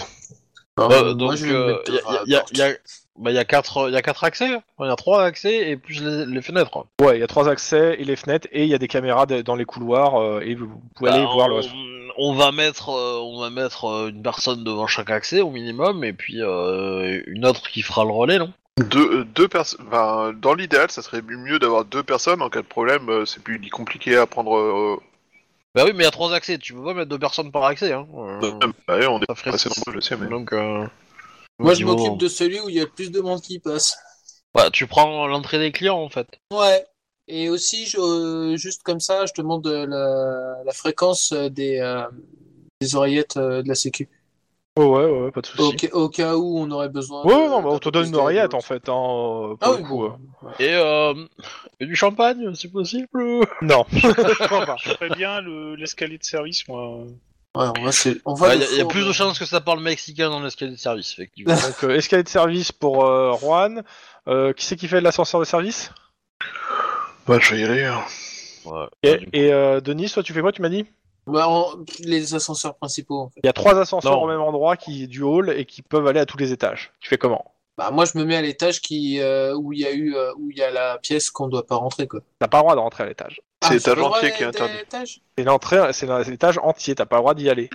[0.77, 1.99] bah, Euh, moi, donc, me euh, il y
[2.37, 2.79] a- il y il
[3.21, 4.47] bah, il y quatre, il y a quatre accès.
[4.79, 6.87] Il y a trois accès et plus les, les fenêtres.
[7.01, 9.27] Ouais, il y a trois accès et les fenêtres et il y a des caméras
[9.27, 11.71] de- dans les couloirs euh, et vous pouvez aller Bah, voir on, le reste.
[12.19, 16.05] on va mettre, euh, on va mettre euh, une personne devant chaque accès au minimum
[16.05, 18.53] et puis euh, une autre qui fera le relais, non?
[18.79, 19.85] Deux, euh, deux personnes.
[19.89, 22.43] Enfin, dans l'idéal, ça serait mieux d'avoir deux personnes.
[22.43, 24.57] En cas de problème, euh, c'est plus compliqué à prendre.
[24.57, 24.97] Euh,
[25.75, 26.59] Bah oui, mais il y a trois accès.
[26.59, 28.07] Tu peux pas mettre deux personnes par accès, hein.
[28.17, 28.51] Euh,
[28.87, 30.29] bah ouais, on est ça ferait assez nombreux, je sais, mais.
[30.29, 30.87] Donc, euh,
[31.59, 33.59] Moi, je niveau- m'occupe de celui où il y a le plus de monde qui
[33.59, 33.97] passe.
[34.57, 36.27] Ouais, tu prends l'entrée des clients en fait.
[36.53, 36.85] Ouais.
[37.31, 41.79] Et aussi, je, euh, juste comme ça, je demande euh, la, la fréquence euh, des,
[41.79, 42.07] euh,
[42.81, 44.09] des oreillettes euh, de la Sécu.
[44.81, 45.63] Oh, ouais, ouais, pas de souci.
[45.63, 47.25] Au, ca- au cas où on aurait besoin.
[47.25, 48.89] Ouais, de- non, bah, on d'un te donne une oreillette en fait.
[48.89, 50.19] Hein, euh, pour Ah le oui, coup, bon.
[50.45, 50.51] euh.
[50.61, 51.15] Et, euh,
[51.81, 53.09] et du champagne, c'est possible?
[53.61, 54.77] Non, je crois pas.
[54.85, 57.01] Je ferais bien le- l'escalier de service, moi.
[57.57, 59.39] Ouais, on va, se- on va Il y, a- y a four, plus de chances
[59.39, 61.55] que ça parle mexicain dans l'escalier de service, effectivement.
[61.61, 63.83] Donc, euh, escalier de service pour euh, Juan.
[64.29, 65.91] Euh, qui c'est qui fait l'ascenseur de service?
[67.27, 67.85] Bah, je vais y aller.
[67.85, 68.03] hein.
[68.65, 68.87] Ouais.
[69.03, 70.87] Et, et, euh, Denis, toi, tu fais quoi Tu m'as dit?
[71.29, 73.41] Bah, on- les ascenseurs principaux, en fait.
[73.43, 74.23] Il y a trois ascenseurs Non.
[74.25, 76.93] au même endroit qui du hall et qui peuvent aller à tous les étages.
[77.01, 77.45] Tu fais comment?
[77.77, 80.33] Bah, moi, je me mets à l'étage qui, euh, où il y a eu, euh,
[80.37, 82.21] où il y a la pièce qu'on doit pas rentrer, quoi.
[82.41, 83.41] T'as pas le droit de rentrer à l'étage.
[83.63, 84.75] C'est Ah, l'étage le droit entier qui est interdit.
[84.79, 86.95] l'étage C'est l'entrée, c'est c'est l'étage entier.
[86.97, 87.71] T'as pas le droit d'y aller.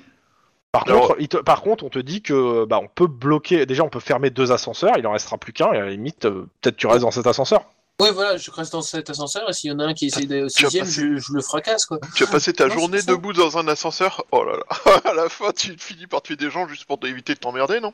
[0.74, 3.66] Par Alors- contre, il te- par contre, on te dit que bah on peut bloquer.
[3.66, 4.94] Déjà, on peut fermer deux ascenseurs.
[4.98, 5.72] Il en restera plus qu'un.
[5.72, 7.64] Et à la limite, euh, peut-être tu restes dans cet ascenseur.
[8.02, 10.26] Oui, voilà, je reste dans cet ascenseur et s'il y en a un qui essaye
[10.26, 12.00] d'aller au sixième, passé- je, je le fracasse, quoi.
[12.16, 14.24] Tu as passé ta Non, journée debout dans un ascenseur?
[14.32, 17.36] Oh là là À la fin, tu finis par tuer des gens juste pour éviter
[17.36, 17.94] de t'emmerder, non?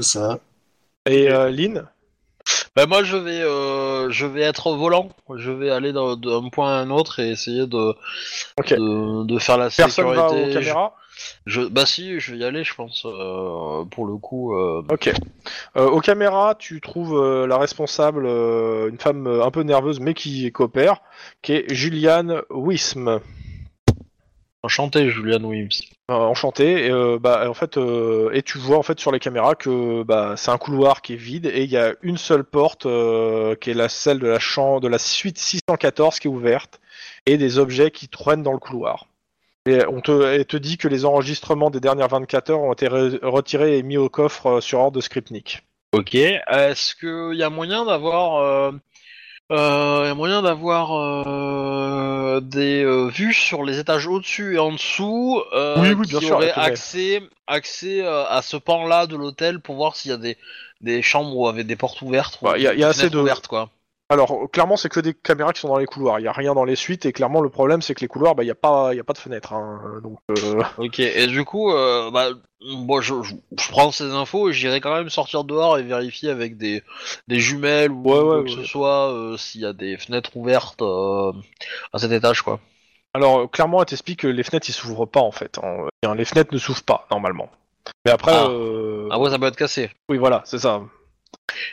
[0.00, 0.38] C'est ça.
[1.06, 1.86] Et euh, Lynn?
[2.76, 5.10] Bah moi je vais euh, je vais être volant.
[5.36, 7.94] Je vais aller d'un d'un point à un autre et essayer de
[8.66, 10.50] de, de faire la Personne va sécurité.
[10.50, 10.92] aux caméras?
[10.98, 11.03] Je,
[11.46, 13.04] je- bah si, je vais y aller, je pense.
[13.06, 14.54] euh, pour le coup.
[14.56, 15.10] euh, Ok.
[15.76, 21.00] Euh, aux caméras, tu trouves la responsable, une femme un peu nerveuse mais qui coopère,
[21.42, 23.20] qui est Juliane Wism.
[24.62, 25.82] Enchanté, Julian Williams.
[26.10, 26.86] Euh, enchanté.
[26.86, 30.34] Et, bah, en fait, euh, et tu vois en fait sur les caméras que bah,
[30.38, 33.74] c'est un couloir qui est vide et il y a une seule porte qui est
[33.74, 36.80] la celle de la chambre de la suite 614 qui est ouverte
[37.26, 39.06] et des objets qui traînent dans le couloir.
[39.66, 43.78] Et on te, dit que les enregistrements des dernières 24 heures ont été re- retirés
[43.78, 45.62] et mis au coffre euh, sur ordre de Skripnik.
[45.92, 46.14] Ok.
[46.14, 48.72] Est-ce qu'il y a moyen d'avoir euh,
[49.52, 54.72] euh, y a moyen d'avoir euh, des euh, vues sur les étages au-dessus et en
[54.72, 56.66] dessous euh, Oui, oui, bien qui sûr, auraient elle pourrait.
[56.66, 60.36] accès accès à ce pan-là de l'hôtel pour voir s'il y a des
[60.80, 62.38] des chambres où avec des portes ouvertes.
[62.42, 63.70] ou Bah, y a- des y a assez de- ouvertes quoi.
[64.10, 66.52] Alors clairement c'est que des caméras qui sont dans les couloirs, il y a rien
[66.54, 68.54] dans les suites et clairement le problème c'est que les couloirs bah il y a
[68.54, 70.00] pas il y a pas de fenêtre hein.
[70.02, 72.28] donc euh, Ok, et du coup, euh, bah,
[72.60, 76.28] moi je, je, je prends ces infos et j'irai quand même sortir dehors et vérifier
[76.30, 76.82] avec des,
[77.28, 78.56] des jumelles ou Ouais, ouais, quoi que ouais.
[78.56, 81.32] ce soit euh, s'il y a des fenêtres ouvertes euh,
[81.94, 82.60] à cet étage, quoi.
[83.14, 85.58] alors clairement elle t'explique que les fenêtres ils s'ouvrent pas en fait.
[85.62, 85.86] hein.
[86.02, 87.48] Bien, Les fenêtres ne s'ouvrent pas normalement.
[88.04, 88.48] Mais après Ah.
[88.50, 89.90] euh, Ah ouais, ça peut être cassé.
[90.10, 90.82] oui voilà c'est ça.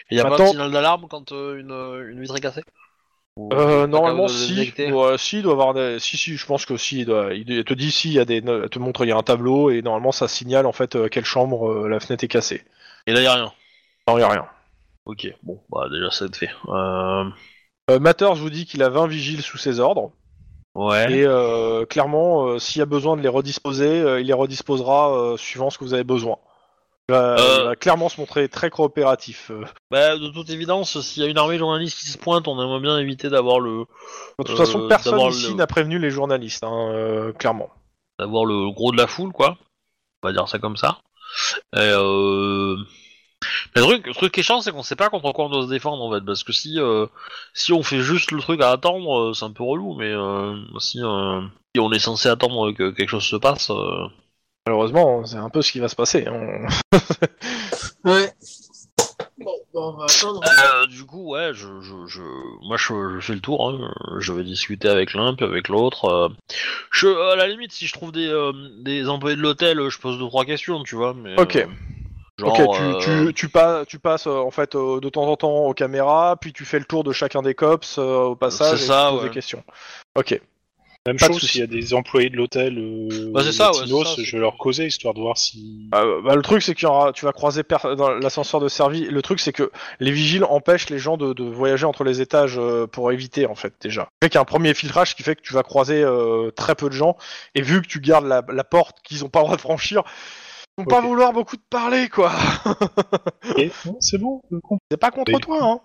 [0.10, 2.42] Il y a pas Maintenant- de signal d'alarme quand euh, une, euh, une vitre est
[2.42, 2.64] cassée
[3.38, 6.00] Ou Euh, normalement de si détecter ouais, si il doit avoir des...
[6.00, 7.34] si si je pense que si il, doit...
[7.34, 9.70] il te dit si il y a des te montre il y a un tableau
[9.70, 12.64] et normalement ça signale en fait euh, quelle chambre euh, la fenêtre est cassée.
[13.08, 13.52] Et là, il y a rien.
[14.08, 14.46] Non il y a rien.
[15.06, 16.52] Ok, bon, bah déjà, ça être fait.
[16.68, 17.24] Euh...
[17.90, 20.12] Euh, Matters vous dit qu'il a 20 vigiles sous ses ordres.
[20.76, 21.12] Ouais.
[21.12, 25.12] Et euh, clairement, euh, s'il y a besoin de les redisposer, euh, il les redisposera
[25.12, 26.38] euh, suivant ce que vous avez besoin.
[27.12, 27.58] Va, Euh.
[27.60, 29.52] il va clairement se montrer très coopératif.
[29.52, 29.64] euh.
[29.90, 32.62] Bah, de toute évidence, s'il y a une armée de journalistes qui se pointe, on
[32.62, 33.80] aimerait bien éviter d'avoir le,
[34.40, 37.70] De toute Euh, façon, personne d'avoir ici le- n'a prévenu les journalistes, hein, euh, clairement.
[38.20, 39.58] d'avoir le gros de la foule, quoi.
[40.24, 41.00] On va dire ça comme ça.
[41.76, 42.76] Et euh...
[43.76, 45.64] Le truc, le truc qui est chiant, c'est qu'on sait pas contre quoi on doit
[45.64, 47.08] se défendre en fait, parce que si euh,
[47.56, 50.56] si on fait juste le truc à attendre, euh, c'est un peu relou, mais euh,
[50.80, 51.42] si, euh,
[51.74, 54.06] si on est censé attendre que quelque chose se passe, euh,
[54.68, 56.26] Malheureusement, c'est un peu ce qui va se passer.
[56.28, 56.68] hein.
[58.04, 58.32] Ouais.
[59.38, 60.42] Bon, on va attendre.
[60.44, 62.22] euh, du coup, ouais, je, je, je,
[62.68, 63.92] moi je, je fais le tour, hein.
[64.20, 66.06] je vais discuter avec l'un puis avec l'autre.
[66.06, 66.30] euh.
[66.92, 68.52] Je, à la limite, si je trouve des, euh,
[68.84, 71.14] des employés de l'hôtel, je pose deux trois questions, tu vois.
[71.16, 71.56] Mais, Ok.
[71.58, 71.66] euh,
[72.40, 75.36] genre, ok, tu, euh, tu, tu, pas, tu passes en fait euh, de temps en
[75.38, 78.78] temps aux caméras, puis tu fais le tour de chacun des cops euh, au passage
[78.80, 79.30] C'est et ça, tu poses ouais.
[79.30, 79.64] des questions.
[80.16, 80.40] Ok.
[81.08, 81.54] Même Pas de chose, souci.
[81.54, 84.16] s'il y a des employés de l'hôtel euh, Bah, c'est ça, ouais, latinos, c'est ça,
[84.18, 85.90] c'est je vais leur causer histoire de voir si.
[85.96, 88.68] Euh, bah, le truc c'est qu'il y aura, tu vas croiser per- dans l'ascenseur de
[88.68, 89.08] service.
[89.10, 92.60] Le truc c'est que les vigiles empêchent les gens de, de voyager entre les étages
[92.60, 94.10] euh, pour éviter en fait déjà.
[94.22, 96.76] Il qu'il y a un premier filtrage qui fait que tu vas croiser euh, très
[96.76, 97.18] peu de gens
[97.56, 100.04] et vu que tu gardes la, la porte qu'ils ont pas le droit de franchir,
[100.78, 102.32] ils vont pas vouloir beaucoup te parler quoi.
[104.00, 104.78] C'est bon, je comprends.
[104.92, 105.80] C'est pas contre toi hein.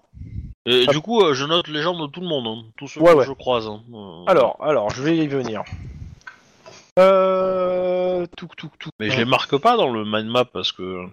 [0.66, 3.01] Et du coup, euh, je note les gens de tout le monde, hein, tous ceux
[3.01, 3.24] Ouais, que ouais.
[3.24, 3.66] je croise.
[3.68, 3.82] hein.
[3.94, 5.62] Euh, Alors, alors, je vais y venir.
[6.98, 8.26] Euh...
[8.36, 8.90] Tout, tout, tout.
[8.98, 11.05] Mais je les marque pas dans le mind map parce que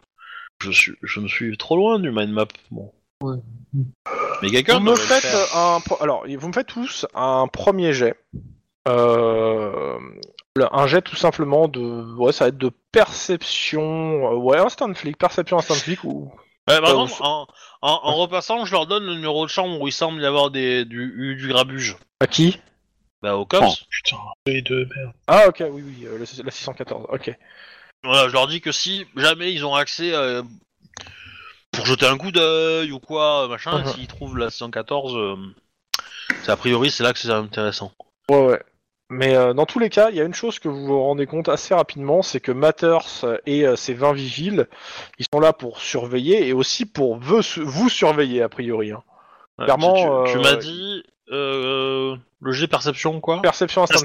[0.62, 2.48] je, suis, je me suis trop loin du mind map.
[2.72, 2.92] Bon.
[3.22, 3.38] Ouais.
[4.42, 5.26] Mais quelqu'un Vous me faites
[5.56, 8.16] un, alors, vous me faites tous un premier jet.
[8.88, 9.98] Euh,
[10.72, 15.18] un jet tout simplement de, ouais, ça va être de perception, euh, ouais, instant flic,
[15.18, 16.32] perception instant flic ou.
[16.68, 17.48] Ouais, par euh, exemple, en,
[17.84, 20.50] en, en repassant, je leur donne le numéro de chambre où il semble y avoir
[20.52, 21.98] des, du, du grabuge.
[22.22, 22.58] À qui?
[23.22, 23.84] Bah, au Oh, cops.
[23.90, 25.12] putain, les deux, merde.
[25.28, 27.38] Ah, ok, oui, oui, euh, la 614, ok.
[28.04, 30.42] Voilà, je leur dis que si jamais ils ont accès euh,
[31.72, 33.94] pour jeter un coup d'œil ou quoi, machin, Mhm.
[33.94, 35.36] s'ils trouvent la 114, euh,
[36.44, 37.92] c'est a priori c'est là que c'est intéressant.
[38.30, 38.62] Ouais, ouais.
[39.14, 41.26] Mais euh, dans tous les cas, il y a une chose que vous vous rendez
[41.26, 44.68] compte assez rapidement, c'est que Matters et euh, ses 20 vigiles,
[45.20, 48.92] ils sont là pour surveiller et aussi pour vous, vous surveiller, a priori.
[48.92, 49.04] hein.
[49.60, 49.94] Ouais, Clairement,
[50.26, 53.42] tu, tu- tu euh, m'as dit euh, le G perception quoi?
[53.42, 54.00] Perception instant.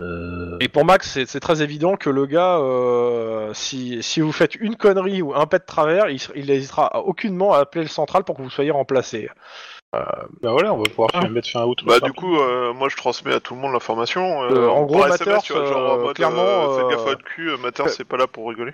[0.00, 4.32] Euh, Et pour Max, c'est c'est très évident que le gars, euh, si, si vous
[4.32, 7.90] faites une connerie ou un pet de travers, il, il hésitera aucunement à appeler le
[7.90, 9.28] central pour que vous soyez remplacé.
[9.92, 11.28] Bah voilà, on va pouvoir Ah.
[11.28, 11.84] mettre fin à.
[11.84, 14.42] Bah du coup, euh, moi je transmets à tout le monde l'information.
[14.44, 16.84] Euh, en gros, par Matters, SMS, tu vois, genre en euh, mode, clairement, euh, faites
[16.86, 17.56] euh, gaffe à votre cul, euh,
[17.86, 18.72] euh, c'est pas là pour rigoler.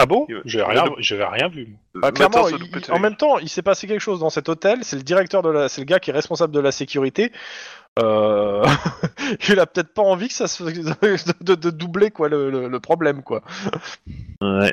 [0.00, 1.76] Ah bon va rien, j'avais rien vu.
[1.94, 4.78] Bah, clairement, il- en même temps, il s'est passé quelque chose dans cet hôtel.
[4.82, 7.32] C'est le directeur de la, c'est le gars qui est responsable de la sécurité.
[7.98, 8.64] Euh...
[9.48, 12.68] il a peut-être pas envie que ça se de, de- de doubler quoi le, le-
[12.68, 13.42] le problème quoi.
[14.40, 14.72] Ouais.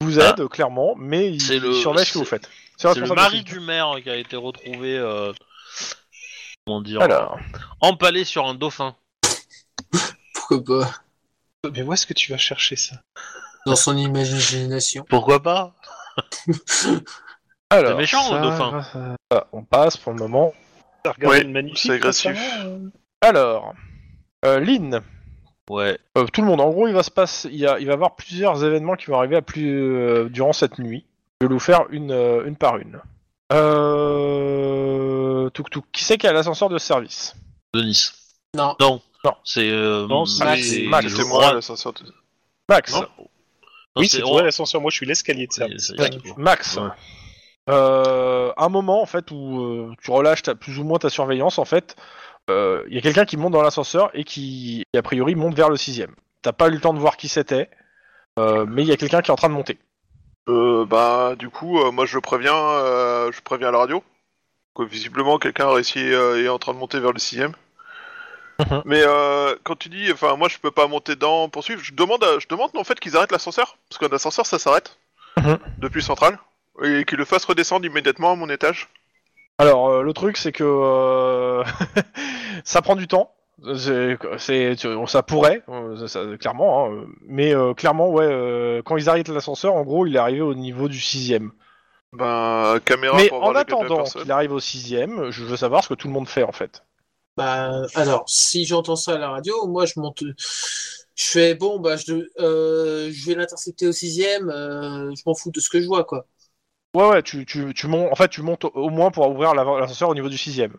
[0.00, 2.50] Il vous aide clairement, mais il, le- il surveille ce que vous faites.
[2.76, 5.32] C'est le mari du maire qui a été retrouvé, euh,
[6.66, 7.38] comment dire, Alors,
[7.80, 8.94] empalé sur un dauphin.
[10.34, 12.96] Pourquoi pas Mais où est-ce que tu vas chercher ça
[13.66, 15.04] Dans son imagination.
[15.08, 15.74] Pourquoi pas
[17.70, 18.82] alors, méchant, ça- le dauphin.
[19.32, 20.52] ça, on passe pour le moment.
[21.22, 22.38] Magnifique c'est agressif.
[23.20, 23.74] Alors,
[24.44, 25.02] euh, Lynn,
[25.70, 25.98] Ouais.
[26.16, 26.60] euh, tout le monde.
[26.60, 28.94] En gros, il va se passer, il, y a- il va y avoir plusieurs événements
[28.96, 31.04] qui vont arriver à plus euh, durant cette nuit.
[31.42, 32.98] Je vais vous faire une, euh, une par une.
[34.26, 35.50] Euh...
[35.50, 35.84] Touk touk.
[35.92, 37.34] Qui c'est qui a l'ascenseur de service?
[37.74, 38.08] Denis.
[38.54, 38.74] Non.
[38.80, 39.00] Non.
[39.24, 39.34] Non.
[39.44, 39.68] C'est.
[39.70, 40.62] euh, Non, c'est- Max.
[40.62, 41.08] c'est- Max.
[41.08, 41.92] Je moi, crois- l'ascenseur.
[41.92, 42.12] de-
[42.70, 42.92] Max.
[42.94, 43.00] Non.
[43.02, 43.06] Non,
[43.96, 44.80] Oui, c'est c'est toi l'ascenseur.
[44.80, 45.92] Moi, je suis l'escalier de C'est- service.
[45.96, 46.10] c'est- Ouais.
[46.38, 46.76] Max.
[46.76, 46.88] Ouais.
[47.68, 51.58] Euh, un moment en fait où euh, tu relâches ta- plus ou moins ta surveillance
[51.58, 51.96] en fait,
[52.48, 55.54] euh, il y a quelqu'un qui monte dans l'ascenseur et qui, qui, a priori monte
[55.54, 56.14] vers le sixième.
[56.42, 57.68] T'as pas eu le temps de voir qui c'était,
[58.38, 59.78] euh, mais il y a quelqu'un qui est en train de monter.
[60.48, 64.02] Euh, bah, du coup, euh, moi je préviens, euh, je préviens à la radio.
[64.74, 67.52] Que visiblement, quelqu'un a réussi euh, est en train de monter vers le sixième.
[68.60, 68.82] Mhm.
[68.84, 71.82] Mais euh, quand tu dis, enfin, moi je peux pas monter dedans pour suivre.
[71.82, 74.98] Je demande, à- je demande en fait qu'ils arrêtent l'ascenseur parce qu'un ascenseur ça s'arrête
[75.38, 75.58] Mhm.
[75.78, 76.38] depuis central
[76.82, 78.88] et qu'ils le fassent redescendre immédiatement à mon étage.
[79.58, 81.64] Alors euh, le truc c'est que euh,
[82.64, 83.30] ça prend du temps.
[83.76, 84.18] C'est,
[85.06, 85.62] ça pourrait,
[86.08, 90.14] ça- clairement, hein, mais euh, clairement, ouais, euh, quand ils arrêtent l'ascenseur, en gros, il
[90.14, 91.52] est arrivé au niveau du sixième.
[92.12, 95.94] Ben, caméra Mais pour en attendant qu'il arrive au sixième, je veux savoir ce que
[95.94, 96.84] tout le monde fait en fait.
[97.36, 100.22] Bah, alors, si j'entends ça à la radio, moi, je monte.
[101.14, 105.50] Je fais, bon, bah, je, euh, je vais l'intercepter au sixième, euh, je m'en fous
[105.50, 106.26] de ce que je vois, quoi.
[106.94, 109.54] Ouais, ouais, tu, tu, tu montes, en fait, tu montes au- au moins pour ouvrir
[109.54, 110.76] l'ascenseur au niveau du sixième.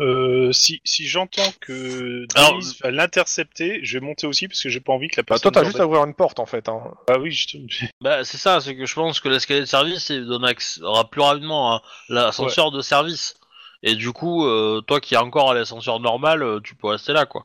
[0.00, 4.70] Euh, si si j'entends que Alors, Denise va l'intercepter, je vais monter aussi parce que
[4.70, 5.52] j'ai pas envie que la Bah, personne.
[5.52, 6.68] toi, t'as juste à ouvrir une porte en fait.
[6.70, 6.80] Hein.
[7.08, 7.58] Ah oui, je...
[8.00, 11.08] Bah, c'est ça, c'est que je pense que l'escalier de service il donne accès, aura
[11.10, 13.34] plus rapidement à l'ascenseur de service.
[13.82, 17.12] Et du coup, euh, toi qui es encore à l'ascenseur normal, euh, tu peux rester
[17.12, 17.44] là, quoi.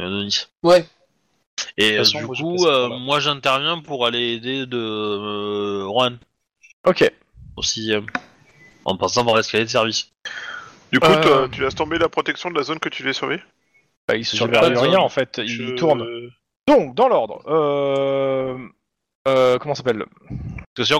[0.00, 0.46] Euh, Denis.
[0.62, 0.84] Ouais.
[1.78, 2.98] Et euh, façon, du moi, je coup, passerai euh, par là.
[2.98, 6.18] moi j'interviens pour aller aider de euh, Juan
[6.86, 7.10] Ok.
[7.56, 8.06] au sixième.
[8.84, 10.10] En passant par l'escalier de service.
[10.92, 11.22] Du coup, Euh.
[11.22, 13.42] toi, tu laisses tomber la protection de la zone que tu devais surveiller.
[14.08, 16.06] Bah, il surveille rien en fait, il je- tourne.
[16.66, 18.56] Donc, dans l'ordre, euh...
[19.28, 20.04] euh, comment ça s'appelle?
[20.78, 20.92] Il y,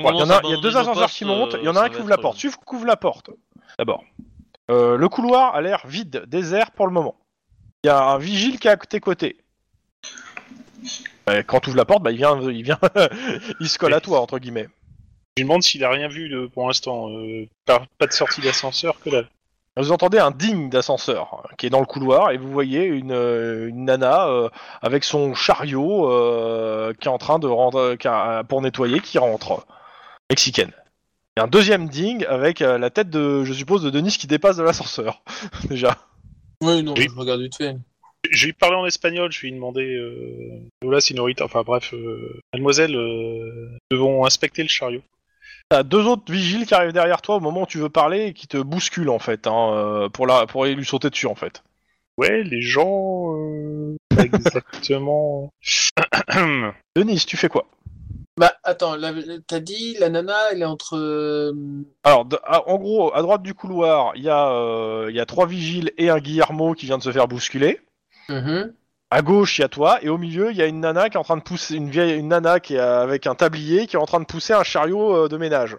[0.55, 2.19] a, deux ascenseurs qui montent, il y en euh, a un ça qui ouvre la
[2.19, 2.37] porte.
[2.39, 3.31] Suivre couvre la porte.
[3.79, 4.05] D'abord.
[4.71, 7.17] Euh, le couloir a l'air vide, désert pour le moment.
[7.83, 9.39] Il y a un vigile qui est à tes côtés.
[11.29, 12.79] Euh, Quand tu ouvres la porte, bah, il vient, il vient,
[13.61, 14.69] il se colle à toi entre guillemets.
[15.37, 17.09] Je lui demande s'il a rien vu de, pour l'instant.
[17.11, 19.23] Euh, pas, pas de sortie d'ascenseur que là.
[19.81, 23.69] Vous entendez un ding d'ascenseur qui est dans le couloir et vous voyez une, euh,
[23.69, 24.48] une nana euh,
[24.82, 27.48] avec son chariot euh, qui est en train de
[28.07, 29.66] a- pour nettoyer qui rentre
[30.31, 30.73] mexicaine.
[31.36, 34.16] Il y a un deuxième ding avec euh, la tête de je suppose de Denis
[34.19, 35.23] qui dépasse de l'ascenseur
[35.69, 35.97] déjà.
[36.62, 37.07] Oui, non, Oui.
[37.12, 37.77] je regarde vite fait.
[38.31, 39.94] Je vais lui parler en espagnol, je vais lui demander.
[39.94, 45.01] Euh, Lola, Signorita, enfin bref, euh, mademoiselle, euh, devons inspecter le chariot.
[45.70, 48.32] T'as deux autres vigiles qui arrivent derrière toi au moment où tu veux parler et
[48.32, 51.62] qui te bousculent en fait hein, euh, pour la pour lui sauter dessus en fait.
[52.18, 53.34] Ouais, les gens.
[53.36, 55.51] Euh, exactement.
[56.97, 57.66] Denis, tu fais quoi?
[58.36, 59.12] Bah, attends, la-
[59.47, 60.97] t'as dit, la nana, elle est entre.
[60.97, 61.52] euh,
[62.05, 65.20] Alors, de- à- en gros, à droite du couloir, il y, a, euh, il y
[65.20, 67.80] a trois vigiles et un Guillermo qui vient de se faire bousculer.
[68.28, 68.72] mhm.
[69.12, 71.16] À gauche, il y a toi, et au milieu, il y a une nana qui
[71.16, 73.97] est en train de pousser, une vieille, une nana qui est avec un tablier qui
[73.97, 75.77] est en train de pousser un chariot euh, de ménage.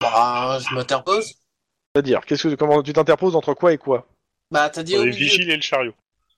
[0.00, 1.32] Bah, je m'interpose.
[1.94, 4.06] C'est-à-dire, qu'est-ce que, comment tu t'interposes entre quoi et quoi?
[4.50, 5.18] Bah, t'as dit au les milieu.
[5.18, 5.94] vigiles et le chariot.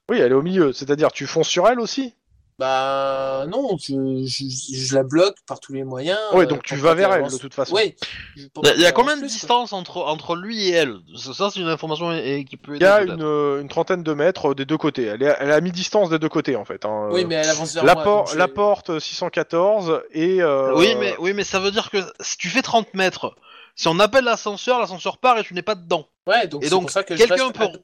[0.08, 0.72] Oui, elle est au milieu.
[0.72, 2.14] C'est-à-dire, tu fonces sur elle aussi?
[2.60, 3.94] Bah, non, je,
[4.26, 4.44] je,
[4.76, 6.18] je la bloque par tous les moyens.
[6.34, 7.74] Oui, euh, donc tu vas vers elle de toute façon.
[7.74, 7.96] Oui.
[8.36, 10.98] Il y a- il y, a combien de distance entre, entre lui et elle?
[11.16, 12.10] Ça, c'est une information
[12.46, 15.04] qui peut Il y a une, euh, une trentaine de mètres euh, des deux côtés.
[15.04, 16.84] Elle est, elle est à mi-distance des deux côtés en fait.
[16.84, 17.08] hein.
[17.10, 18.04] Oui, mais elle avance vers la, moi.
[18.04, 20.42] por- la porte 614 et.
[20.42, 23.34] euh, Oui, mais, oui, mais ça veut dire que si tu fais 30 mètres,
[23.74, 26.06] si on appelle l'ascenseur, l'ascenseur part et tu n'es pas dedans.
[26.26, 27.78] Ouais, donc Et c'est donc, pour ça que je quelqu'un reste peut,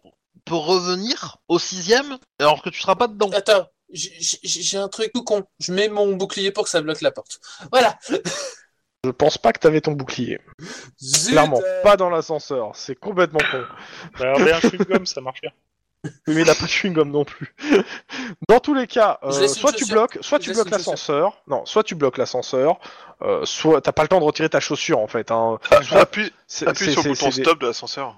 [0.45, 3.31] peut revenir au sixième alors que tu seras pas dedans.
[3.33, 5.45] Attends, j'ai- un truc tout con.
[5.59, 7.41] Je mets mon bouclier pour que ça bloque la porte.
[7.71, 7.99] Voilà.
[9.05, 10.41] Je pense pas que t'avais ton bouclier.
[11.01, 12.73] Zut, Clairement, euh, pas dans l'ascenseur.
[12.75, 13.63] C'est complètement con.
[14.19, 15.53] Bah, un chewing-gum, ça marche bien.
[16.27, 17.55] Mais il a pas de chewing-gum non plus.
[18.49, 21.41] Dans tous les cas, euh, soit tu bloques, soit tu bloques l'ascenseur.
[21.47, 22.79] Non, soit tu bloques l'ascenseur,
[23.23, 25.31] euh, soit t'as pas le temps de retirer ta chaussure en fait.
[25.31, 25.59] Hein.
[25.83, 28.17] Soit- Appuie, sur le bouton stop de l'ascenseur.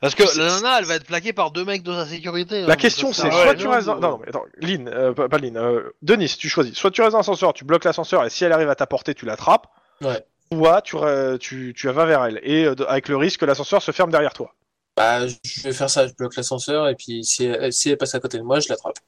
[0.00, 2.58] Parce que la nana, elle va être plaquée par deux mecs de sa sécurité.
[2.58, 5.28] hein, La donc question c'est soit tu restes Non, non, mais attends, Lynn, euh, pas,
[5.28, 6.74] pas Lynn, euh, Denis, tu choisis.
[6.74, 9.14] Soit tu restes dans l'ascenseur, tu bloques l'ascenseur et si elle arrive à ta portée,
[9.14, 9.66] tu l'attrapes.
[10.00, 10.24] Ouais.
[10.52, 10.96] Soit tu,
[11.40, 14.32] tu, tu vas vers elle et euh, avec le risque que l'ascenseur se ferme derrière
[14.32, 14.54] toi.
[14.96, 18.14] Bah, je vais faire ça, je bloque l'ascenseur et puis si elle, si elle passe
[18.14, 18.98] à côté de moi, je l'attrape.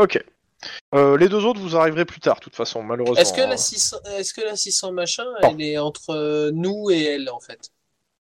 [0.00, 0.22] Ok.
[0.94, 3.20] Euh, les deux autres, vous arriverez plus tard, de toute façon, malheureusement.
[3.20, 3.48] Est-ce que hein.
[3.48, 5.50] la 600, est-ce que la 600 machin, Non.
[5.50, 7.70] elle est entre nous et elle en fait?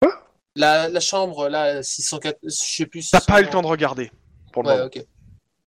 [0.03, 0.13] Quoi?
[0.59, 3.11] La, la chambre, là, 604, je sais plus.
[3.11, 3.33] T'as 600...
[3.33, 4.11] pas eu le temps de regarder
[4.53, 4.87] pour le Ouais, moment.
[4.87, 5.05] ok.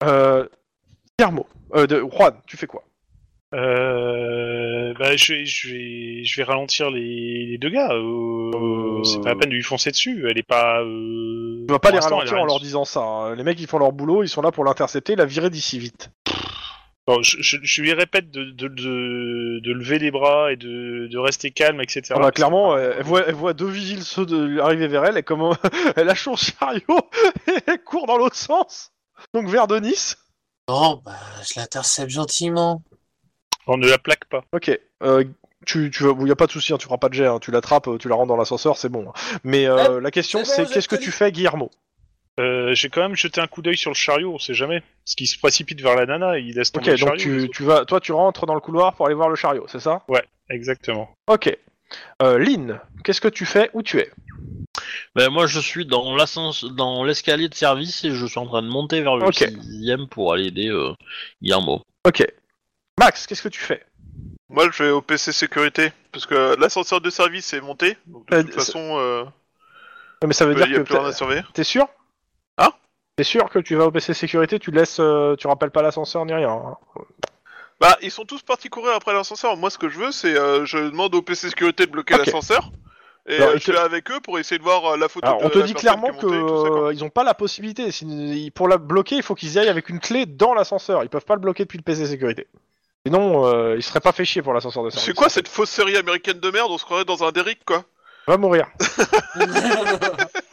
[0.03, 0.47] Euh,
[1.17, 1.45] Guillermo,
[1.75, 2.83] euh, de, Juan, tu fais quoi?
[3.53, 7.91] Euh, bah, je, vais- je, vais, je vais ralentir les, les deux gars.
[7.91, 9.03] euh, Euh.
[9.03, 10.25] C'est pas la peine de lui foncer dessus.
[10.29, 10.81] Elle est pas.
[10.81, 11.65] Euh...
[11.67, 13.01] Tu vas pas pour les ralentir en leur disant ça.
[13.01, 13.35] hein.
[13.35, 16.09] Les mecs, ils font leur boulot, ils sont là pour l'intercepter, la virer d'ici vite.
[17.05, 21.07] Bon, je, je, je lui répète de, de, de, de lever les bras et de,
[21.11, 22.01] de rester calme, etc.
[22.15, 25.17] Ah bah, clairement, elle, elle voit, elle voit deux vigiles ceux de, arriver vers elle,
[25.17, 25.53] et comme euh,
[25.97, 26.83] elle lâche son chariot,
[27.47, 28.91] et elle court dans l'autre sens.
[29.33, 30.13] Donc vers Denis.
[30.69, 32.81] Non, bah, je l'intercepte gentiment.
[33.67, 34.45] On ne la plaque pas.
[34.53, 34.71] Ok.
[35.03, 35.25] Euh,
[35.65, 37.51] tu, tu, y a pas de souci, hein, tu feras pas de jet, hein, tu
[37.51, 39.09] l'attrapes, tu la rentres dans l'ascenseur, c'est bon.
[39.09, 39.39] hein.
[39.43, 41.69] Mais euh, la question c'est bon, qu'est-ce que tu fais, Guillermo?
[42.39, 44.81] Euh, J'ai quand même jeté un coup d'œil sur le chariot, on sait jamais.
[45.05, 47.41] Parce qu'il se précipite vers la nana, il laisse tomber Ok, le donc chariot.
[47.45, 49.79] tu, tu vas, toi tu rentres dans le couloir pour aller voir le chariot, c'est
[49.79, 50.01] ça?
[50.49, 51.09] Exactement.
[51.27, 51.55] Ok.
[52.23, 53.69] Euh, Lynn, qu'est-ce que tu fais?
[53.73, 54.09] Où tu es?
[55.15, 58.63] Ben, moi, je suis dans l'ascens- dans l'escalier de service et je suis en train
[58.63, 59.35] de monter vers le Ok.
[59.35, 60.93] sixième pour aller aider euh,
[61.41, 61.83] Guillermo.
[62.07, 62.25] Ok.
[62.99, 63.83] Max, qu'est-ce que tu fais?
[64.49, 67.95] Moi, je vais au PC sécurité parce que l'ascenseur de service est monté.
[68.07, 69.23] Donc de Euh, toute c'est- façon, euh,
[70.21, 71.41] Non, Mais ça veut il dire a que plus rien à t'es- surveiller.
[71.53, 71.87] t'es sûr?
[72.57, 72.69] Hein
[73.15, 76.25] T'es sûr que tu vas au PC sécurité, tu laisses, euh, tu rappelles pas l'ascenseur
[76.25, 76.77] ni rien hein
[77.79, 79.57] Bah, ils sont tous partis courir après l'ascenseur.
[79.57, 82.25] Moi, ce que je veux, c'est euh, je demande au PC sécurité de bloquer Ok.
[82.25, 82.71] l'ascenseur.
[83.25, 85.25] Et Alors, euh, je te- vais avec eux pour essayer de voir euh, la photo
[85.27, 86.69] Alors, de on te la dit personne clairement qui que est montée et tout ça,
[86.69, 86.87] quoi.
[86.89, 87.89] euh, ils ont pas la possibilité.
[87.91, 91.03] Si- Pour la bloquer, il faut qu'ils y aillent avec une clé dans l'ascenseur.
[91.03, 92.47] Ils peuvent pas le bloquer depuis le PC sécurité.
[93.05, 95.05] Sinon, euh, ils seraient pas fait chier pour l'ascenseur de service.
[95.05, 96.67] C'est quoi cette fausse série américaine de merde?
[96.71, 97.83] On se croirait dans un Derrick, quoi.
[98.27, 98.67] Va mourir.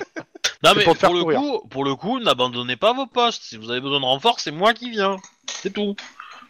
[0.62, 3.42] Non mais pour le coup, pour le coup, n'abandonnez pas vos postes.
[3.42, 5.16] Si vous avez besoin de renfort, c'est moi qui viens.
[5.46, 5.96] C'est tout.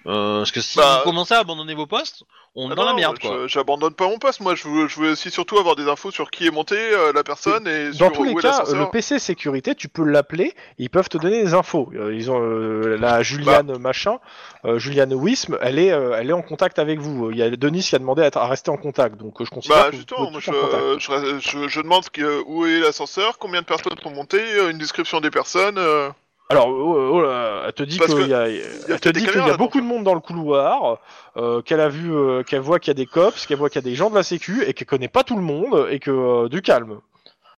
[0.06, 2.22] Euh, parce que si Bah, vous commencez à abandonner vos postes,
[2.54, 3.46] on est Ah dans la non, merde je- quoi.
[3.46, 4.40] J'abandonne pas mon poste.
[4.40, 7.12] Moi, je veux, je veux aussi surtout avoir des infos sur qui est monté, euh,
[7.12, 8.78] la personne et Dans sur tous les où est cas, l'ascenseur.
[8.78, 11.90] le PC sécurité, tu peux l'appeler, ils peuvent te donner des infos.
[11.94, 14.18] Euh, Ils ont euh, la Juliane machin,
[14.64, 17.30] euh, Juliane Wism, elle est, euh, elle est en contact avec vous.
[17.30, 19.44] Il y a Denis qui a demandé à, être- à rester en contact, donc euh,
[19.44, 21.40] je considère Bah que vous justement, pouvez moi, tous je, en contact.
[21.44, 24.78] je, je- je demande que- où est l'ascenseur, combien de personnes sont montées, euh, une
[24.78, 25.76] description des personnes.
[25.78, 26.08] euh.
[26.50, 29.46] Alors, oh, oh là, elle te dit qu'il que y a, elle te dit qu'il
[29.46, 30.98] y beaucoup de monde dans le couloir,
[31.36, 33.80] euh, qu'elle a vu, euh, qu'elle voit qu'il y a des cops, qu'elle voit qu'il
[33.80, 36.00] y a des gens de la Sécu et qu'elle connaît pas tout le monde et
[36.00, 36.98] que euh, du calme.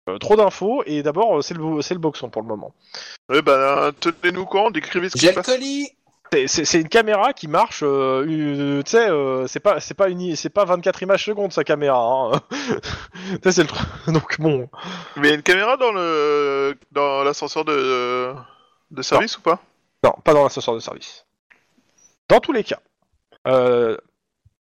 [0.09, 2.75] Euh, trop d'infos et d'abord c'est le c'est le boxon pour le moment.
[3.29, 5.47] Ouais, bah tenez-nous courant, décrivez ce qui se passe.
[6.47, 10.37] C'est- une caméra qui marche, euh, tu sais, euh, c'est pas c'est pas une i-
[10.37, 12.31] c'est pas 24 images secondes sa caméra.
[12.33, 12.41] Hein.
[13.31, 13.87] Tu sais, c'est le truc.
[14.09, 14.69] Donc bon,
[15.17, 18.33] Mais il y a une caméra dans le dans l'ascenseur de
[18.91, 19.61] de service ou pas
[20.03, 21.27] non, pas dans l'ascenseur de service.
[22.29, 22.81] Dans tous les cas,
[23.47, 23.97] euh,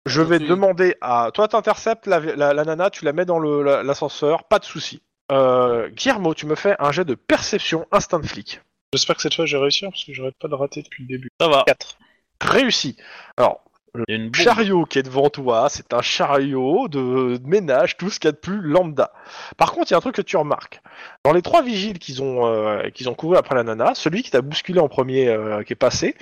[0.05, 3.63] je vais demander à toi t'interceptes la, la, la nana, tu la mets dans le-
[3.63, 5.01] la- l'ascenseur, pas de souci.
[5.31, 8.59] Euh, Guillermo, tu me fais un jet de perception instant flic.
[8.93, 11.07] J'espère que cette fois je vais réussir parce que j'arrête pas de rater depuis le
[11.09, 11.29] début.
[11.39, 11.63] Ça va.
[11.67, 11.97] 4.
[12.41, 12.97] Réussi.
[13.37, 13.61] Alors,
[13.95, 14.35] Il y a une bombe.
[14.35, 18.29] chariot qui est devant toi, c'est un chariot de, de ménage, tout ce qu'il y
[18.29, 19.11] a de plus lambda.
[19.57, 20.81] Par contre, il y a un truc que tu remarques.
[21.23, 24.31] Dans les trois vigiles qu'ils ont, euh, qu'ils ont couru après la nana, celui qui
[24.31, 26.15] t'a bousculé en premier, euh, qui est passé,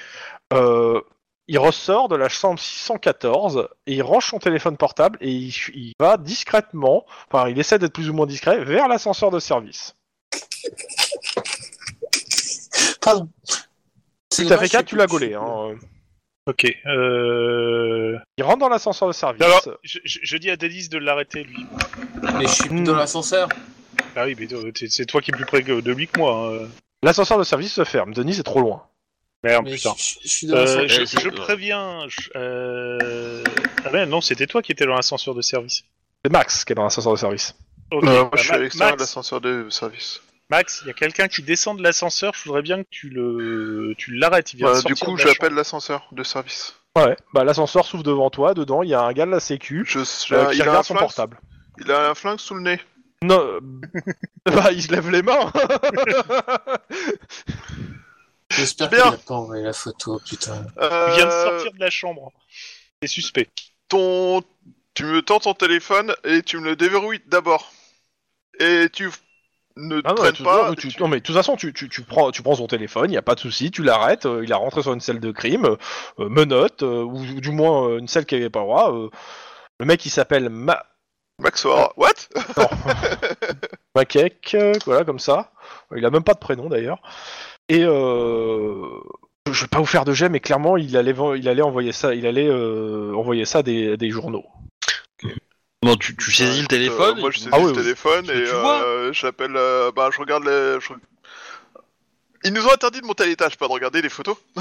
[0.53, 1.01] euh,
[1.47, 5.93] il ressort de la chambre 614 et il range son téléphone portable et il, il
[5.99, 9.95] va discrètement, enfin, il essaie d'être plus ou moins discret, vers l'ascenseur de service.
[13.01, 13.29] Pardon.
[14.29, 15.33] Si C'est t'as dommage, fait 4, je tu l'as gaulé.
[15.33, 15.75] Hein.
[16.47, 16.65] Ok.
[16.85, 18.17] Euh...
[18.37, 19.41] Il rentre dans l'ascenseur de service.
[19.41, 21.65] Alors, je, je- je dis à Denise de l'arrêter lui.
[22.37, 22.83] Mais je suis plus Hmm.
[22.85, 23.49] dans l'ascenseur.
[24.15, 26.53] Ah oui, mais euh, c'est toi qui es plus près que- de lui que moi.
[26.63, 26.67] hein.
[27.03, 28.13] L'ascenseur de service se ferme.
[28.13, 28.83] Denis est trop loin.
[29.43, 29.93] Merde, Mais putain.
[29.97, 31.21] je, je- je suis dans Euh, l'ascenseur.
[31.21, 31.99] je, préviens.
[32.07, 33.43] je- euh...
[33.85, 35.83] Ah ben non, c'était toi qui étais dans l'ascenseur de service.
[36.25, 37.55] C'est Max qui est dans l'ascenseur de service.
[37.91, 40.21] Ok, Euh, Moi, bah, je suis Ma- à l'extérieur de l'ascenseur de service.
[40.49, 42.33] Max, il y a quelqu'un qui descend de l'ascenseur.
[42.33, 44.53] Je voudrais bien que tu le, tu l'arrêtes.
[44.53, 46.75] Il vient de Bah, sortir du coup, de la j'appelle l'ascenseur de service.
[46.95, 49.83] Ouais, bah l'ascenseur s'ouvre devant toi, dedans il y a un gars de la sécu
[49.85, 50.03] Je, euh,
[50.53, 51.39] il, a un regarde son flingue, portable.
[51.79, 52.79] il a un flingue sous le nez.
[53.21, 53.59] Non, euh,
[54.45, 55.51] bah il se lève les mains.
[58.49, 59.03] J'espère Bien.
[59.03, 60.65] qu'il a pas envoyé la photo, putain.
[60.79, 62.31] Euh, Il vient de sortir de la chambre.
[63.01, 63.49] C'est suspect.
[63.89, 64.41] ton...
[64.93, 67.71] Tu me tends ton téléphone et tu me le déverrouilles d'abord.
[68.59, 69.11] Et tu
[69.77, 70.13] ne non, pas.
[70.69, 73.11] non, tu- non, mais de toute façon, tu, tu, prends, tu prends son téléphone, il
[73.11, 75.31] n'y a pas de souci, tu l'arrêtes, euh, il a rentré sur une selle de
[75.31, 75.65] crime,
[76.19, 78.91] euh, menotte, euh, ou, ou du moins une selle qui n'avait pas le droit.
[79.79, 80.83] le mec, il s'appelle Ma...
[81.39, 81.87] Maxwell.
[81.97, 82.13] What?
[82.57, 82.67] Non.
[83.95, 85.51] Makek, euh, voilà, comme ça.
[85.95, 86.99] Il a même pas de prénom d'ailleurs.
[87.69, 88.81] Et euh,
[89.51, 92.15] je vais pas vous faire de jet, mais clairement, il allait, il allait envoyer ça,
[92.15, 94.45] il allait envoyer ça des journaux.
[95.83, 97.17] Bon, tu, tu saisis le téléphone.
[97.17, 97.77] euh, moi, je tu- saisis Ah oui, le oui.
[97.83, 98.81] téléphone et tu vois.
[98.83, 99.55] euh, j'appelle.
[99.55, 100.79] euh, bah, je regarde les.
[100.81, 100.93] je-
[102.43, 104.37] Ils nous ont interdit de monter à l'étage, pas de regarder les photos.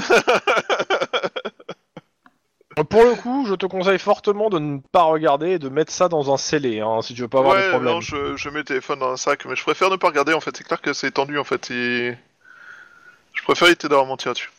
[2.91, 6.07] Pour le coup, je te conseille fortement de ne pas regarder et de mettre ça
[6.09, 7.93] dans un scellé, hein, si tu veux pas avoir de ouais, problème.
[7.95, 10.33] non, je, je mets le téléphone dans un sac, mais je préfère ne pas regarder
[10.33, 10.55] en fait.
[10.55, 11.71] C'est clair que c'est tendu en fait.
[11.71, 12.15] Et...
[13.33, 14.51] Je préfère éviter d'avoir menti là-dessus.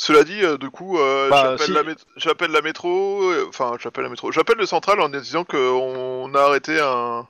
[0.00, 3.46] Cela dit, euh, du coup, euh, Bah, j'appelle si- la, mét- j'appelle la métro, euh,
[3.48, 7.26] enfin, j'appelle la métro, j'appelle le central en disant qu'on a arrêté un,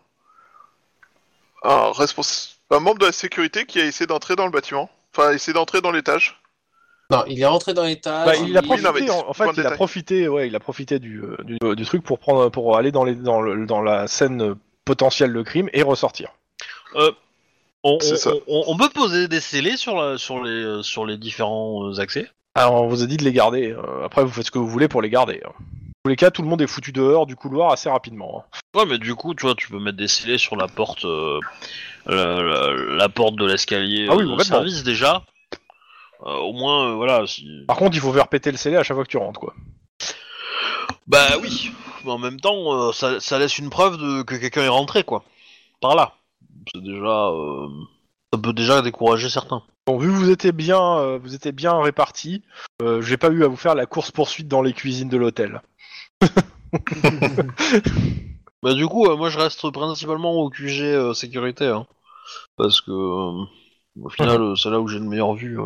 [1.64, 5.32] un, respons- un membre de la sécurité qui a essayé d'entrer dans le bâtiment, enfin,
[5.32, 6.38] essayé d'entrer dans l'étage.
[7.10, 8.26] Non, il est rentré dans l'étage.
[8.26, 9.76] Bah, il a oui, profité, non, mais en, en fait, de il a détail.
[9.76, 13.04] profité, ouais, il a profité du, euh, du, du truc pour prendre, pour aller dans
[13.04, 14.54] les, dans, le- dans la scène euh,
[14.84, 16.34] potentielle de crime et ressortir.
[17.82, 18.32] on, c'est on- ça.
[18.46, 21.98] on- on peut poser des scellés sur, la, sur, les, euh, sur les différents euh,
[22.00, 22.30] accès?
[22.58, 23.70] Alors, on vous a dit de les garder.
[23.72, 25.40] euh, après, vous faites ce que vous voulez pour les garder.
[25.46, 25.52] hein.
[25.58, 28.42] Dans tous les cas, tout le monde est foutu dehors du couloir assez rapidement.
[28.44, 28.58] hein.
[28.78, 31.38] Ouais, mais du coup, tu vois, tu peux mettre des scellés sur la porte, euh,
[32.06, 34.56] la, la- la porte de l'escalier Ah oui, euh, de complètement.
[34.56, 35.22] service déjà.
[36.26, 37.26] Euh, au moins, euh, voilà.
[37.28, 37.46] Si...
[37.68, 39.54] Par contre, il faut faire péter le scellé à chaque fois que tu rentres, quoi.
[41.06, 41.70] Bah oui.
[42.04, 45.04] Mais en même temps, euh, ça, ça laisse une preuve de que quelqu'un est rentré,
[45.04, 45.22] quoi.
[45.80, 46.14] Par là.
[46.74, 47.68] C'est déjà, euh,
[48.32, 49.62] ça peut déjà décourager certains.
[49.88, 52.42] Bon, vu que vous étiez bien, euh, vous étiez bien répartis,
[52.82, 55.62] euh, j'ai pas eu à vous faire la course poursuite dans les cuisines de l'hôtel.
[58.62, 61.86] Bah du coup, euh, moi je reste principalement au QG euh, sécurité, hein.
[62.58, 63.44] parce que euh,
[64.02, 65.58] au final, c'est là où j'ai une meilleure vue.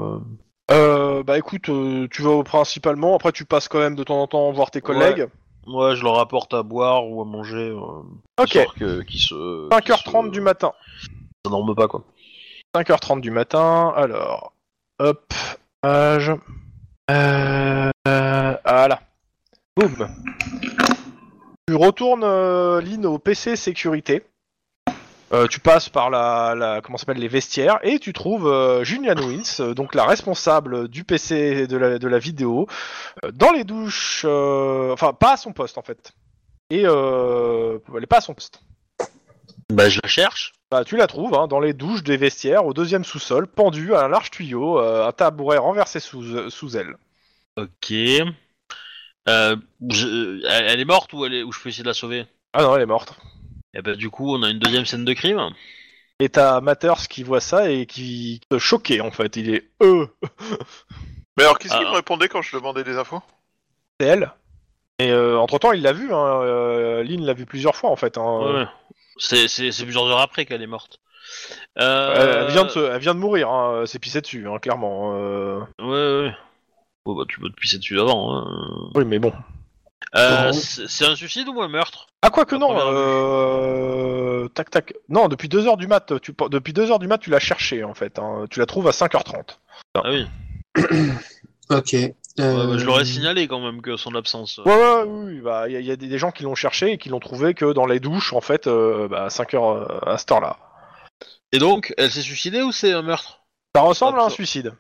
[0.69, 1.69] bah écoute,
[2.09, 3.17] tu vas principalement.
[3.17, 5.27] Après, tu passes quand même de temps en temps voir tes collègues.
[5.67, 7.75] Ouais, je leur apporte à boire ou à manger.
[8.41, 8.57] Ok.
[8.79, 9.69] que- qu'ils se.
[9.71, 10.73] 5h30 qu'ils du matin.
[11.45, 12.05] Ça dorme pas quoi.
[12.75, 14.55] 5h30 du matin, alors,
[14.99, 15.35] hop,
[15.85, 16.33] âge,
[17.11, 19.03] euh, euh, voilà,
[19.77, 20.09] boum.
[21.69, 24.25] Tu retournes, euh, au PC sécurité.
[25.35, 29.17] Euh, tu passes par la, la comment s'appelle les vestiaires et tu trouves euh, Julian
[29.17, 32.67] Wins, euh, donc la responsable du PC de la, de la vidéo,
[33.33, 36.13] dans les douches, enfin pas à son poste en fait.
[36.71, 38.63] Et elle est pas à son poste.
[39.71, 40.53] Bah je la cherche.
[40.73, 44.05] Bah, tu la trouves hein, dans les douches des vestiaires au deuxième sous-sol, pendue à
[44.05, 46.97] un large tuyau, euh, un tabouret renversé sous, sous elle.
[47.59, 47.93] Ok.
[49.29, 49.55] Euh,
[49.91, 52.25] je- elle elle est morte ou elle est ou je peux essayer de la sauver?
[52.55, 53.15] Ah non, elle est morte.
[53.75, 55.51] Et bah du coup, on a une deuxième scène de crime.
[56.21, 59.37] Et t'as Matters qui voit ça et qui te choqué en fait.
[59.37, 60.07] Il est euh,
[61.37, 61.91] Mais alors, qu'est-ce qu'il Ah.
[61.91, 63.21] me répondait quand je demandais des infos?
[64.01, 64.33] C'est elle.
[64.99, 66.15] Et entre temps, il l'a vu.
[66.15, 68.17] Hein, euh, Lynn l'a vu plusieurs fois en fait.
[68.17, 68.39] Hein.
[68.39, 68.67] Ouais, ouais.
[69.19, 70.99] C'est c'est c'est plusieurs heures après qu'elle est morte.
[71.77, 72.47] Elle, Euh...
[72.47, 73.49] elle vient de se- elle vient de mourir.
[73.51, 75.15] Hein, c'est pissé dessus, hein, clairement.
[75.17, 75.61] euh.
[75.81, 76.35] Ouais ouais.
[77.05, 78.35] Bon bah tu peux te pisser dessus avant.
[78.37, 78.91] Hein.
[78.95, 79.33] Oui, mais bon.
[80.15, 82.07] Euh, c'est c'est un suicide ou un meurtre?
[82.23, 82.67] Ah quoi que La non.
[82.69, 82.87] première.
[82.87, 84.49] Euh...
[84.55, 84.95] Tac tac.
[85.09, 86.13] Non, depuis 2 heures du mat.
[86.21, 86.35] Tu...
[86.51, 88.19] Depuis 2 heures du mat, tu l'as cherché en fait.
[88.19, 88.45] Hein.
[88.51, 89.57] Tu la trouves à 5h30.
[89.95, 90.27] Ah oui.
[91.71, 91.95] Ok.
[92.39, 94.59] Ouais, Euh, bah, je l'aurais signalé quand même que son absence.
[94.65, 96.55] Ouais, ouais, oui, oui, bah, il y, a- il y a des, gens qui l'ont
[96.55, 99.71] cherché et qui l'ont trouvé que dans les douches, en fait, euh, bah, 5 heures
[99.71, 100.57] euh, à cette heure-là.
[101.53, 103.41] Et donc, elle s'est suicidée ou c'est un meurtre?
[103.77, 104.73] Ça ressemble à un suicide.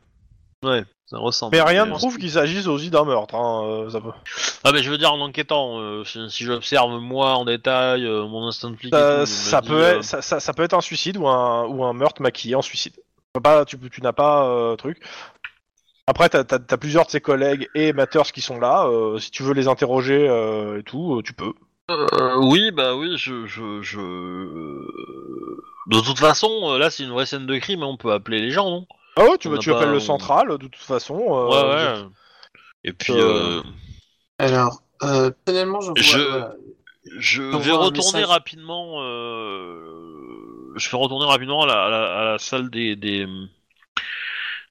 [0.64, 1.54] Ouais, ça ressemble.
[1.56, 3.34] Mais rien ne prouve qu'il s'agisse aussi d'un meurtre.
[3.34, 4.12] Hein, euh, ça peut-
[4.64, 8.26] Ah mais je veux dire en enquêtant, euh, si, si j'observe moi en détail euh,
[8.26, 8.94] mon instant de flic.
[8.94, 11.92] Ça, peut euh, être, ça, ça- ça peut être un suicide ou un, ou un
[11.92, 12.94] meurtre maquillé en suicide.
[12.94, 13.02] Tu,
[13.34, 15.02] peux pas, tu, tu n'as pas euh, truc.
[16.06, 18.86] Après, t'as as, plusieurs de ses collègues et Matters qui sont là.
[18.86, 21.52] euh, si tu veux les interroger euh, et tout, euh, tu peux.
[21.90, 24.00] euh, oui, bah oui, je, je, je...
[25.86, 28.68] De toute façon, là c'est une vraie scène de crime, on peut appeler les gens,
[28.70, 28.86] non?
[29.16, 31.18] Ah ouais, tu, tu pas- appelles le central, de toute façon.
[31.18, 32.08] euh, Ouais, ouais.
[32.84, 33.12] Et puis,
[34.38, 35.92] Alors, euh, personnellement, je.
[35.96, 36.54] Je- voilà.
[37.18, 38.24] je vais retourner message.
[38.24, 39.02] rapidement.
[39.02, 43.26] euh, Je vais retourner rapidement à la, à la, à la salle des, des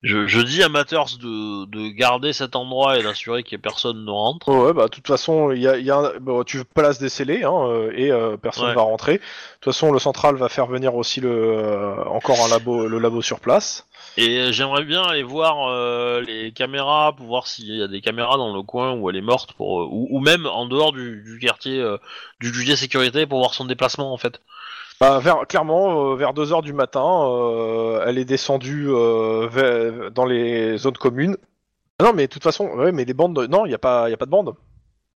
[0.04, 4.10] Je, je dis à Matters de, de garder cet endroit et d'assurer que personne ne
[4.10, 4.48] rentre.
[4.48, 6.64] Ouais, ouais, bah, de toute façon, il y a, il y a un- bon, tu
[6.66, 8.74] places des scellés, hein, euh, et euh, personne Ouais.
[8.74, 9.14] va rentrer.
[9.14, 9.20] De
[9.62, 13.22] toute façon, le central va faire venir aussi le, euh, encore un labo, le labo
[13.22, 13.86] sur place.
[14.18, 18.02] Et euh, j'aimerais bien aller voir euh, les caméras pour voir s'il y a des
[18.02, 20.94] caméras dans le coin où elle est morte, pour, euh, ou, ou même en dehors
[20.94, 21.98] du, du quartier euh,
[22.40, 24.42] du QG sécurité pour voir son déplacement en fait.
[25.02, 30.26] Bah, vers, clairement, euh, vers 2h du matin, euh, elle est descendue euh, vers- dans
[30.26, 31.38] les zones communes.
[32.00, 33.80] Ah non, mais de toute façon, ouais, mais les bandes, de- non, il n'y a,
[33.80, 34.54] pas- y a pas de bande.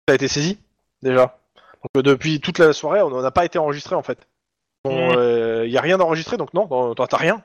[0.09, 0.59] Ça a été saisi,
[1.02, 1.36] déjà.
[1.82, 4.27] Donc euh, depuis toute la soirée, on n'a pas été enregistré, en fait.
[4.86, 7.43] Il n'y a rien d'enregistré, donc non, non, t'as rien.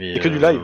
[0.00, 0.62] Mais, Et que du live.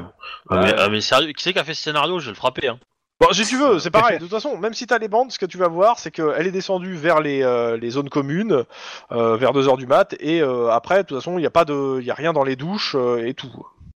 [0.48, 2.20] ah, mais, ah, mais sérieux, qui c'est qui a fait ce scénario?
[2.20, 2.68] Je vais le frapper.
[2.68, 2.78] Hein.
[3.20, 4.16] Bon, si tu veux, c'est pareil.
[4.18, 6.46] De toute façon, même si t'as les bandes, ce que tu vas voir, c'est qu'elle
[6.46, 8.64] est descendue vers les, euh, les zones communes,
[9.12, 11.64] euh, vers 2h du mat, et euh, après, de toute façon, il n'y a pas
[11.64, 13.52] de, il y a rien dans les douches euh, et tout.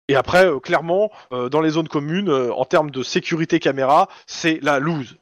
[0.07, 4.07] Et après, euh, clairement, euh, dans les zones communes, euh, en termes de sécurité caméra,
[4.25, 5.17] c'est la loose.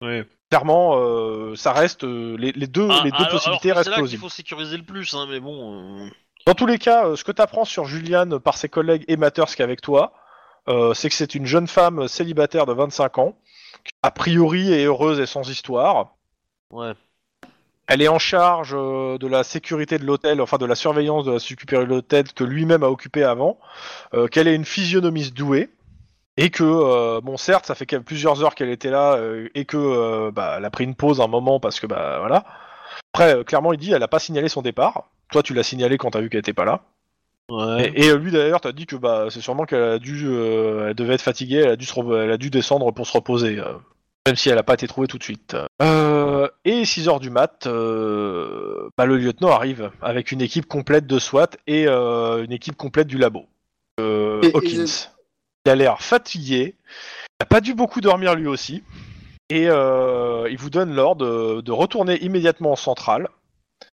[0.00, 0.24] Ouais.
[0.50, 3.90] Clairement, euh, ça reste euh, les, les deux, Ah, les deux alors- possibilités alors restent
[3.90, 4.22] là plausibles.
[4.22, 6.00] faut sécuriser le plus, hein, mais bon.
[6.04, 6.08] euh,
[6.46, 9.16] Dans tous les cas, euh, ce que tu apprends sur Juliane par ses collègues et
[9.16, 10.23] Matters qui est avec toi, euh,
[10.66, 13.36] c'est que c'est une jeune femme célibataire de 25 ans,
[13.84, 16.14] qui, a priori est heureuse et sans histoire.
[16.70, 16.92] Ouais.
[17.86, 21.32] Elle est en charge euh, de la sécurité de l'hôtel, enfin de la surveillance de
[21.32, 23.58] la sécurité de l'hôtel que lui-même a occupé avant,
[24.14, 25.68] euh, qu'elle est une physionomiste douée,
[26.36, 29.76] et que, euh, bon certes, ça fait plusieurs heures qu'elle était là, euh, et que
[29.76, 32.44] euh, bah, elle a pris une pause un moment parce que, bah voilà.
[33.12, 35.10] Après, euh, clairement, il dit, elle a pas signalé son départ.
[35.30, 36.82] Toi, tu l'as signalé quand t'as vu qu'elle était pas là.
[37.50, 37.92] Ouais.
[37.94, 40.88] Et, et, euh, lui d'ailleurs, t'as dit que bah c'est sûrement qu'elle a dû, euh,
[40.88, 43.12] elle devait être fatiguée, elle a dû se, re- elle a dû descendre pour se
[43.12, 43.74] reposer, euh,
[44.26, 45.54] même si elle a pas été trouvée tout de suite.
[45.82, 51.06] Euh, et 6 heures du mat, euh, bah, le lieutenant arrive avec une équipe complète
[51.06, 53.44] de SWAT et euh, une équipe complète du labo.
[54.00, 55.10] Euh, Et- Hawkins,
[55.66, 56.76] il a l'air fatigué,
[57.40, 58.82] il a pas dû beaucoup dormir lui aussi,
[59.50, 63.28] et euh, il vous donne l'ordre de, de retourner immédiatement en centrale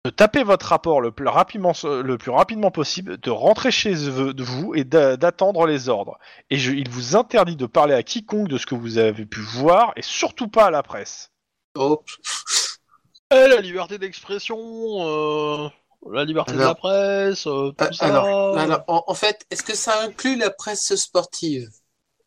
[0.06, 4.74] de taper votre rapport le plus rapidement, le plus rapidement possible, de rentrer chez vous
[4.74, 6.18] et d'a- d'attendre les ordres.
[6.50, 9.42] Et je- il vous interdit de parler à quiconque de ce que vous avez pu
[9.42, 11.32] voir, et surtout pas à la presse.
[11.76, 12.02] Oh.
[13.32, 15.68] Eh, la liberté d'expression, euh,
[16.12, 18.06] la liberté de la presse, euh, tout Euh, ça.
[18.06, 21.70] alors, alors, en, en fait, est-ce que ça inclut la presse sportive?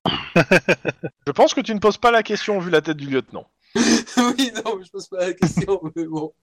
[1.26, 3.46] Je pense que tu ne poses pas la question vu la tête du lieutenant.
[4.18, 6.34] Oui, non, je pose pas la question, mais bon.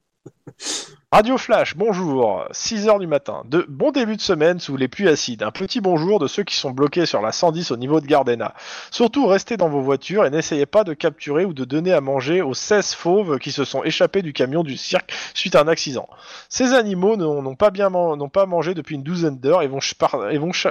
[1.11, 3.41] Radio Flash, bonjour, 6h du matin.
[3.45, 5.41] De bon début de semaine sous les pluies acides.
[5.41, 8.53] Un petit bonjour de ceux qui sont bloqués sur la 110 au niveau de Gardena.
[8.91, 12.43] Surtout restez dans vos voitures et n'essayez pas de capturer ou de donner à manger
[12.43, 16.07] aux 16 fauves qui se sont échappés du camion du cirque suite à un accident.
[16.47, 17.89] Ces animaux n'ont pas bien
[18.31, 19.79] pas mangé depuis une douzaine d'heures et vont,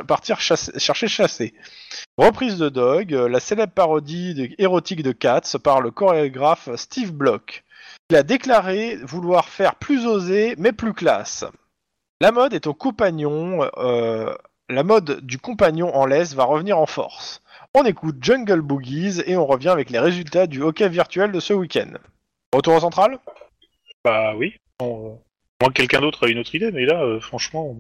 [0.06, 1.52] partir chercher chasser.
[2.16, 7.64] Reprise de Dog, la célèbre parodie érotique de Cats par le chorégraphe Steve Block.
[8.10, 11.44] Il a déclaré vouloir faire plus osé mais plus classe.
[12.20, 13.68] La mode est au compagnon.
[13.76, 14.34] euh,
[14.70, 17.42] la mode du compagnon en laisse va revenir en force.
[17.74, 21.52] On écoute Jungle Boogies et on revient avec les résultats du hockey virtuel de ce
[21.52, 21.92] week-end.
[22.54, 23.18] Retour au central?
[24.04, 24.54] Bah oui.
[24.78, 25.14] Bon, euh,
[25.60, 27.76] moi, quelqu'un d'autre a une autre idée, mais là, euh, franchement.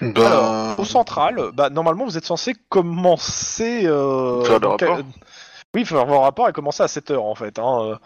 [0.00, 3.86] Ben, Alors, au central, bah, normalement vous êtes censé commencer.
[3.86, 4.76] Euh, Faire le dans
[5.72, 5.80] rapport.
[5.80, 7.58] Oui, faire vos rapports et commencer à 7h en fait.
[7.58, 7.96] hein, euh.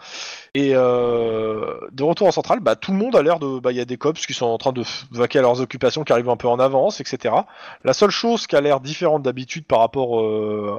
[0.53, 3.59] Et euh, de retour en centrale, bah, tout le monde a l'air de.
[3.59, 6.03] bah, Il y a des cops qui sont en train de vaquer à leurs occupations,
[6.03, 7.35] qui arrivent un peu en avance, etc.
[7.83, 10.77] La seule chose qui a l'air différente d'habitude par rapport euh,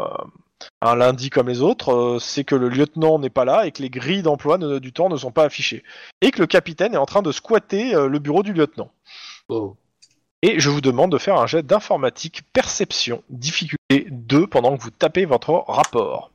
[0.81, 3.71] à un lundi comme les autres, euh, c'est que le lieutenant n'est pas là et
[3.73, 5.85] que les grilles d'emploi ne- du temps ne sont pas affichées.
[6.23, 8.91] Et que le capitaine est en train de squatter le bureau du lieutenant.
[9.49, 9.77] Oh.
[10.43, 14.91] Et je vous demande de faire un jet d'informatique perception, difficulté 2, pendant que vous
[14.91, 16.31] tapez votre rapport.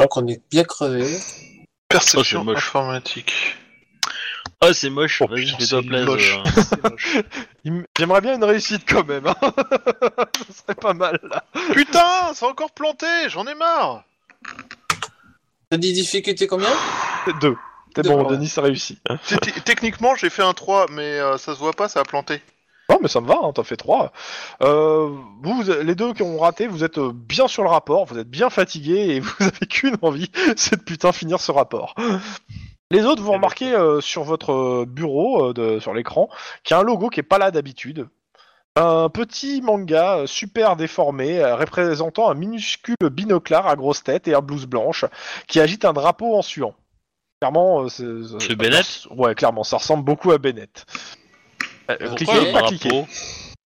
[0.00, 1.06] Donc on est bien crevé.
[1.88, 2.56] perception Oh, c'est moche.
[2.68, 3.56] informatique.
[4.62, 6.06] Ah, c'est moche, Oh, vas-y, c'est plaisir.
[6.06, 6.38] moche.
[6.84, 7.22] hein.
[7.98, 9.26] J'aimerais bien une réussite quand même.
[9.26, 9.34] Hein
[10.48, 11.44] Ce serait pas mal là.
[11.74, 14.04] Putain, c'est encore planté, j'en ai marre.
[15.70, 16.68] T'as dit difficulté combien?
[17.40, 17.56] 2.
[17.96, 18.22] C'est Deux, bon.
[18.24, 18.98] Denis a réussi.
[19.26, 22.04] T- t- Techniquement, j'ai fait un 3, mais euh, ça se voit pas, ça a
[22.04, 22.40] planté.
[22.90, 24.12] Non, mais ça me va, hein, t'en fais 3.
[24.62, 25.08] Euh,
[25.42, 28.18] vous, vous- les deux qui ont raté, vous êtes euh, bien sur le rapport, vous
[28.18, 31.94] êtes bien fatigués et vous avez qu'une envie, c'est de putain finir ce rapport.
[32.90, 36.28] Les autres, vous remarquez euh, sur votre euh, bureau, euh, de- sur l'écran,
[36.64, 38.08] qu'il y a un logo qui est pas là d'habitude.
[38.76, 44.34] Un petit manga euh, super déformé euh, représentant un minuscule binoclard à grosse tête et
[44.34, 45.04] à blouse blanche
[45.48, 46.74] qui agite un drapeau en suant.
[47.40, 48.04] Clairement, euh, c'est
[48.40, 49.06] C'est Bennett?
[49.10, 50.84] Ouais, clairement, ça ressemble beaucoup à Bennett.
[51.92, 53.06] Euh, Pourquoi cliquez, le pas drapeau cliquer.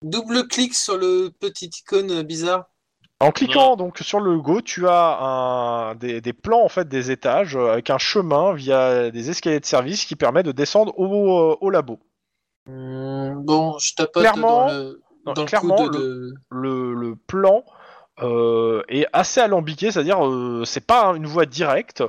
[0.03, 2.67] Double clic sur le petit icône bizarre.
[3.21, 7.11] En cliquant donc sur le logo, tu as un, des, des plans en fait des
[7.11, 11.39] étages euh, avec un chemin via des escaliers de service qui permet de descendre au,
[11.39, 12.01] euh, au labo.
[12.69, 16.35] Hum, bon, je tapote Clairement- dans le, non, dans le clairement, coude de...
[16.51, 17.65] Le, le plan
[18.21, 22.03] euh, est assez alambiqué, c'est-à-dire euh, c'est pas une voie directe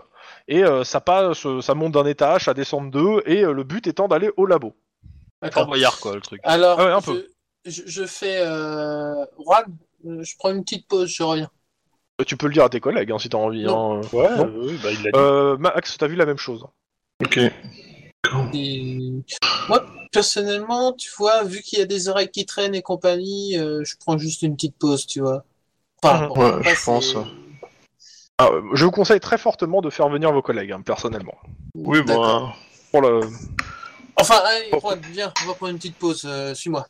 [0.48, 3.64] et euh, ça passe, ça monte d'un étage, ça descend de deux et euh, le
[3.64, 4.76] but étant d'aller au labo.
[5.46, 5.68] Fort D'accord.
[5.68, 6.42] Boyard, quoi, le truc.
[6.44, 7.28] Alors, Ah ouais, un je, peu.
[7.66, 8.38] je, je fais...
[8.42, 9.26] Euh...
[9.40, 9.66] Juan,
[10.22, 11.50] je prends une petite pause, je reviens.
[12.22, 13.66] Euh, Tu peux le dire à tes collègues hein, si t'as envie.
[13.68, 14.02] Hein.
[14.14, 15.18] Ouais, euh, oui, bah, il l'a dit.
[15.18, 16.66] Euh, Max, t'as vu la même chose
[17.24, 17.40] Ok.
[18.54, 19.12] Et...
[19.70, 23.84] Moi, personnellement, tu vois, vu qu'il y a des oreilles qui traînent et compagnie, euh,
[23.84, 25.44] je prends juste une petite pause, tu vois.
[26.04, 26.32] Enfin, Mhm.
[26.38, 27.16] Ouais, je pense.
[28.38, 31.36] Ah, Je vous conseille très fortement de faire venir vos collègues, hein, personnellement.
[31.76, 32.24] Oui, bon.
[32.24, 32.54] Hein.
[32.92, 33.22] Pour le...
[34.18, 36.88] Enfin, allez, Juan, viens, on va prendre une petite pause, euh, suis-moi.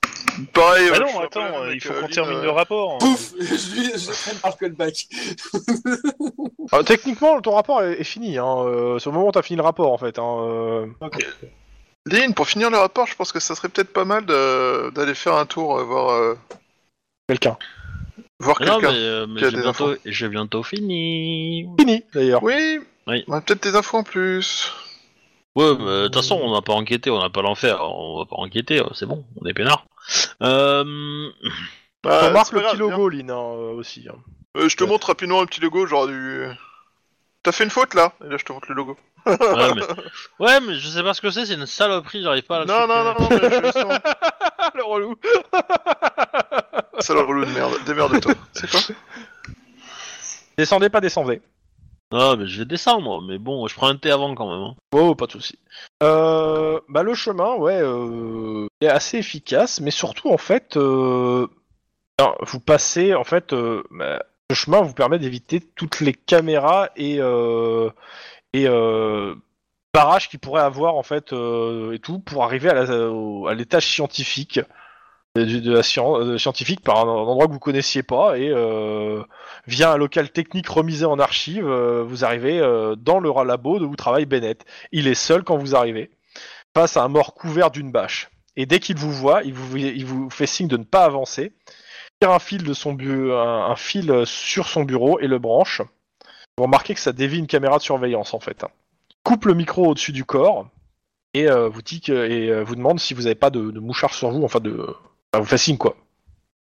[0.54, 0.90] Pareil.
[0.92, 2.44] Bah euh, non, je suis un peu attends, il faut euh, qu'on Lynn, termine euh,
[2.44, 2.98] le rapport.
[3.00, 5.08] Pouf Je lui je le traîne par le callback.
[6.72, 8.38] Ah, techniquement, ton rapport est, est fini.
[8.40, 8.56] Hein.
[8.66, 10.18] euh, c'est au moment où t'as fini le rapport, en fait.
[10.18, 10.86] Hein, euh.
[12.08, 15.14] Lynn, pour finir le rapport, je pense que ça serait peut-être pas mal de- d'aller
[15.14, 16.36] faire un tour, euh, voir, euh,
[17.28, 17.58] Quelqu'un.
[18.40, 18.92] voir Mais non, quelqu'un.
[18.94, 21.68] mais, euh, mais qui a j'ai des bientôt, j'ai bientôt fini.
[21.80, 22.44] Fini, d'ailleurs.
[22.44, 22.80] Oui.
[23.08, 23.24] Oui.
[23.28, 24.72] On a peut-être des infos en plus.
[25.56, 28.26] Ouais, mais de toute façon, on n'a pas enquêté, on n'a pas l'enfer, on va
[28.26, 29.86] pas enquêter, euh, c'est bon, on est peinard.
[30.44, 31.30] Euh...
[32.04, 34.06] Bah, remarque le petit logo, Lynn, hein, euh, aussi.
[34.10, 34.18] hein.
[34.58, 36.46] Euh, je te montre rapidement un petit logo, genre du.
[37.42, 38.14] T'as fait une faute là?
[38.26, 38.98] Et là, je te montre le logo.
[39.26, 39.38] ouais,
[39.76, 39.82] mais...
[40.46, 42.66] ouais, mais je sais pas ce que c'est, c'est une saloperie, j'arrive pas à la
[42.66, 44.00] Non, non, non, non, mais je le sens.
[44.76, 45.16] le relou.
[47.00, 47.74] Sale relou de merde.
[47.86, 48.34] Démerde-toi.
[48.54, 48.80] C'est quoi?
[50.58, 51.42] Descendez, pas descendez.
[52.12, 54.62] Ah, mais je vais descendre, mais bon, je prends un thé avant quand même.
[54.62, 54.76] hein.
[54.94, 55.60] Oh, pas de souci.
[56.04, 61.48] Euh, bah, le chemin, ouais, euh, est assez efficace, mais surtout, en fait, euh,
[62.42, 67.18] vous passez, en fait, euh, bah, le chemin vous permet d'éviter toutes les caméras et,
[67.20, 67.90] euh,
[68.54, 68.68] et
[69.94, 74.60] barrages qu'il pourrait avoir, en fait, et tout, pour arriver à l'étage scientifique.
[75.36, 79.22] De, de la euh, scientifique par un, endroit que vous connaissiez pas et euh,
[79.68, 83.96] via un local technique remisé en archive, euh, vous arrivez euh, dans le labo où
[83.98, 84.64] travaille Bennett.
[84.94, 86.10] Il est seul quand vous arrivez,
[86.74, 88.30] face à un mort couvert d'une bâche.
[88.56, 91.52] Et dès qu'il vous voit, il vous, il vous fait signe de ne pas avancer,
[92.22, 95.82] tire un fil, de son bu- un, fil sur son bureau et le branche.
[96.58, 98.64] Vous remarquez que ça dévie une caméra de surveillance en fait.
[99.24, 100.70] Coupe le micro au-dessus du corps
[101.34, 104.32] et vous dit que- et vous demande si vous n'avez pas de, de mouchard sur
[104.32, 104.88] vous, enfin de,
[105.36, 105.96] enfin, vous fait signe quoi.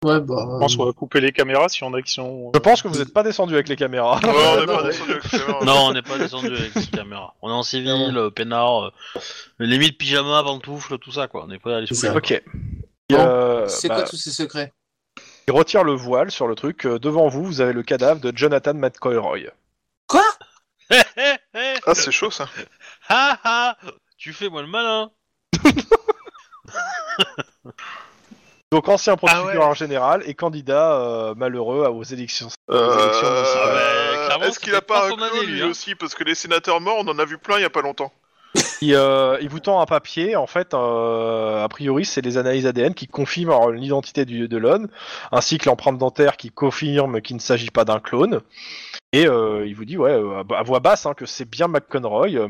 [0.04, 0.36] Ouais, bah...
[0.54, 2.52] Je pense qu'on va couper les caméras si on a qui sont.
[2.54, 4.20] Je pense que vous n'êtes pas descendu avec les caméras.
[4.24, 4.88] Ouais, on est non, pas ouais.
[4.90, 5.66] descendu avec la caméra.
[5.66, 7.34] Non, on n'est pas descendu avec les caméras.
[7.42, 8.92] On est en civil, euh, peinard, euh,
[9.60, 11.46] limite pyjama, pantoufles, tout ça quoi.
[11.48, 12.16] On est pas allé sous les- ça.
[12.16, 12.44] ok.
[13.10, 14.74] Bon, Euh, C'est bah, quoi tous ces secrets
[15.48, 16.86] Il retire le voile sur le truc.
[16.86, 19.50] euh, devant vous, vous avez le cadavre de Jonathan McCoy.
[20.08, 20.24] Quoi
[20.92, 22.48] Hé, hé, hé, Ah, c'est chaud ça.
[23.10, 23.78] ha, ha,
[24.18, 25.10] Tu fais moi le malin.
[28.72, 32.48] Donc ancien Ah procureur général et candidat euh, malheureux aux élections.
[32.68, 33.44] aux élections Euh,
[33.74, 35.68] bah, clairement, Est-ce qu'il a pas pas un année, lui hein.
[35.70, 37.82] aussi Parce que les sénateurs morts, on en a vu plein il y a pas
[37.82, 38.12] longtemps.
[38.82, 40.36] Il, euh, il vous tend un papier.
[40.38, 44.88] En fait, euh, a priori, c'est les analyses ADN qui confirment l'identité du- de l'homme,
[45.34, 48.42] ainsi que l'empreinte dentaire qui confirme qu'il ne s'agit pas d'un clone.
[49.12, 50.14] Et euh, il vous dit, ouais,
[50.56, 52.48] à voix basse, hein, que c'est bien McConroy.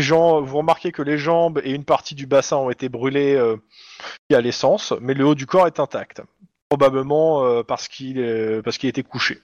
[0.00, 3.56] Vous remarquez que les jambes et une partie du bassin ont été brûlées euh,
[4.32, 6.22] à l'essence, mais le haut du corps est intact.
[6.68, 9.40] Probablement euh, parce qu'il est- parce qu'il était couché.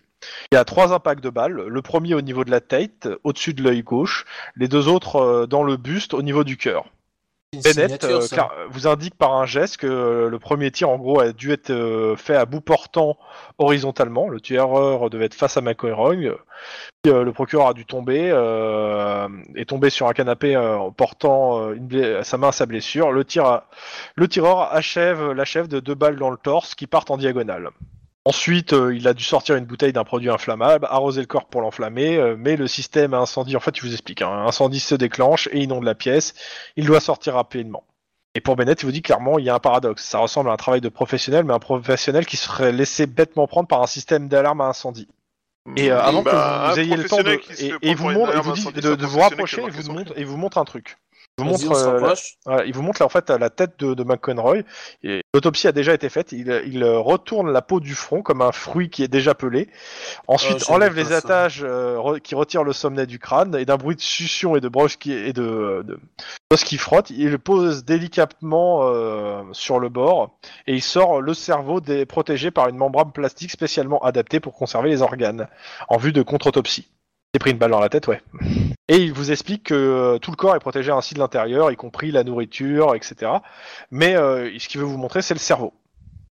[0.53, 1.53] Il y a trois impacts de balles.
[1.69, 4.25] Le premier au niveau de la tête, au-dessus de l'œil gauche.
[4.57, 6.85] Les deux autres euh, dans le buste, au niveau du cœur.
[7.63, 11.21] Bennett euh, clar- vous indique par un geste que euh, le premier tir, en gros,
[11.21, 13.17] a dû être euh, fait à bout portant
[13.59, 14.29] horizontalement.
[14.29, 16.15] Le tueur devait être face à McElroy.
[17.07, 21.61] Euh, le procureur a dû tomber, euh, est tombé sur un canapé euh, en portant
[21.61, 23.13] euh, une sa main à sa blessure.
[23.13, 23.69] Le, tir a-
[24.17, 27.71] le tireur achève, l'achève de deux balles dans le torse qui partent en diagonale.
[28.27, 31.61] Ensuite, euh, il a dû sortir une bouteille d'un produit inflammable, arroser le corps pour
[31.61, 34.95] l'enflammer, euh, mais le système à incendie, en fait, je vous explique, hein, incendie se
[34.95, 36.35] déclenche et inonde la pièce.
[36.77, 37.85] Il doit sortir rapidement.
[38.35, 40.05] Et pour Bennett, il vous dit clairement, il y a un paradoxe.
[40.05, 43.69] Ça ressemble à un travail de professionnel, mais un professionnel qui serait laissé bêtement prendre
[43.69, 45.07] par un système d'alarme à incendie.
[45.77, 47.41] Et euh, avant Bah, que vous un ayez le temps de
[47.83, 50.59] et, vous montre, vous dit de, de vous rapprocher et vous montre et vous montre
[50.59, 50.97] un truc.
[51.39, 52.35] Il vous montre, euh, la- rapproche.
[52.47, 54.63] Voilà, il vous montre là, en fait la tête de, de McConroy.
[55.35, 56.31] L'autopsie a déjà été faite.
[56.31, 59.69] Il, il euh, retourne la peau du front comme un fruit qui est déjà pelé.
[60.29, 63.77] Ensuite, Oh, enlève les attaches euh, re- qui retirent le sommet du crâne et d'un
[63.77, 65.85] bruit de succion et de broche qui et de,
[66.65, 67.11] qui frotte.
[67.11, 70.39] Il pose délicatement euh, sur le bord
[70.69, 75.03] et il sort le cerveau protégé par une membrane plastique spécialement adaptée pour conserver les
[75.03, 75.49] organes
[75.89, 76.89] en vue de contre-autopsie.
[77.35, 78.23] J'ai pris une balle dans la tête, ouais.
[78.89, 81.77] Et il vous explique que euh, tout le corps est protégé ainsi de l'intérieur, y
[81.77, 83.33] compris la nourriture, etc.
[83.91, 85.73] Mais euh, ce qu'il veut vous montrer, c'est le cerveau.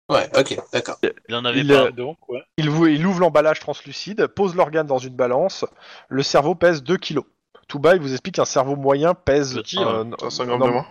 [0.09, 0.95] Ouais, ok, d'accord.
[1.27, 1.73] Il en avait Il, pas.
[1.87, 2.41] euh, Donc, ouais.
[2.57, 5.65] Il, vous- il ouvre l'emballage translucide, pose l'organe dans une balance.
[6.07, 7.25] Le cerveau pèse 2 kilos.
[7.67, 10.09] Tout bas, il vous explique qu'un cerveau moyen pèse Petit, hein.
[10.19, 10.85] Ça, 5 grammes de moins.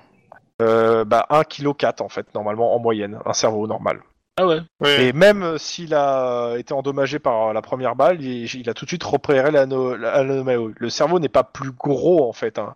[0.61, 4.01] euh, bah, 1 kg 4 en fait, normalement en moyenne, un cerveau normal.
[4.39, 4.61] Ah ouais.
[4.81, 5.05] Ouais.
[5.07, 8.87] Et même euh, s'il a été endommagé par la première balle, il, il a tout
[8.87, 10.73] de suite repéré l'ano- l'anomalie.
[10.77, 12.59] Le cerveau n'est pas plus gros en fait.
[12.59, 12.75] Hein.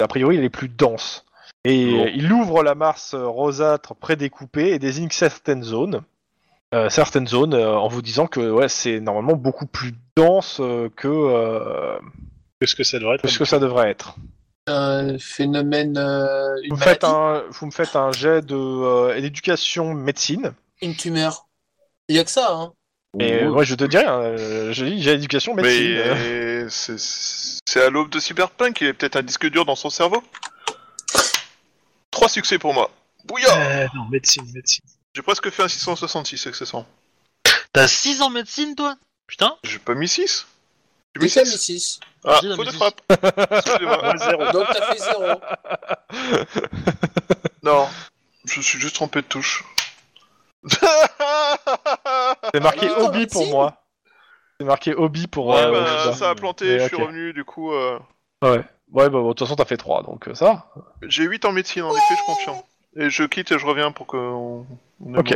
[0.00, 1.24] A priori, il est plus dense.
[1.64, 2.04] Et Bon.
[2.04, 6.02] euh, il ouvre la masse euh, rosâtre prédécoupée et désigne certaines zones.
[6.74, 10.88] Euh, certaines zones euh, en vous disant que ouais, c'est normalement beaucoup plus dense euh,
[10.96, 11.98] que, euh,
[12.60, 14.16] Qu'est-ce que ça devrait être que ce que ça devrait être.
[14.66, 19.20] Un phénomène, euh, une Vous me, faites un, vous me faites un jet de euh,
[19.20, 20.52] d'éducation médecine.
[20.82, 21.46] Une tumeur.
[22.08, 22.72] Il y a que ça, hein.
[23.20, 25.94] Et moi je te dis rien, euh, je dis j'ai l'éducation médecine.
[25.96, 29.76] Mais c'est- c'est à l'aube de Cyberpunk, il y a peut-être un disque dur dans
[29.76, 30.22] son cerveau.
[32.10, 32.90] Trois succès pour moi.
[33.24, 34.82] Bouillard Euh, non, médecine, médecine.
[35.14, 36.88] J'ai presque fait un 666 accessoirement.
[37.72, 38.96] T'as 6 ans en médecine, toi?
[39.28, 39.56] Putain.
[39.64, 40.46] J'ai pas mis 6
[41.14, 42.00] J'ai mis Déjà 6 mis 6.
[42.24, 43.00] Ah, faute de mis frappe.
[44.52, 45.40] Donc t'as fait 0.
[47.62, 47.88] Non,
[48.44, 49.64] je suis juste trompé de touche.
[52.54, 53.82] C'est marqué Ah, hobby pour moi.
[54.60, 55.46] C'est marqué hobby pour.
[55.48, 55.70] Ouais, euh,
[56.06, 57.02] bah, ça a planté, Mais je suis ok.
[57.02, 57.72] revenu, du coup...
[57.72, 57.98] euh,
[58.42, 58.62] Ouais.
[58.92, 60.66] Ouais, bah, de toute façon, t'as fait 3, donc euh, ça va.
[61.08, 62.64] J'ai 8 en médecine, en effet, je suis confiant.
[62.96, 64.66] Et je quitte et je reviens pour qu'on...
[65.04, 65.34] on Ok.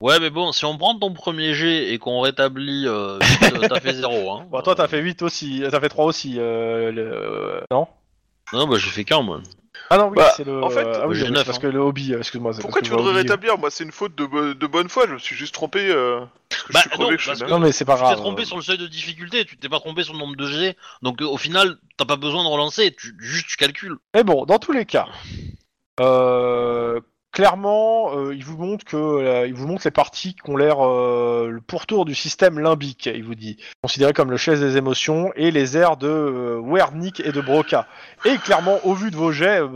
[0.00, 3.68] Ouais, mais bon, si on prend ton premier jet et qu'on rétablit, euh, vite, euh,
[3.68, 4.30] t'as fait 0.
[4.30, 4.46] Hein.
[4.50, 5.62] Bon, toi, t'as fait 8 aussi.
[5.70, 6.34] T'as fait 3 aussi.
[6.38, 7.88] Euh, le- euh, Non?
[8.52, 9.40] Non, bah j'ai fait qu'un, moi.
[9.90, 10.62] Ah non, oui, Bah, c'est le.
[10.62, 11.60] en fait, ah, oui, j'ai c'est neuf, parce hein.
[11.60, 12.52] que le hobby, euh, excuse-moi.
[12.52, 14.54] c'est Pourquoi parce tu que le voudrais hobby- rétablir Moi, c'est une faute de, bo-
[14.54, 15.88] de bonne foi, je me suis juste trompé...
[15.90, 16.20] Euh...
[16.48, 17.46] Parce que Bah, je suis crevé, non, je suis parce là.
[17.46, 18.14] que- Non, mais c'est pas Tu grave.
[18.16, 20.46] t'es trompé sur le seuil de difficulté, tu t'es pas trompé sur le nombre de
[20.46, 23.96] jets, donc euh, au final, t'as pas besoin de relancer, tu, juste tu calcules.
[24.14, 25.06] Mais bon, dans tous les cas,
[26.00, 27.00] euh,
[27.36, 30.78] clairement, euh, il vous montre que euh, il vous montre les parties qui ont l'air
[30.80, 33.04] euh, le pourtour du système limbique.
[33.04, 37.20] Il vous dit, considéré comme le chef des émotions et les airs de euh, Wernicke
[37.20, 37.86] et de Broca.
[38.24, 39.68] Et clairement, au vu de vos jets, euh,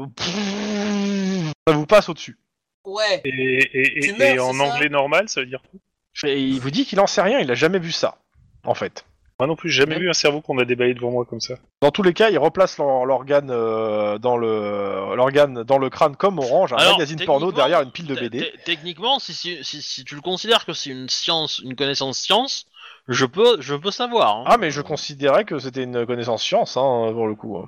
[1.68, 2.38] ça vous passe au-dessus.
[2.86, 3.20] Ouais.
[3.26, 6.30] Et, et, et, Tu meurs, et en anglais normal, ça veut dire quoi?
[6.30, 8.16] Et il vous dit qu'il en sait rien, il a jamais vu ça,
[8.64, 9.04] en fait.
[9.40, 11.54] Moi non plus, j'ai jamais vu un cerveau qu'on a déballé devant moi comme ça.
[11.82, 16.14] Dans tous les cas, il replace l'or- l'organe euh, dans le l'organe dans le crâne
[16.14, 18.38] comme orange, un Alors, magazine porno techniquement, derrière une pile de BD.
[18.38, 22.18] te- Techniquement, si, si, si, si tu le considères que c'est une science, une connaissance
[22.18, 22.66] science,
[23.08, 24.36] je peux, je peux savoir.
[24.36, 24.44] hein.
[24.46, 27.64] Ah, mais je considérais que c'était une connaissance science, hein, pour le coup.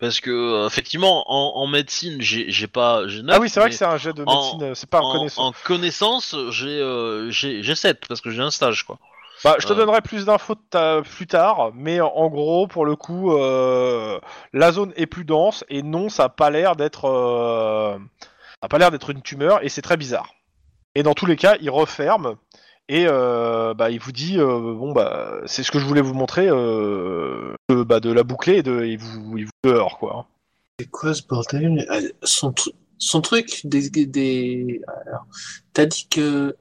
[0.00, 3.60] Parce que euh, effectivement, en, en médecine, j'ai j'ai pas, j'ai neuf, Ah oui, c'est
[3.60, 5.46] vrai mais que c'est un jet de en- médecine, euh, c'est pas en en, connaissance.
[5.46, 8.98] en connaissance, j'ai euh, j'ai j'ai 7 parce que j'ai un stage quoi.
[9.44, 9.76] Bah, je te euh.
[9.76, 14.18] donnerai plus d'infos ta- plus tard, mais en, gros, pour le coup, euh,
[14.54, 18.68] la zone est plus dense et non, ça a pas l'air d'être, euh, ça a
[18.68, 20.34] pas l'air d'être une tumeur et c'est très bizarre.
[20.94, 22.36] Et dans tous les cas, il referme
[22.88, 26.14] et euh, bah, il vous dit, euh, bon bah, c'est ce que je voulais vous
[26.14, 30.26] montrer, euh, de, bah, de la boucler et de, il vous, il vous dehors quoi.
[30.80, 31.86] C'est quoi ce bordel?
[32.22, 34.80] Son, tru- son truc des...
[35.72, 36.56] t'as dit que...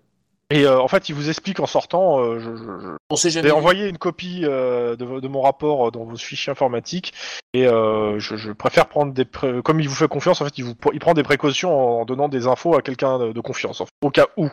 [0.54, 3.32] Et euh, en fait, il vous explique en sortant, euh, je- je- je, On sait
[3.32, 3.48] jamais...
[3.48, 7.12] J'ai envoyé une copie euh, de, mon rapport euh, dans vos fichiers informatiques
[7.54, 10.76] et je, préfère prendre des pré- comme il vous fait confiance en fait il vous
[10.94, 13.92] il prend des précautions en donnant des infos à quelqu'un de, de confiance en fait,
[14.04, 14.48] au cas où.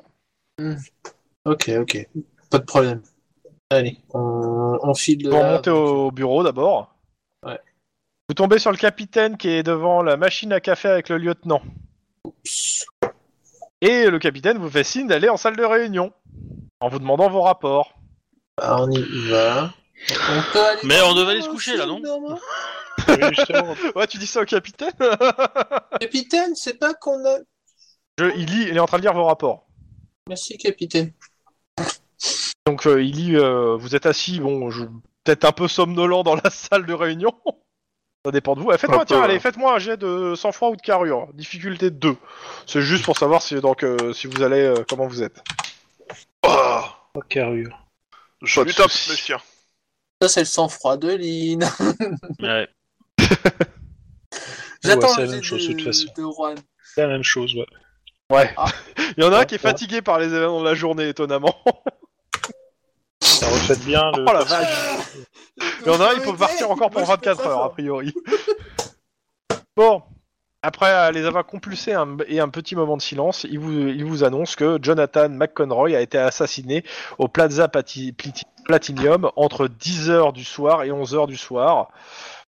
[1.44, 2.08] Ok, ok.
[2.50, 3.02] Pas de problème.
[3.68, 5.26] Allez, on, on file...
[5.28, 6.94] Vous là, remontez au bureau d'abord.
[7.46, 7.60] Ouais.
[8.28, 11.62] Vous tombez sur le capitaine qui est devant la machine à café avec le lieutenant.
[12.24, 12.86] Oups.
[13.80, 16.12] Et le capitaine vous fait signe d'aller en salle de réunion
[16.80, 17.94] en vous demandant vos rapports.
[18.62, 19.72] On y va.
[20.10, 22.38] On peut aller Mais on devait aller se coucher, là, non Norman
[23.08, 23.74] Oui, justement.
[23.96, 24.92] Ouais, tu dis ça au capitaine
[26.00, 27.38] Capitaine, c'est pas qu'on a...
[28.18, 29.66] Je- il, lit, il est en train de lire vos rapports.
[30.28, 31.12] Merci, capitaine.
[32.66, 34.84] Donc euh, il lit, euh, vous êtes assis, bon, je...
[35.24, 37.32] peut-être un peu somnolent dans la salle de réunion.
[38.24, 38.70] Ça dépend de vous.
[38.70, 41.28] Eh, Faites-moi, Un tiens, allez, faites-moi un jet de sang-froid ou de carrure.
[41.32, 42.16] Difficulté 2.
[42.66, 45.42] C'est juste pour savoir si, donc, euh, si vous allez, euh, comment vous êtes.
[46.46, 46.80] Oh,
[47.14, 47.78] Pas carrure.
[48.42, 49.10] je Pas de lui tape, soucis.
[49.12, 49.36] monsieur.
[50.20, 51.64] Ça, c'est le sang-froid de Lynn.
[52.40, 52.68] Ouais.
[54.82, 56.06] J'attends c'est la le même jet chose, de toute façon.
[56.16, 56.58] de Juan.
[56.94, 57.66] C'est la même chose, ouais.
[58.30, 58.50] Ouais.
[58.56, 58.66] Ah.
[59.16, 59.70] Il y en a un qui est ouais.
[59.70, 61.56] fatigué par les événements de la journée, étonnamment.
[63.40, 64.24] Ça reflète bien le.
[64.28, 64.98] Oh la vache
[65.80, 67.48] Il y en a un, il faut partir encore pour Moi, je suis 24 très
[67.48, 68.14] heures, a priori.
[69.76, 70.02] Bon.
[70.62, 74.04] Après euh, les avoir compulsés un- et un petit moment de silence, il vous, il
[74.04, 76.84] vous annonce que Jonathan McConroy a été assassiné
[77.16, 81.88] au Plaza Pati- Pliti- Platinum entre 10h du soir et 11h du soir.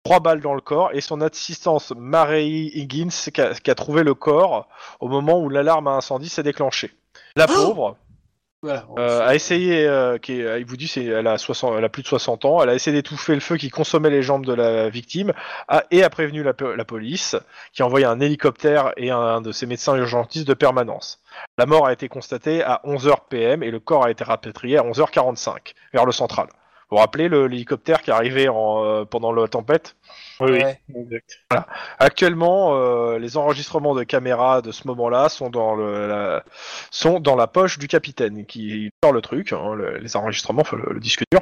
[0.03, 4.03] Trois balles dans le corps et son assistante Mary Higgins qui a, qui a trouvé
[4.03, 4.67] le corps
[4.99, 6.91] au moment où l'alarme à incendie s'est déclenchée.
[7.37, 7.97] La pauvre,
[8.62, 8.85] Voilà.
[8.99, 11.89] euh, a essayé, euh, qui est- il vous dit, c'est, elle a 60, elle a
[11.89, 14.53] plus de 60 ans, elle a essayé d'étouffer le feu qui consommait les jambes de
[14.53, 15.32] la victime,
[15.69, 17.37] a- et a prévenu la, po- la police,
[17.73, 21.23] qui a envoyé un hélicoptère et un, de ses médecins urgentistes de permanence.
[21.57, 24.82] La mort a été constatée à 11h PM et le corps a été rapatrié à
[24.85, 26.49] 11h45 vers le central.
[26.91, 29.97] Vous vous rappelez le- l'hélicoptère qui est arrivé en, euh, pendant la tempête?
[30.41, 30.59] Oui, oui.
[30.62, 30.81] Ouais.
[30.95, 31.39] Exact.
[31.99, 36.45] Actuellement, euh, les enregistrements de caméra de ce moment-là sont dans le la,
[36.91, 40.77] sont dans la poche du capitaine qui sort le truc, hein, le- les enregistrements, enfin,
[40.79, 41.41] le, le disque dur,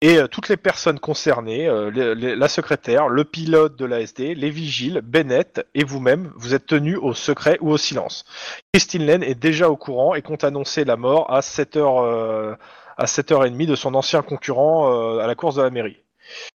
[0.00, 4.34] et euh, toutes les personnes concernées, euh, les- les- la secrétaire, le pilote de l'ASD,
[4.34, 8.24] les vigiles, Bennett et vous-même, vous êtes tenus au secret ou au silence.
[8.72, 12.54] Christine Lane est déjà au courant et compte annoncer la mort à 7h euh,
[12.96, 15.96] à 7h30 de son ancien concurrent euh, à la course de la mairie.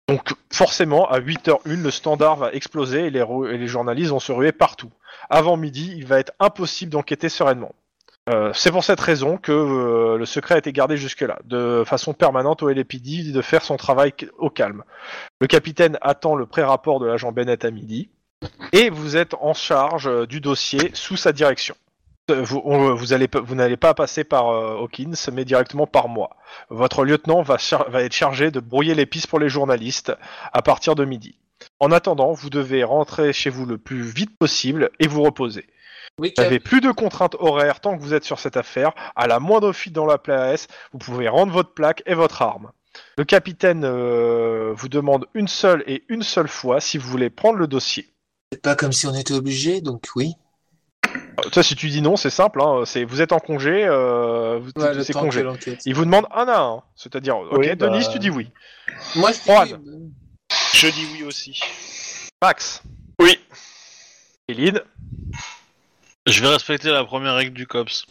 [0.07, 4.91] Donc forcément, à 8h01, le standard va exploser et les, journalistes vont se ruer partout.
[5.29, 7.73] Avant midi, il va être impossible d'enquêter sereinement.
[8.27, 12.13] Euh, c'est pour cette raison que euh, le secret a été gardé jusque-là, de façon
[12.13, 14.83] permanente au LAPD de faire son travail au calme.
[15.39, 18.09] Le capitaine attend le pré-rapport de l'agent Bennett à midi,
[18.71, 21.75] et vous êtes en charge euh, du dossier sous sa direction.
[22.31, 25.85] Euh, Vous, on- vous allez pas- vous n'allez pas passer par euh, Hawkins, mais directement
[25.85, 26.31] par moi.
[26.69, 30.11] Votre lieutenant va, char- va être chargé de brouiller les pistes pour les journalistes
[30.51, 31.37] à partir de midi.
[31.79, 35.67] En attendant, vous devez rentrer chez vous le plus vite possible et vous reposer.
[36.19, 38.93] Oui, Vous n'avez plus de contraintes horaires tant que vous êtes sur cette affaire.
[39.15, 42.71] À la moindre fuite dans la place, vous pouvez rendre votre plaque et votre arme.
[43.17, 47.57] Le capitaine euh, vous demande une seule et une seule fois si vous voulez prendre
[47.59, 48.07] le dossier.
[48.53, 50.33] c'est pas comme si on était obligé, donc oui.
[51.43, 52.61] Euh, Toi, si tu dis non, c'est simple.
[52.61, 55.43] Hein, c'est vous êtes en congé, euh, vous- Ouais, le c'est temps congé.
[55.43, 55.81] l'enquête.
[55.85, 56.83] Il vous demande un à un.
[56.95, 58.49] C'est-à-dire, ok, Oui, bah- Denis, tu dis oui.
[59.15, 59.81] Moi, je dis Juan.
[59.85, 60.11] oui,
[60.73, 61.59] Je dis oui aussi.
[62.41, 62.81] Max.
[63.19, 63.39] Oui.
[64.47, 64.81] Eline.
[66.27, 68.05] Je vais respecter la première règle du COPS.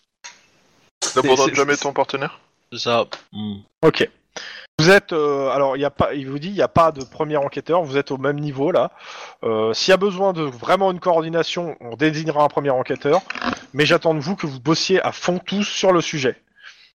[1.16, 2.40] N'abandonne c'est- jamais ton partenaire?
[2.72, 3.05] C'est ça.
[3.32, 3.59] Hmm.
[3.82, 4.09] Ok.
[4.80, 6.90] Vous êtes euh, alors il y a pas, il vous dit il n'y a pas
[6.90, 8.90] de premier enquêteur, vous êtes au même niveau là.
[9.44, 13.22] Euh, S'il y a besoin de vraiment une coordination, on désignera un premier enquêteur,
[13.72, 16.42] mais j'attends de vous que vous bossiez à fond tous sur le sujet.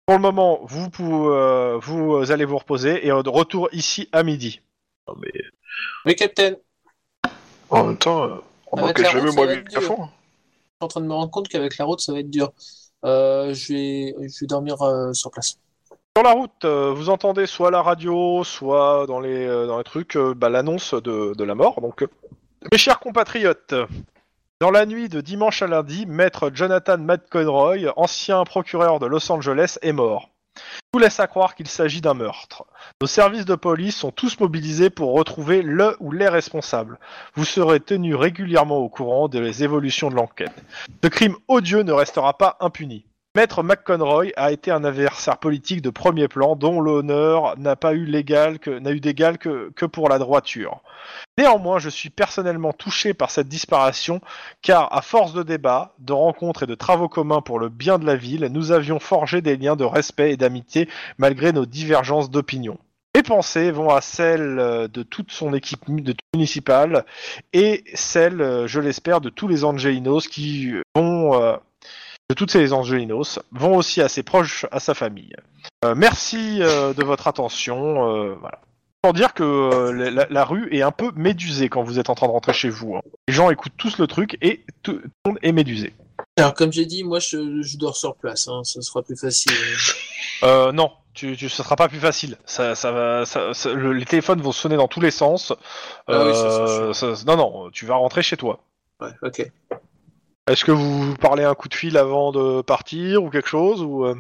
[0.07, 4.09] Pour le moment, vous pouvez, euh, vous allez vous reposer et euh, de retour ici
[4.11, 4.61] à midi.
[6.05, 6.57] Oui, capitaine.
[7.71, 8.37] En même temps, euh,
[8.73, 9.97] on la jamais moi à fond.
[10.01, 12.53] Je suis en train de me rendre compte qu'avec la route, ça va être dur.
[13.05, 15.59] Euh, je vais, je vais dormir euh, sur place.
[16.19, 19.85] Sur la route, euh, vous entendez soit la radio, soit dans les, euh, dans les
[19.85, 21.81] trucs, euh, bah, l'annonce de, la mort.
[22.73, 23.73] Mes chers compatriotes,
[24.61, 29.79] dans la nuit de dimanche à lundi, maître Jonathan McConroy, ancien procureur de Los Angeles,
[29.81, 30.31] est mort.
[30.93, 32.65] Tout laisse à croire qu'il s'agit d'un meurtre.
[33.01, 36.99] Nos services de police sont tous mobilisés pour retrouver le ou les responsables.
[37.37, 40.65] Vous serez tenus régulièrement au courant des évolutions de l'enquête.
[41.05, 43.05] Ce crime odieux ne restera pas impuni.
[43.39, 48.11] Maître McConroy a été un adversaire politique de premier plan dont l'honneur n'a pas eu
[48.11, 50.81] d'égal que, pour la droiture.
[51.39, 54.21] Néanmoins, je suis personnellement touché par cette disparition
[54.61, 58.07] car à force de débats, de rencontres et de travaux communs pour le bien de
[58.07, 62.77] la ville, nous avions forgé des liens de respect et d'amitié malgré nos divergences d'opinion.
[63.15, 65.85] Mes pensées vont à celles euh, de toute son équipe
[66.35, 67.05] municipale
[67.53, 71.57] et celles, euh, je l'espère, de tous les Angelinos qui vont euh,
[72.31, 75.35] de toutes ces Angelinos vont aussi à ses proches, à sa famille.
[75.85, 78.13] Euh, merci euh, de votre attention.
[78.15, 78.61] euh, voilà.
[79.01, 82.15] Pour dire que euh, la, la rue est un peu médusée quand vous êtes en
[82.15, 82.97] train de rentrer chez vous.
[82.97, 83.01] hein.
[83.29, 85.95] Les gens écoutent tous le truc et tout, tout le monde est médusé.
[86.37, 88.49] Alors, comme j'ai dit, moi, je, je dors sur place.
[88.49, 89.53] Hein, ce sera plus facile.
[90.45, 92.37] Euh, non, tu, tu, ce sera pas plus facile.
[92.47, 95.53] Ça, ça va, ça- ça- le- les téléphones vont sonner dans tous les sens.
[96.07, 98.61] Ah oui, ça, c'est Euh, ça- non, non, tu vas rentrer chez toi.
[99.01, 99.51] Ouais, ok.
[100.49, 104.05] Est-ce que vous parlez un coup de fil avant de partir ou quelque chose ou
[104.07, 104.15] euh?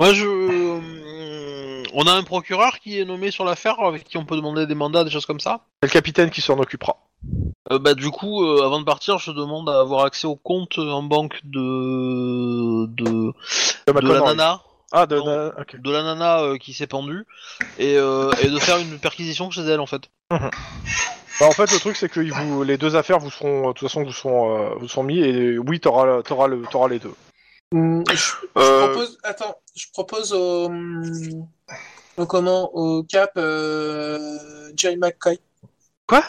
[0.00, 0.26] Moi, je.
[0.26, 4.66] euh, On a un procureur qui est nommé sur l'affaire avec qui on peut demander
[4.66, 5.60] des mandats, des choses comme ça.
[5.82, 6.96] C'est le capitaine qui s'en occupera?
[7.72, 10.78] Euh, bah, du coup, euh, avant de partir, je demande à avoir accès au compte
[10.78, 12.86] en banque de.
[12.86, 13.32] de, De de
[13.86, 14.34] la McConroy.
[14.34, 14.60] nana.
[14.92, 15.26] Ah, de, Non.
[15.26, 15.76] na- ok.
[15.80, 17.24] De la nana euh, qui s'est pendue.
[17.78, 20.02] Et, euh, et de faire une perquisition chez elle, en fait.
[20.30, 23.72] Bah, en fait, le truc, c'est que ils vous, les deux affaires vous seront, de
[23.72, 26.98] toute façon, vous sont, euh, vous sont mis et oui, t'auras, t'auras le, t'auras les
[26.98, 27.14] deux.
[27.72, 30.70] Hum, je, je Euh, propose, attends, je propose au,
[32.16, 35.38] au comment, au cap euh, Jerry McCoy.
[36.06, 36.24] Quoi?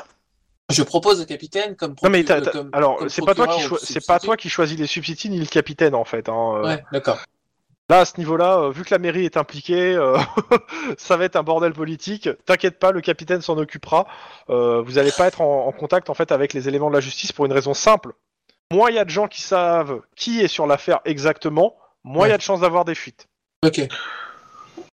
[0.69, 1.95] Je propose au capitaine comme.
[2.03, 4.37] Non mais procu- t'as- t'as- comme- alors comme c'est pas toi qui c'est pas toi
[4.37, 6.29] qui choisis les substituts ni le capitaine en fait.
[6.29, 6.57] Hein.
[6.57, 6.63] euh.
[6.65, 7.17] Ouais, d'accord.
[7.89, 10.17] Là à ce niveau-là, euh, vu que la mairie est impliquée, euh,
[10.97, 12.29] ça va être un bordel politique.
[12.45, 14.05] T'inquiète pas, le capitaine s'en occupera.
[14.49, 17.01] Euh, vous allez pas être en, en contact en fait avec les éléments de la
[17.01, 18.13] justice pour une raison simple.
[18.71, 22.29] Moins il y a de gens qui savent qui est sur l'affaire exactement, moins il
[22.29, 23.25] y a de chances d'avoir des fuites.
[23.65, 23.81] Ok.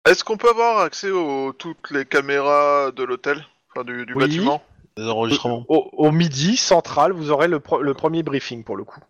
[0.07, 3.43] Est-ce qu'on peut avoir accès aux toutes les caméras de l'hôtel,
[3.75, 4.25] enfin du, du Oui.
[4.27, 4.63] bâtiment?
[4.99, 5.65] Des enregistrements.
[5.69, 9.01] Au, au midi central, vous aurez le, pro- le premier briefing pour le coup.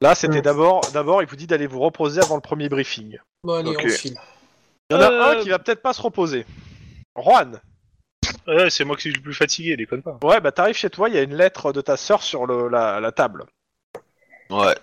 [0.00, 0.42] Là, c'était Ouais.
[0.42, 3.18] d'abord, d'abord, il vous dit d'aller vous reposer avant le premier briefing.
[3.44, 3.82] Bon, allez, Ok.
[3.84, 4.18] on file.
[4.90, 5.38] Il y en a Euh.
[5.38, 6.44] un qui va peut-être pas se reposer.
[7.16, 7.60] Juan.
[8.46, 10.18] Ouais, c'est moi qui suis le plus fatigué, déconne pas.
[10.22, 12.68] Ouais, bah t'arrives chez toi, il y a une lettre de ta sœur sur le,
[12.68, 13.44] la, la table.
[14.50, 14.74] Ouais.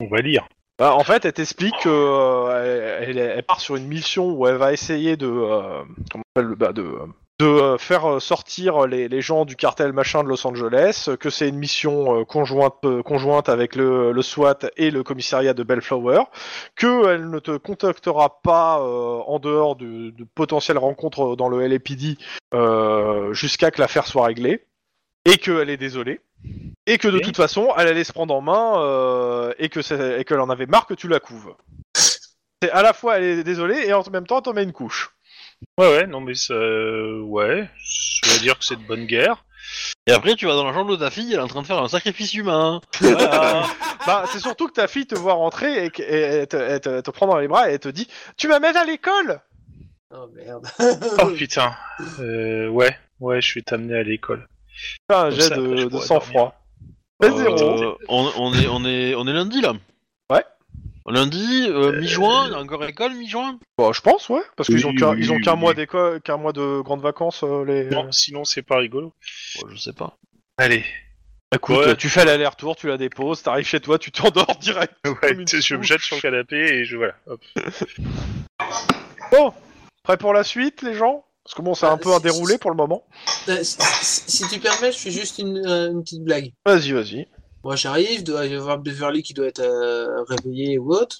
[0.00, 0.46] On va lire.
[0.78, 4.72] Bah, en fait, elle t'explique qu'elle elle, elle part sur une mission où elle va
[4.72, 6.94] essayer de, euh, comment on appelle, bah, de,
[7.38, 11.30] de euh, faire euh, sortir les, les gens du cartel machin de Los Angeles, que
[11.30, 15.62] c'est une mission euh, conjointe, euh, conjointe avec le, le SWAT et le commissariat de
[15.62, 16.24] Bellflower,
[16.76, 22.16] qu'elle ne te contactera pas euh, en dehors de, de potentielles rencontres dans le LAPD
[22.54, 24.66] euh, jusqu'à que l'affaire soit réglée,
[25.24, 26.20] et qu'elle est désolée.
[26.86, 30.20] Et que de toute façon, elle allait se prendre en main euh, et que c'est-
[30.20, 31.54] et qu'elle en avait marre que tu la couves.
[31.94, 34.72] C'est à la fois elle est désolée et en même temps elle t'en met une
[34.72, 35.14] couche.
[35.78, 36.54] Ouais, ouais, non, mais ça.
[36.54, 39.44] Ouais, je vais dire que c'est de bonne guerre.
[40.06, 41.66] Et après, tu vas dans la chambre de ta fille, elle est en train de
[41.66, 42.80] faire un sacrifice humain.
[43.00, 43.64] Voilà.
[44.04, 46.80] Bah c'est surtout que ta fille te voit rentrer et, que- et elle, te, elle
[46.80, 49.40] te- elle te prend dans les bras et elle te dit tu m'amènes à l'école.
[50.12, 50.66] Oh merde.
[51.22, 51.72] oh putain.
[52.18, 54.48] Euh, ouais, ouais, je vais t'amener à l'école.
[55.08, 56.60] Fais un jet ça, après, de, je de pourrais sang-froid.
[57.22, 57.96] Fais Euh, zéro.
[58.08, 59.74] on, on est, on, est, on est lundi là.
[61.08, 63.58] Lundi, euh, mi-juin, y a encore école mi-juin?
[63.76, 65.58] Bah, je pense ouais parce qu'ils Oui, ont qu'un oui, ils ont qu'un oui.
[65.60, 67.84] mois d'école, qu'un mois de grandes vacances euh, les.
[67.86, 69.12] Non, sinon c'est pas rigolo.
[69.60, 70.16] Bon, Je sais pas.
[70.58, 70.84] Allez.
[71.54, 71.96] Écoute, Ouais.
[71.96, 74.94] tu fais l'aller-retour, tu la déposes, t'arrives chez toi, tu t'endors direct.
[75.04, 76.96] Ouais, Comme une tu sais, je me jette sur le canapé et je.
[76.96, 77.14] Voilà.
[77.26, 77.40] Hop.
[79.30, 79.52] Bon,
[80.02, 81.24] prêt pour la suite les gens?
[81.44, 83.04] Parce que bon c'est un peu un déroulé pour le moment.
[83.48, 86.52] Euh, si, si- si tu permets, je fais juste une, euh, une petite blague.
[86.64, 87.26] Vas-y vas-y.
[87.64, 91.18] Moi, j'arrive, doit y avoir Beverly qui doit être euh, réveillé ou autre.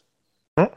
[0.57, 0.69] Hein?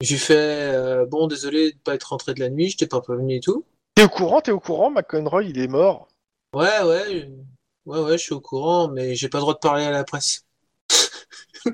[0.00, 0.34] Je lui fais
[0.74, 3.40] euh, bon, désolé de pas être rentré de la nuit, je t'ai pas prévenu et
[3.40, 3.64] tout.
[3.96, 6.08] T'es au courant, t'es au courant, McConroy il est mort?
[6.54, 9.58] Ouais, ouais, je- ouais, ouais, je suis au courant, mais j'ai pas le droit de
[9.58, 10.46] parler à la presse.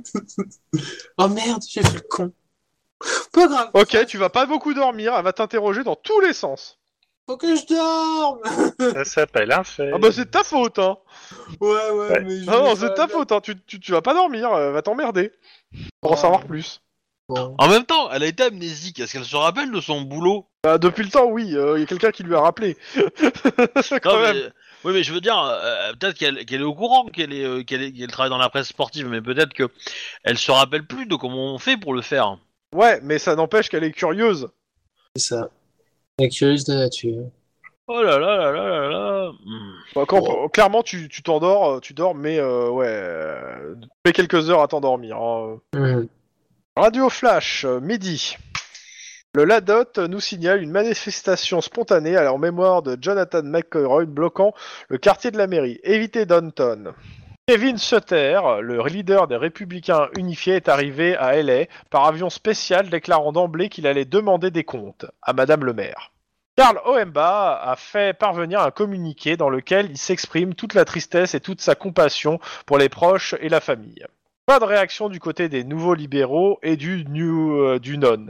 [1.19, 2.33] oh merde, j'ai fait le con.
[3.33, 3.71] Pas grave.
[3.75, 6.79] Ok, tu vas pas beaucoup dormir, elle va t'interroger dans tous les sens.
[7.29, 8.41] Faut que je dorme.
[8.95, 9.91] Ça s'appelle un fait.
[9.93, 10.97] Ah bah c'est de ta faute, hein
[11.61, 12.21] ouais, ouais, Ouais.
[12.25, 14.03] mais je Ah non, vais c'est de pas- ta faute, hein tu, tu, tu vas
[14.03, 15.33] pas dormir, elle va t'emmerder.
[16.01, 16.21] Pour en Ouais.
[16.21, 16.81] savoir plus.
[17.29, 17.57] Bon.
[17.59, 19.01] En même temps, elle a été amnésique.
[19.01, 20.47] Est-ce qu'elle se rappelle de son boulot?
[20.63, 22.77] Bah, depuis le temps, oui, il y a quelqu'un qui lui a rappelé.
[24.03, 24.37] Quand Non, même.
[24.37, 24.51] mais-
[24.85, 27.65] Oui, mais je veux dire, euh, peut-être qu'elle qu'elle est au courant qu'elle est, euh,
[27.65, 29.69] qu'elle est- qu'elle travaille dans la presse sportive, mais peut-être que
[30.23, 32.37] elle se rappelle plus de comment on fait pour le faire.
[32.73, 34.49] Ouais, mais ça n'empêche qu'elle est curieuse.
[35.17, 35.49] C'est ça.
[36.19, 37.31] La curieuse de nature.
[37.89, 39.33] Oh là là là là là là.
[39.45, 39.73] Hmm.
[39.95, 44.13] Bah, quand- Clairement, tu tu t'endors, euh, tu dors, mais euh, ouais, euh, tu mets
[44.13, 45.19] quelques heures à t'endormir.
[45.19, 45.61] hein.
[45.75, 46.09] Mhm.
[46.75, 48.37] Radio Flash, euh, midi.
[49.35, 54.55] Le LADOT nous signale une manifestation spontanée à la mémoire de Jonathan McElroy bloquant
[54.89, 55.79] le quartier de la mairie.
[55.85, 56.95] Évitez Downton.
[57.49, 63.31] Kevin Sutter, le leader des Républicains unifiés, est arrivé à LA par avion spécial déclarant
[63.31, 66.11] d'emblée qu'il allait demander des comptes à Madame le maire.
[66.57, 71.41] Karl Oemba a fait parvenir un communiqué dans lequel il s'exprime toute la tristesse et
[71.41, 74.05] toute sa compassion pour les proches et la famille.
[74.47, 78.29] Pas de réaction du côté des nouveaux libéraux et du, New, euh, du NON,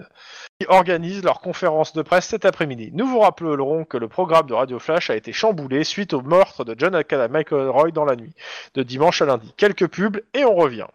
[0.59, 2.89] qui organisent leur conférence de presse cet après-midi.
[2.95, 6.65] Nous vous rappellerons que le programme de Radio Flash a été chamboulé suite au meurtre
[6.65, 8.33] de John McElroy dans la nuit,
[8.73, 9.53] de dimanche à lundi.
[9.59, 10.87] Quelques pubs et on revient.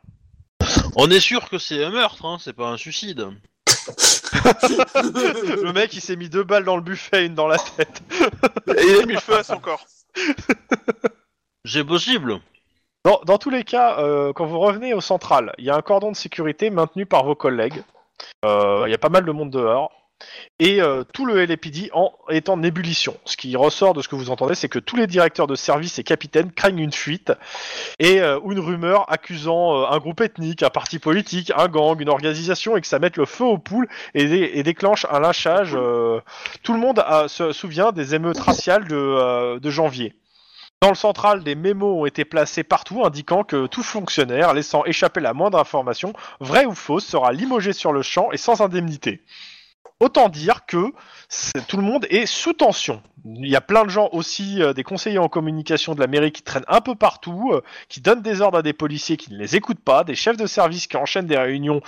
[0.95, 3.27] On est sûr que c'est un meurtre, hein, c'est pas un suicide.
[3.68, 8.02] le mec, il s'est mis deux balles dans le buffet, une dans la tête.
[8.76, 9.85] Et il a mis le feu à son corps.
[11.65, 12.39] C'est possible.
[13.03, 16.11] Dans, tous les cas, euh, quand vous revenez au central, il y a un cordon
[16.11, 17.83] de sécurité maintenu par vos collègues.
[18.45, 19.91] Euh, Il y a pas mal de monde dehors.
[20.59, 23.17] Et euh, tout le LAPD en, est en ébullition.
[23.25, 25.97] Ce qui ressort de ce que vous entendez, c'est que tous les directeurs de service
[25.97, 27.33] et capitaines craignent une fuite
[27.97, 32.81] et une rumeur accusant un groupe ethnique, un parti politique, un gang, une organisation et
[32.81, 35.71] que ça mette le feu aux poules et, dé- et déclenche un lynchage.
[35.71, 40.13] tout le monde se souvient des émeutes raciales de janvier.
[40.81, 45.19] Dans le central, des mémos ont été placés partout indiquant que tout fonctionnaire laissant échapper
[45.19, 49.21] la moindre information, vraie ou fausse, sera limogé sur le champ et sans indemnité.
[49.99, 50.91] Autant dire que
[51.67, 53.03] tout le monde est sous tension.
[53.23, 56.31] Il y a plein de gens aussi, euh, des conseillers en communication de la mairie
[56.31, 59.37] qui traînent un peu partout, euh, qui donnent des ordres à des policiers qui ne
[59.37, 61.81] les écoutent pas, des chefs de service qui enchaînent des réunions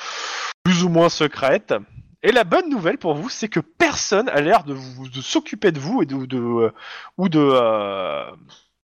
[0.63, 1.73] plus ou moins secrètes.
[2.21, 4.77] Et la bonne nouvelle pour vous, c'est que personne a l'air de,
[5.19, 6.71] s'occuper de vous et de, euh,
[7.17, 7.39] ou de,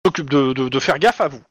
[0.06, 1.42] s'occupe de, faire gaffe à vous.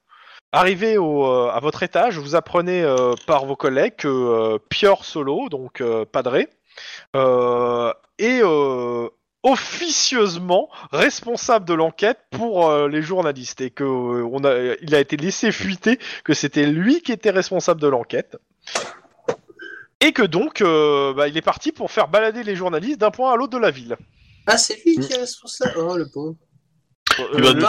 [0.52, 5.04] Arrivé au, euh, à votre étage, vous apprenez euh, par vos collègues que euh, Pior
[5.04, 5.82] Solo, donc
[6.12, 6.48] Padré,
[8.18, 8.42] est
[9.42, 15.16] officieusement responsable de l'enquête pour les journalistes et que euh, on a, il a été
[15.16, 18.36] laissé fuiter que c'était lui qui était responsable de l'enquête
[20.00, 23.36] et que donc bah, il est parti pour faire balader les journalistes d'un point à
[23.36, 23.96] l'autre de la ville.
[24.46, 26.36] Ah, c'est lui qui est responsable Oh, le pauvre.
[27.18, 27.60] Il va Euh, nous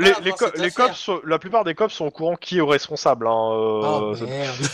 [0.00, 0.86] les, avoir les, co- cette les affaire.
[0.88, 3.26] cops, la plupart des cops sont au courant qui est responsable.
[3.26, 4.56] Hein, euh, Oh, merde.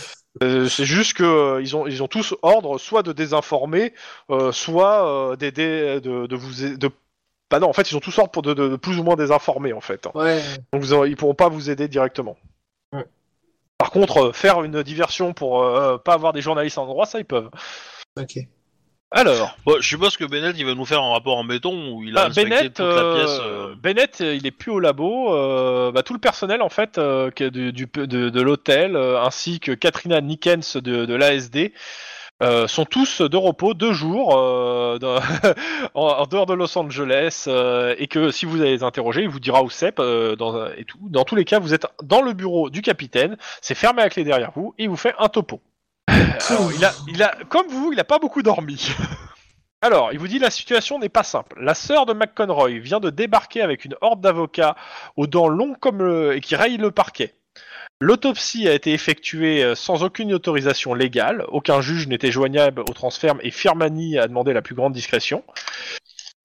[0.43, 3.93] Euh, c'est juste que euh, ils ont ils ont tous ordre soit de désinformer,
[4.29, 6.89] euh, soit euh, d'aider de, de vous de
[7.49, 9.15] bah non en fait ils ont tous ordre pour de, de- de plus ou moins
[9.15, 10.09] désinformer en fait.
[10.13, 10.41] Ouais.
[10.73, 12.35] Donc vous ils pourront pas vous aider directement.
[12.91, 13.05] Ouais.
[13.77, 17.19] Par contre euh, faire une diversion pour euh, pas avoir des journalistes en endroit ça
[17.19, 17.49] ils peuvent.
[18.19, 18.37] Ok.
[19.11, 22.17] Alors je suppose que Bennett il va nous faire un rapport en béton où il
[22.17, 23.39] a ah, inspecté Bennett toute la euh, pièce.
[23.43, 25.33] euh, Bennett euh, il est plus au labo.
[25.33, 29.21] euh, bah, tout le personnel en fait euh, que du, du- de, de l'hôtel euh,
[29.21, 31.71] ainsi que Katrina Nickens de, de l'ASD.
[32.43, 35.21] euh, sont tous de repos deux jours euh, dans-
[35.93, 39.29] en, en dehors de Los Angeles euh, et que si vous allez les interroger, il
[39.29, 40.97] vous dira où c'est euh, dans et tout.
[41.03, 44.25] Dans tous les cas, vous êtes dans le bureau du capitaine, c'est fermé à clé
[44.25, 45.61] derrière vous et il vous fait un topo.
[46.07, 46.71] Alors,
[47.07, 48.89] il a, comme vous, il a pas beaucoup dormi.
[49.81, 51.57] Alors, il vous dit la situation n'est pas simple.
[51.61, 54.75] La sœur de McConroy vient de débarquer avec une horde d'avocats
[55.15, 57.35] aux dents longues comme le, et qui rayent le parquet.
[58.01, 61.45] L'autopsie a été effectuée euh, sans aucune autorisation légale.
[61.49, 65.43] Aucun juge n'était joignable au transfert et Firmani a demandé la plus grande discrétion.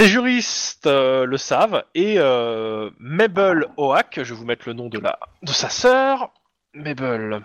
[0.00, 4.88] Les juristes euh, le savent et euh, Mabel Oak, je vais vous mettre le nom
[4.88, 6.30] de sa sœur,
[6.74, 7.42] Mabel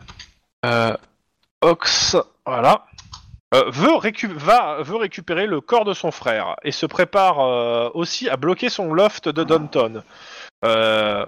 [1.61, 2.15] Ox,
[2.45, 2.85] voilà,
[3.53, 7.89] euh, veut, récu- va, veut récupérer le corps de son frère et se prépare euh,
[7.93, 10.03] aussi à bloquer son loft de Downton.
[10.63, 11.25] Euh,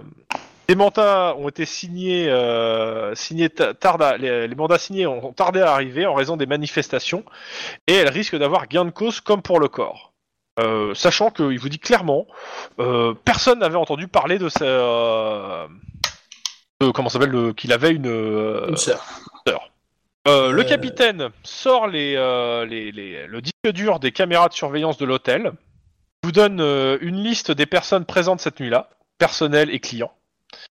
[0.68, 3.48] les mandats ont été signés, euh, signés
[4.18, 7.24] les, les mandats signés ont tardé à arriver en raison des manifestations
[7.86, 10.12] et elle risque d'avoir gain de cause comme pour le corps.
[10.94, 12.26] Sachant qu'il vous dit clairement,
[13.24, 15.68] personne n'avait entendu parler de sa,
[16.80, 18.06] de- comment ça s'appelle, le- qu'il avait une,
[18.68, 18.76] Une
[19.46, 19.70] sœur.
[20.28, 20.64] Euh, le Euh.
[20.64, 25.52] capitaine sort les, euh, les- les- le disque dur des caméras de surveillance de l'hôtel,
[26.24, 30.12] vous donne euh, une liste des personnes présentes cette nuit-là, personnel et clients.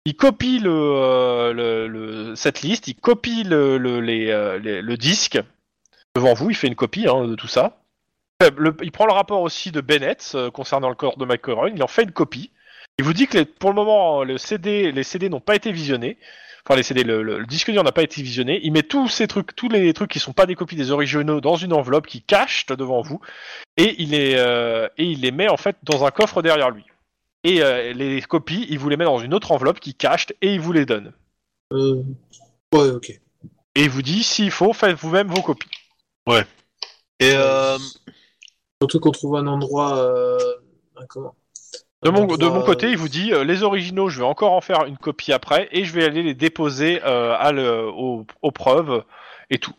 [0.05, 4.82] Il copie le, euh, le- le- cette liste, il copie le, le- les, euh, les-
[4.82, 5.40] le disque
[6.16, 7.81] devant vous, il fait une copie hein, de tout ça.
[8.43, 11.72] Euh, le- il prend le rapport aussi de Bennett euh, concernant le corps de McCoy,
[11.74, 12.51] il en fait une copie.
[12.98, 15.72] Il vous dit que les- pour le moment, le CD, les CD n'ont pas été
[15.72, 16.16] visionnés.
[16.66, 18.59] Enfin, les CD, le, le- le disque dur n'a pas été visionné.
[18.62, 21.41] Il met tous ces trucs, tous les trucs qui sont pas des copies des originaux
[21.43, 23.20] dans une enveloppe qui cache devant vous,
[23.77, 26.85] et il les euh, et il les met en fait dans un coffre derrière lui.
[27.43, 30.55] Et euh, les copies, il vous les met dans une autre enveloppe qui cache et
[30.55, 31.12] il vous les donne.
[31.73, 32.03] Euh...
[32.73, 33.11] Ouais, ok.
[33.11, 35.69] Et il vous dit s'il faut, faites vous-même vos copies.
[37.20, 37.77] Et euh,
[38.81, 39.99] Surtout qu'on trouve un endroit.
[39.99, 40.39] Euh...
[40.97, 41.35] un comment?
[42.05, 44.24] De mon, endroit, de mon côté, euh, il vous dit euh, les originaux, je vais
[44.26, 47.86] encore en faire une copie après et je vais aller les déposer euh, à le-
[47.89, 49.05] aux, aux preuves
[49.51, 49.74] et tout.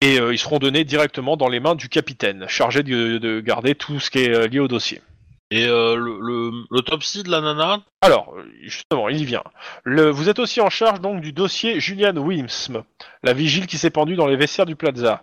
[0.00, 3.74] Et euh, ils seront donnés directement dans les mains du capitaine, chargé de, de garder
[3.74, 5.02] tout ce qui est euh, lié au dossier.
[5.50, 7.80] et euh, le- le- l'autopsie de la nana?
[8.02, 9.42] Alors, euh, justement, il y vient.
[9.84, 12.82] Le, vous êtes aussi en charge donc du dossier Julian Wilms,
[13.22, 15.22] la vigile qui s'est pendue dans les vestiaires du Plaza.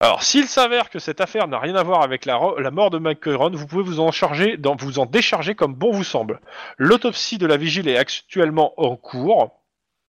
[0.00, 2.38] Alors, s'il s'avère que cette affaire n'a rien à voir avec la,
[2.70, 6.40] mort de McCurran, vous pouvez vous en charger, vous en décharger comme bon vous semble.
[6.78, 9.60] L'autopsie de la vigile est actuellement en cours.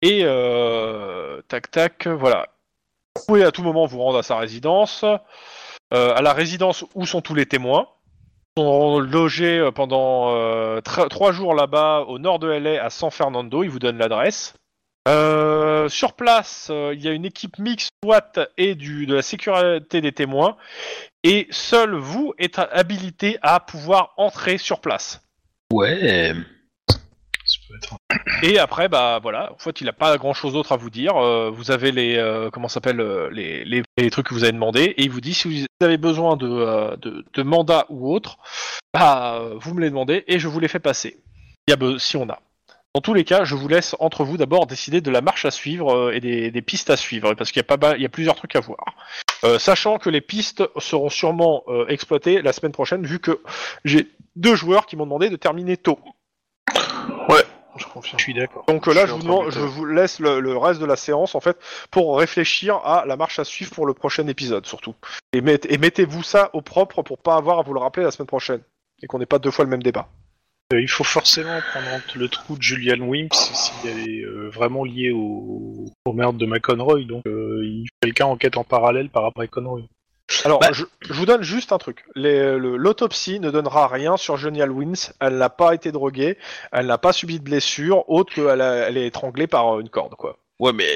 [0.01, 2.47] Et euh, tac tac, voilà.
[3.16, 7.06] Vous pouvez à tout moment vous rendre à sa résidence, euh, à la résidence où
[7.06, 7.89] sont tous les témoins
[8.56, 13.65] sont logés euh, pendant euh, trois jours là-bas au nord de LA à San Fernando.
[13.65, 14.55] Il vous donne l'adresse.
[15.06, 19.22] Euh, sur place, euh, il y a une équipe mixte SWAT et du, de la
[19.22, 20.56] sécurité des témoins.
[21.22, 25.20] Et seul vous êtes habilité à pouvoir entrer sur place.
[25.72, 26.32] Ouais.
[26.89, 27.97] Ça peut être-
[28.43, 31.16] Et après, bah voilà, en fait, il n'a pas grand-chose d'autre à vous dire.
[31.16, 33.02] Euh, vous avez les, euh, comment s'appelle,
[33.32, 35.98] les, les, les trucs que vous avez demandé, et il vous dit si vous avez
[35.98, 38.39] besoin de, de, de mandat ou autre,
[38.94, 41.18] bah vous me les demandez et je vous les fais passer.
[41.68, 42.40] Il y a be- si on a.
[42.95, 45.51] Dans tous les cas, je vous laisse entre vous d'abord décider de la marche à
[45.51, 48.03] suivre euh, et des, des pistes à suivre, parce qu'il y a pas mal- il
[48.03, 48.85] y a plusieurs trucs à voir.
[49.43, 53.41] Euh, sachant que les pistes seront sûrement euh, exploitées la semaine prochaine, vu que
[53.85, 54.07] j'ai
[54.37, 55.99] deux joueurs qui m'ont demandé de terminer tôt.
[57.77, 58.16] Je confirme.
[58.21, 58.65] Je suis d'accord.
[58.69, 60.95] Donc euh, Je là, je vous, demande- je vous laisse le, le reste de la
[60.95, 61.57] séance en fait
[61.91, 64.95] pour réfléchir à la marche à suivre pour le prochain épisode surtout.
[65.33, 68.12] Et, met- et mettez-vous ça au propre pour pas avoir à vous le rappeler la
[68.12, 68.61] semaine prochaine
[69.03, 70.07] et qu'on n'ait pas deux fois le même débat.
[70.73, 74.49] Euh, il faut forcément prendre en le trou de Julian Wimps si elle est euh,
[74.49, 77.05] vraiment liée au, au meurtre de McConroy.
[77.05, 79.82] Donc euh, il faut quelqu'un en quête en parallèle par rapport à McConroy.
[80.45, 82.07] Alors, Bah- je, je vous donne juste un truc.
[82.15, 85.12] Le- L'autopsie ne donnera rien sur Genial Wins.
[85.20, 86.39] Elle n'a pas été droguée,
[86.73, 90.15] elle n'a pas subi de blessure, autre qu'elle elle est étranglée par euh, une corde,
[90.15, 90.39] quoi.
[90.61, 90.89] Ouais, mais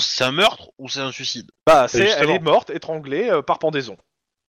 [0.00, 1.50] c'est un meurtre ou c'est un suicide?
[1.66, 3.96] Bah, c'est, elle est morte, étranglée euh, par pendaison.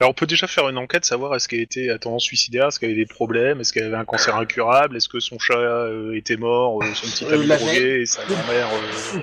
[0.01, 2.79] Alors on peut déjà faire une enquête, savoir est-ce qu'elle était à tendance suicidaire, est-ce
[2.79, 6.15] qu'elle avait des problèmes, est-ce qu'elle avait un cancer incurable, est-ce que son chat euh,
[6.17, 8.69] était mort, euh, son petit Euh, ami drogué, et sa grand-mère...
[8.73, 9.19] euh,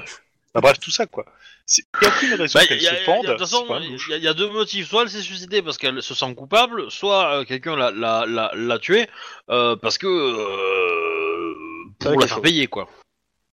[0.53, 1.25] bah, bref, tout ça quoi.
[1.65, 3.25] C'est- Il n'y a aucune raison Bah, qu'elle y a- se pende.
[3.25, 4.87] De toute façon, il y, a- y a deux motifs.
[4.89, 8.51] Soit elle s'est suicidée parce qu'elle se sent coupable, soit euh, quelqu'un l'a, l'a, l'a,
[8.53, 9.07] l'a tué
[9.49, 10.05] euh, parce que.
[10.07, 11.53] euh,
[11.99, 12.43] pour la faire chose.
[12.43, 12.87] payer, quoi.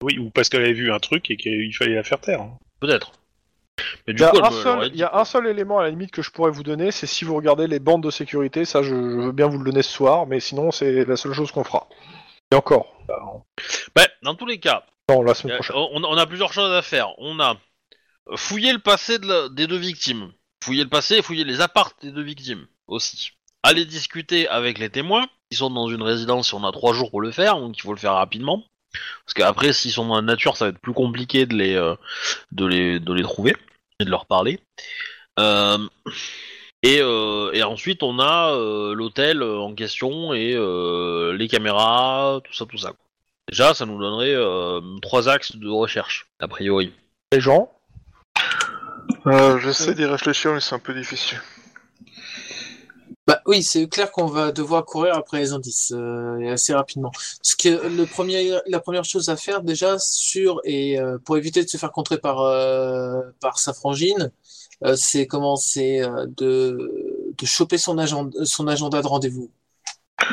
[0.03, 2.43] Oui, ou parce qu'elle avait vu un truc et qu'il fallait la faire taire.
[2.43, 2.59] hein.
[2.81, 3.11] Peut-être.
[4.07, 5.21] Mais Il y, a coup, un seul, l'aurait il dit, y a quoi.
[5.21, 7.67] un seul élément à la limite que je pourrais vous donner, c'est si vous regardez
[7.67, 8.95] les bandes de sécurité, ça je, je
[9.27, 11.87] veux bien vous le donner ce soir, mais sinon c'est la seule chose qu'on fera.
[12.53, 12.87] Et encore,
[13.95, 15.77] Bah, dans tous les cas, non, la y semaine a- prochaine.
[15.77, 17.09] on, on a plusieurs choses à faire.
[17.19, 17.57] On a
[18.37, 20.33] fouillé le passé de la- des deux victimes.
[20.65, 23.31] Fouiller le passé et fouiller les apparts des deux victimes aussi.
[23.63, 27.21] Aller discuter avec les témoins, qui sont dans une résidence, on a trois jours pour
[27.21, 28.63] le faire, donc il faut le faire rapidement.
[29.25, 31.95] Parce qu'après, s'ils sont dans la nature, ça va être plus compliqué de les, euh,
[32.53, 33.57] de les, de les trouver
[34.01, 34.61] et de leur parler.
[35.39, 35.79] Euh,
[36.83, 42.53] et, euh, et ensuite, on a euh, l'hôtel en question et euh, les caméras, tout
[42.53, 42.93] ça, tout ça.
[43.49, 46.93] Déjà, ça nous donnerait euh, trois axes de recherche, a priori.
[47.33, 47.73] Les gens,
[49.27, 51.41] Euh, J'essaie d'y réfléchir, mais c'est un peu difficile.
[53.47, 57.13] Oui, c'est clair qu'on va devoir courir après les indices euh, et assez rapidement.
[57.13, 61.63] Parce que le premier, la première chose à faire déjà sur et euh, pour éviter
[61.63, 64.33] de se faire contrer par euh, par sa frangine,
[64.85, 69.51] euh, c'est commencer euh, de de choper son agenda son agenda de rendez-vous.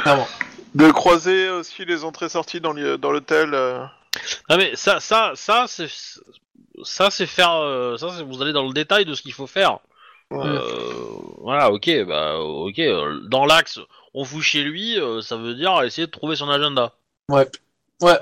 [0.01, 0.27] Clairement.
[0.73, 2.97] De croiser aussi les entrées-sorties dans l'hôtel.
[2.97, 3.83] Dans l'hôtel, euh,
[4.49, 5.87] Ah mais ça, ça, ça, c'est
[6.83, 7.53] ça, c'est faire.
[7.53, 9.79] euh, ça, c'est vous allez dans le détail de ce qu'il faut faire.
[10.33, 10.59] Euh,
[11.41, 12.79] voilà, ok, bah, ok.
[12.79, 13.79] euh, Dans l'axe,
[14.13, 16.93] on fout chez lui, euh, ça veut dire essayer de trouver son agenda.
[17.29, 17.47] Ouais.
[18.01, 18.17] Ouais.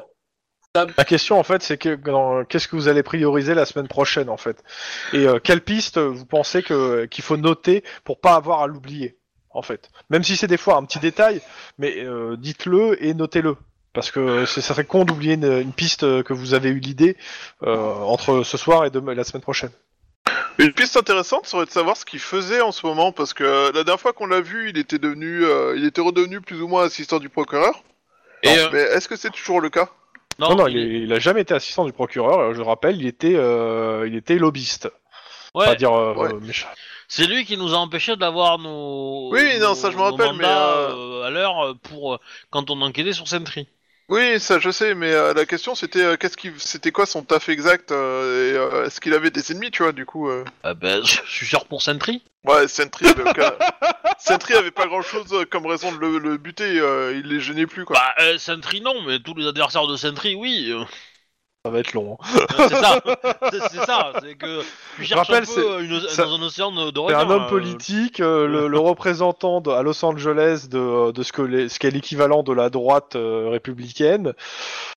[0.75, 4.29] la question en fait c'est que dans- qu'est-ce que vous allez prioriser la semaine prochaine
[4.29, 4.63] en fait?
[5.11, 9.17] Et euh, quelle piste vous pensez que qu'il faut noter pour pas avoir à l'oublier
[9.49, 9.89] en fait?
[10.09, 11.41] Même si c'est des fois un petit détail,
[11.77, 13.57] mais euh, dites-le et notez-le.
[13.93, 17.17] Parce que c'est- ça serait con d'oublier une, une piste que vous avez eu l'idée
[17.63, 17.75] euh,
[18.05, 19.71] entre ce soir et demain- la semaine prochaine.
[20.57, 23.65] Une piste intéressante serait de savoir ce qu'il faisait en ce moment, parce que euh,
[23.73, 26.67] la dernière fois qu'on l'a vu, il était devenu, euh, il était redevenu plus ou
[26.67, 27.83] moins assistant du procureur.
[28.43, 29.89] Et euh, Mais est-ce que c'est toujours le cas?
[30.39, 32.53] Non, non, il, est- il a jamais été assistant du procureur.
[32.53, 34.91] Je rappelle, il était, euh, il était lobbyiste.
[35.55, 36.33] ouais, Pas dire Ouais.
[36.41, 36.67] méchant.
[37.07, 39.29] c'est lui qui nous a empêché d'avoir nos.
[39.31, 42.17] Oui, non, ça, je me rappelle, mais, euh, euh, à l'heure pour euh,
[42.49, 43.67] quand on enquêtait sur Sentry.
[44.11, 47.23] Oui, ça je sais, mais euh, la question c'était euh, qu'est-ce qui, c'était quoi son
[47.23, 50.29] taf exact euh, et euh, est-ce qu'il avait des ennemis, tu vois, du coup.
[50.29, 52.21] euh, Ah ben, je suis sûr pour Sentry.
[52.43, 53.53] Ouais, Sentry avait, aucun-
[54.19, 57.85] Sentry avait pas grand-chose comme raison de le, le buter, euh, il les gênait plus
[57.85, 57.95] quoi.
[57.95, 60.67] Bah, euh, Sentry non, mais tous les adversaires de Sentry, oui.
[60.71, 60.83] euh,
[61.63, 62.17] Ça va être long.
[62.19, 62.25] hein.
[62.57, 63.01] c'est ça.
[63.51, 64.13] C'est ça.
[64.19, 64.61] C'est que
[64.95, 66.71] tu cherches rappelle, un peu c'est- une- ça- dans un océan
[67.07, 71.21] C'est un homme euh, politique, euh, le, le représentant de- à Los Angeles de, de
[71.23, 74.33] ce que les- ce qu'est l'équivalent de la droite euh, républicaine.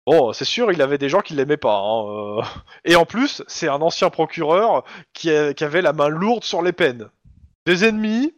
[0.06, 1.78] Bon, c'est sûr, il avait des gens qui l'aimaient pas.
[1.80, 2.42] hein, euh.
[2.86, 4.84] Et en plus, c'est un ancien procureur
[5.14, 7.10] qui, a- qui avait la main lourde sur les peines.
[7.66, 8.36] Des ennemis,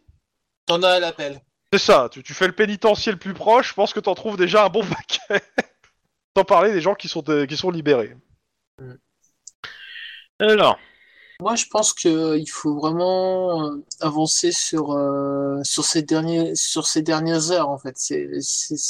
[0.66, 1.42] T'en as à l'appel.
[1.74, 2.08] c'est ça.
[2.10, 4.68] Tu, tu fais le pénitencier le plus proche, je pense que t'en trouves déjà un
[4.70, 5.44] bon paquet.
[6.36, 8.16] Sans parler des gens qui sont, euh, qui sont libérés.
[10.40, 10.78] Alors,
[11.40, 16.86] Moi, je pense que il faut vraiment euh, avancer sur euh, sur ces derniers sur
[16.86, 17.96] ces dernières heures en fait.
[17.96, 18.40] C'est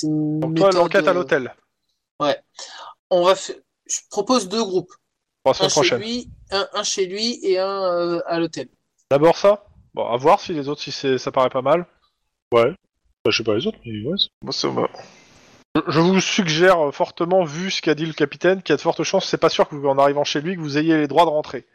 [0.03, 1.55] une Donc toi, l'enquête à euh, l'hôtel,
[3.11, 3.35] On va.
[3.35, 4.95] Je propose deux groupes.
[5.43, 8.69] pour la Un chez lui, un, un chez lui et un euh, à l'hôtel.
[9.11, 9.67] D'abord ça?
[9.93, 11.87] Bon, à voir si les autres, si ça paraît pas mal.
[12.53, 12.71] Ouais.
[13.23, 14.17] Bah, je sais pas les autres, mais ouais.
[14.17, 14.89] c'est- Moi ça va.
[15.89, 19.03] Je- vous suggère fortement, vu ce qu'a dit le capitaine, qu'il y a de fortes
[19.03, 21.25] chances, c'est pas sûr que vous, en arrivant chez lui, que vous ayez les droits
[21.25, 21.67] de rentrer.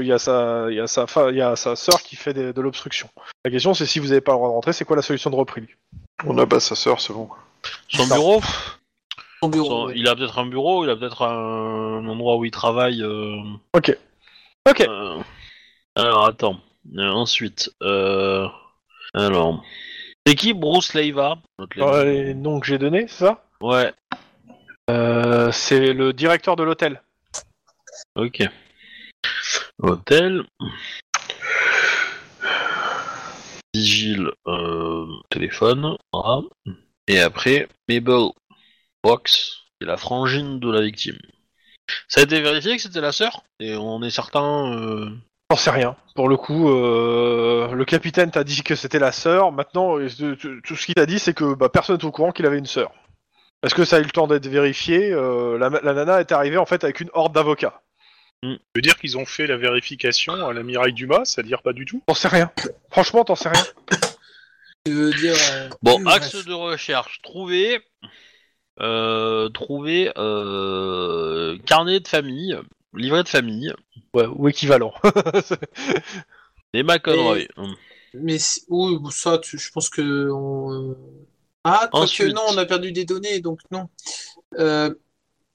[0.00, 2.14] Il y a sa, il y a sa, fa- il y a sa sœur qui
[2.16, 3.08] fait des- de l'obstruction.
[3.44, 5.30] La question, c'est si vous n'avez pas le droit de rentrer, c'est quoi la solution
[5.30, 5.66] de repris
[6.24, 7.28] On abasse sa sœur, c'est bon.
[7.88, 8.14] son Non.
[8.14, 8.40] bureau?
[9.42, 9.68] Son bureau.
[9.70, 9.94] Son- oui.
[9.96, 13.02] Il a peut-être un bureau, il a peut-être un, un endroit où il travaille.
[13.02, 13.40] euh,
[13.74, 13.96] Ok.
[14.68, 14.80] Ok.
[14.82, 15.18] euh,
[15.96, 16.60] Alors attends.
[16.96, 18.46] Euh, ensuite, euh...
[19.14, 19.62] alors,
[20.28, 21.38] c'est qui Bruce Leiva
[21.78, 23.42] Euh, les noms que j'ai donnés, c'est ça?
[23.62, 23.94] Ouais.
[24.90, 27.00] Euh, C'est le directeur de l'hôtel.
[28.14, 28.42] Ok.
[29.82, 30.44] Hôtel.
[33.74, 35.96] Vigile, euh, téléphone.
[36.12, 36.42] voilà.
[37.06, 38.28] Et après, Mabel
[39.02, 41.16] Box, c'est la frangine de la victime.
[42.06, 43.44] Ça a été vérifié que c'était la sœur?
[43.60, 44.74] Et on est certain.
[44.76, 45.08] euh,
[45.50, 45.96] J'en sais rien.
[46.14, 49.50] Pour le coup, euh, le capitaine t'a dit que c'était la sœur.
[49.50, 52.58] Maintenant, tout ce qu'il t'a dit, c'est que bah, personne n'est au courant qu'il avait
[52.58, 52.92] une sœur.
[53.62, 56.58] Est-ce que ça a eu le temps d'être vérifié Euh, la, la nana est arrivée
[56.58, 57.80] en fait avec une horde d'avocats.
[58.42, 62.02] Je veux dire qu'ils ont fait la vérification à l'amiral Dumas, c'est-à-dire pas du tout?
[62.06, 62.52] T'en sais rien.
[62.90, 63.64] Franchement, t'en sais rien.
[64.84, 65.34] Tu veux dire.
[65.52, 67.20] euh, Bon, axe de recherche.
[67.22, 67.80] Trouver.
[68.80, 70.12] Euh, trouver.
[70.18, 72.56] Euh, carnet de famille.
[72.94, 73.72] Livret de famille.
[74.14, 74.92] Ouais, ou équivalent.
[76.74, 77.46] Et McConroy.
[78.14, 78.38] Mais
[78.68, 80.30] oui, bon, ça, tu- je pense que.
[80.30, 80.96] On...
[81.64, 82.34] Ah, quoique Ensuite.
[82.34, 83.88] non, on a perdu des données, donc non.
[84.58, 84.94] Euh,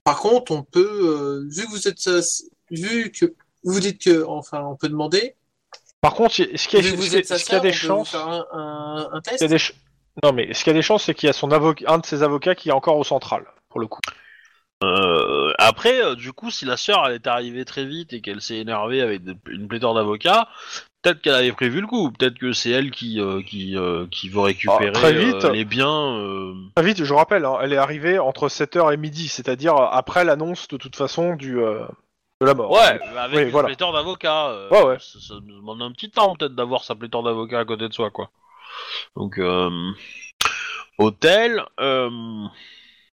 [0.04, 2.22] par contre, on peut, euh, vu que vous êtes, euh,
[2.70, 3.34] vu que
[3.64, 5.36] vous dites que, enfin, on peut demander.
[6.02, 7.02] Par contre, est-ce qu'il y a, que des
[7.58, 9.38] on peut vous chances faire un, un- un test.
[9.40, 9.74] il y a des ch-
[10.24, 11.98] Non, mais ce qu'il y a des chances, c'est qu'il y a son avocat, un
[12.00, 14.02] de ses avocats qui est encore au central, pour le coup.
[14.84, 18.42] Euh, après, euh, du coup, si la sœur elle est arrivée très vite et qu'elle
[18.42, 20.48] s'est énervée avec de- une pléthore d'avocats,
[21.02, 22.12] peut-être qu'elle avait prévu le coup.
[22.12, 25.46] Peut-être que c'est elle qui euh, qui euh, qui veut récupérer Ah, très vite.
[25.46, 26.18] euh, les biens.
[26.18, 26.54] euh.
[26.76, 30.68] Très vite, je rappelle, hein, elle est arrivée entre 7h et midi, c'est-à-dire après l'annonce
[30.68, 31.86] de toute façon du euh,
[32.42, 32.72] de la mort.
[32.72, 33.68] Ouais, avec Oui, une voilà.
[33.68, 34.50] pléthore d'avocats.
[34.50, 34.98] euh, Ouais, ouais.
[35.00, 37.94] Ça, ça nous demande un petit temps peut-être d'avoir sa pléthore d'avocats à côté de
[37.94, 38.30] soi, quoi.
[39.16, 39.70] Donc, euh,
[40.98, 42.10] hôtel, euh,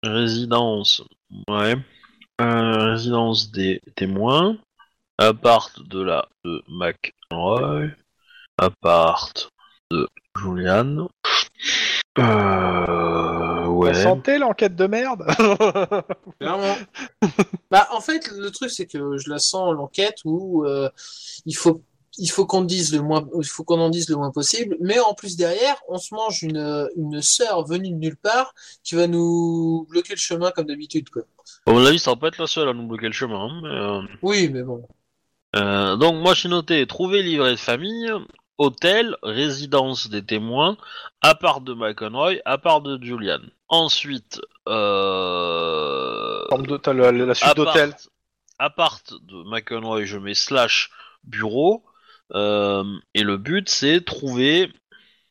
[0.07, 1.01] résidence,
[1.49, 1.75] ouais,
[2.41, 4.57] Euh, résidence des témoins,
[5.17, 7.91] appart de la de McRoy,
[8.57, 9.49] appart
[9.91, 10.07] de
[10.37, 11.07] Julian.
[12.17, 13.93] Euh, La ouais.
[13.93, 15.25] santé, l'enquête de merde
[16.39, 16.75] Clairement.
[17.71, 20.89] bah, en fait, le truc, c'est que je la sens, l'enquête, où euh,
[21.45, 21.81] il faut,
[22.17, 24.99] il faut qu'on dise le moins, il faut qu'on en dise le moins possible, mais
[24.99, 29.07] en plus derrière, on se mange une, une sœur venue de nulle part qui va
[29.07, 31.23] nous bloquer le chemin comme d'habitude, quoi.
[31.67, 33.47] À mon avis, ça va pas être la seule à nous bloquer le chemin.
[33.49, 34.83] hein, mais, euh, Oui, mais bon.
[35.55, 38.11] Euh, donc moi j'ai noté trouver livret de famille,
[38.57, 40.75] hôtel, résidence des témoins,
[41.21, 43.39] appart de McConroy, appart de Julian.
[43.69, 46.41] Ensuite, euh...
[46.81, 47.95] T'as la, la suite d'hôtel.
[48.59, 50.89] appart de McConroy, je mets slash
[51.23, 51.83] bureau.
[52.33, 52.83] Euh,
[53.13, 54.71] et le but c'est trouver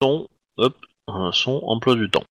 [0.00, 0.76] son, hop,
[1.08, 2.24] euh, son emploi du temps.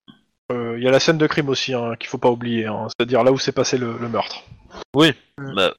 [0.49, 3.23] Il y a la scène de crime aussi, hein, qu'il faut pas oublier, hein, c'est-à-dire
[3.23, 4.43] là où s'est passé le, le meurtre.
[4.95, 5.09] Mm.
[5.37, 5.73] Bah,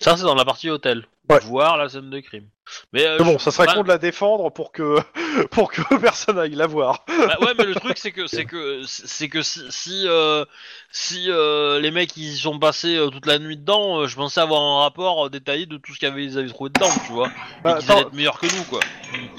[0.00, 1.06] ça c'est dans la partie hôtel.
[1.28, 1.40] Ouais.
[1.40, 2.46] Voir la scène de crime.
[2.92, 4.98] Mais, euh, Mais bon, je- ça serait bah, con de la défendre pour que
[5.50, 7.04] pour que personne aille la voir.
[7.08, 10.44] Bah ouais, mais le truc c'est que c'est que c'est que si si, euh,
[10.92, 14.14] si euh, les mecs ils y sont passés euh, toute la nuit dedans, euh, je
[14.16, 16.90] pensais avoir un rapport euh, détaillé de tout ce qu'ils avaient, ils avaient trouvé dedans,
[17.06, 17.28] tu vois.
[17.64, 18.80] Bah, et qu'ils allaient être meilleurs que nous, quoi.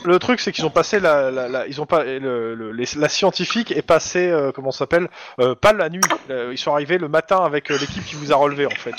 [0.04, 2.86] le truc c'est qu'ils ont passé la, la, la- ils ont pas le, le- les-
[2.98, 5.08] la scientifique est passée euh, comment ça s'appelle
[5.40, 6.02] euh, pas la nuit.
[6.30, 8.96] Euh, ils sont arrivés le matin avec euh, l'équipe qui vous a relevé en fait.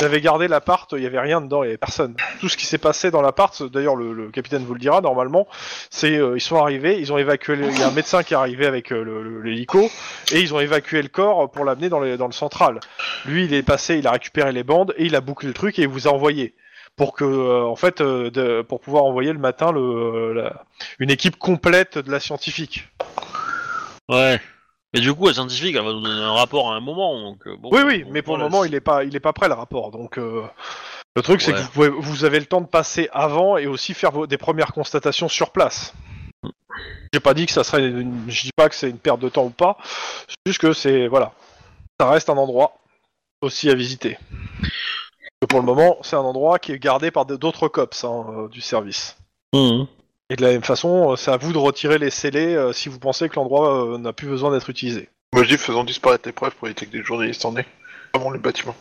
[0.00, 2.16] Avaient gardé l'appart, il y avait rien dedans, il y avait personne.
[2.40, 5.46] Tout ce qui s'est passé dans l'appart, d'ailleurs le, capitaine vous le dira normalement,
[5.90, 8.36] c'est euh, ils sont arrivés, ils ont évacué, il y a un médecin qui est
[8.36, 9.88] arrivé avec euh, l'hélico
[10.32, 12.80] et ils ont évacué le corps pour l'amener dans, dans le central.
[13.24, 15.78] Lui il est passé, il a récupéré les bandes et il a bouclé le truc
[15.78, 16.54] et il vous a envoyé
[16.96, 19.72] pour que euh, en fait euh, pour pouvoir envoyer le matin
[20.98, 22.88] une équipe complète de la scientifique.
[24.08, 24.40] Ouais.
[24.94, 27.46] Mais du coup, la scientifique, elle va nous donner un rapport à un moment, donc
[27.46, 27.70] euh, bon.
[27.72, 29.90] Oui oui, mais pour le moment il est pas il est pas prêt le rapport
[29.90, 30.18] donc.
[30.18, 30.42] euh,
[31.14, 33.92] le truc, c'est que vous, pouvez, vous avez le temps de passer avant et aussi
[33.92, 35.92] faire vos, des premières constatations sur place.
[37.12, 39.28] J'ai pas dit que ça serait, une, je dis pas que c'est une perte de
[39.28, 39.76] temps ou pas,
[40.26, 41.32] c'est juste que c'est voilà,
[42.00, 42.78] ça reste un endroit
[43.42, 44.18] aussi à visiter.
[45.48, 48.60] Pour le moment, c'est un endroit qui est gardé par d'autres cops hein, euh, du
[48.60, 49.16] service.
[49.54, 49.86] Mhm.
[50.32, 52.88] Et de la même façon, euh, c'est à vous de retirer les scellés euh, si
[52.88, 55.10] vous pensez que l'endroit euh, n'a plus besoin d'être utilisé.
[55.34, 57.66] Moi je dis faisons disparaître les preuves pour éviter que des journalistes en aient.
[58.14, 58.74] Vraiment le bâtiment.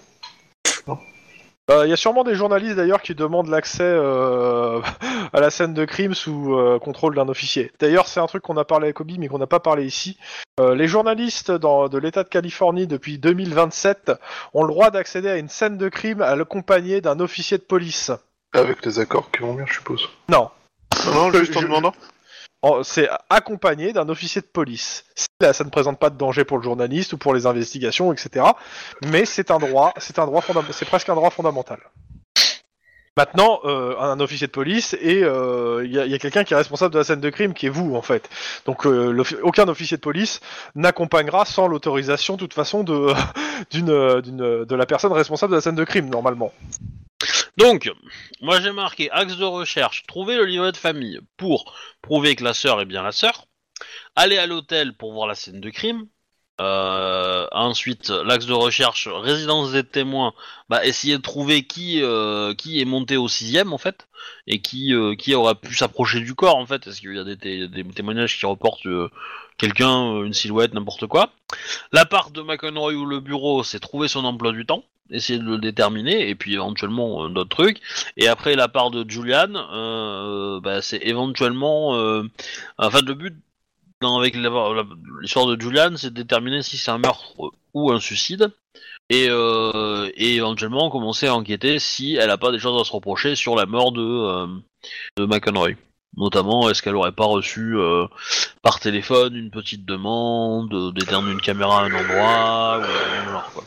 [1.69, 4.81] Euh, Il y a sûrement des journalistes d'ailleurs qui demandent l'accès euh,
[5.33, 7.71] à la scène de crime sous euh, contrôle d'un officier.
[7.79, 10.17] D'ailleurs, c'est un truc qu'on a parlé avec Obi, mais qu'on n'a pas parlé ici.
[10.61, 14.13] Euh, les journalistes dans, de l'État de Californie depuis 2027
[14.53, 18.11] ont le droit d'accéder à une scène de crime à l'accompagner d'un officier de police.
[18.53, 20.09] Avec les accords qui vont bien, je suppose.
[20.29, 20.49] Non,
[21.13, 21.93] Non, juste en demandant.
[22.61, 25.03] en- c'est accompagné d'un officier de police.
[25.39, 28.45] Là, ça ne présente pas de danger pour le journaliste ou pour les investigations, etc.
[29.07, 31.79] Mais c'est un droit, c'est un droit fondamental, c'est presque un droit fondamental.
[33.17, 36.45] Maintenant, euh, un officier de police et euh, il y a, il y a quelqu'un
[36.45, 38.29] qui est responsable de la scène de crime, qui est vous en fait.
[38.65, 40.39] Donc euh, aucun officier de police
[40.75, 43.11] n'accompagnera sans l'autorisation, de toute façon, de
[43.71, 46.53] d'une d'une de la personne responsable de la scène de crime normalement.
[47.57, 47.91] Donc,
[48.41, 52.53] moi j'ai marqué axe de recherche, trouver le livret de famille pour prouver que la
[52.53, 53.47] sœur est bien la sœur,
[54.15, 56.07] aller à l'hôtel pour voir la scène de crime,
[56.59, 60.33] euh, ensuite l'axe de recherche résidence des témoins,
[60.69, 64.07] bah essayer de trouver qui euh, est monté au sixième en fait
[64.47, 67.67] et qui euh, aurait pu s'approcher du corps en fait, est-ce qu'il y a des,
[67.67, 68.87] des témoignages qui reportent
[69.61, 71.29] quelqu'un, euh, une silhouette, n'importe quoi.
[71.91, 74.83] La part de McEnroy ou le bureau, c'est trouver son emploi du temps
[75.13, 77.81] essayer de le déterminer et puis éventuellement euh, d'autres trucs
[78.15, 81.89] et après la part de Julian euh, bah, c'est éventuellement
[82.77, 83.35] enfin le but
[84.01, 84.37] avec
[85.21, 87.33] l'histoire de Julian c'est de déterminer si c'est un meurtre
[87.73, 88.53] ou un suicide
[89.09, 89.25] et,
[90.15, 93.65] éventuellement commencer à enquêter si elle a pas des choses à se reprocher sur la
[93.65, 94.47] mort de,
[95.17, 95.75] de McEnroy
[96.17, 98.05] notamment est-ce qu'elle aurait pas reçu euh,
[98.61, 103.51] par téléphone une petite demande euh, d'éteindre une caméra à un endroit ou un genre
[103.53, 103.63] quoi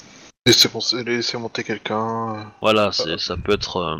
[0.47, 2.53] Laissez, monter- laissez monter quelqu'un.
[2.61, 3.79] voilà, c'est, ça peut être.
[3.79, 3.97] euh,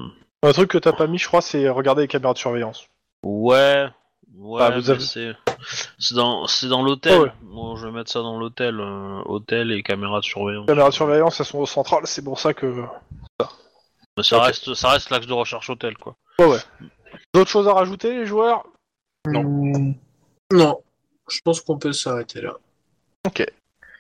[0.49, 2.87] Un truc que t'as pas mis, je crois, c'est regarder les caméras de surveillance.
[3.23, 3.87] Ouais.
[4.37, 5.33] Ouais, Ah, vous mais avez- c'est...
[5.99, 7.15] c'est dans, c'est dans l'hôtel.
[7.19, 7.33] Oh, ouais.
[7.43, 8.79] Bon, je vais mettre ça dans l'hôtel.
[8.79, 10.63] euh, hôtel et caméra de surveillance.
[10.69, 12.67] Les caméras de surveillance, elles sont au central, c'est pour ça que.
[14.17, 14.45] Mais ça, Ok.
[14.45, 16.17] reste, ça reste l'axe de recherche hôtel, quoi.
[16.39, 16.59] Ouais, ouais.
[17.35, 18.65] D'autres choses à rajouter, les joueurs?
[19.27, 19.43] Non.
[19.43, 19.95] Hmm,
[20.53, 20.81] Non.
[21.29, 22.55] Je pense qu'on peut s'arrêter là.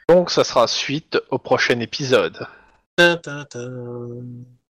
[0.09, 2.47] Donc, ça sera suite au prochain épisode.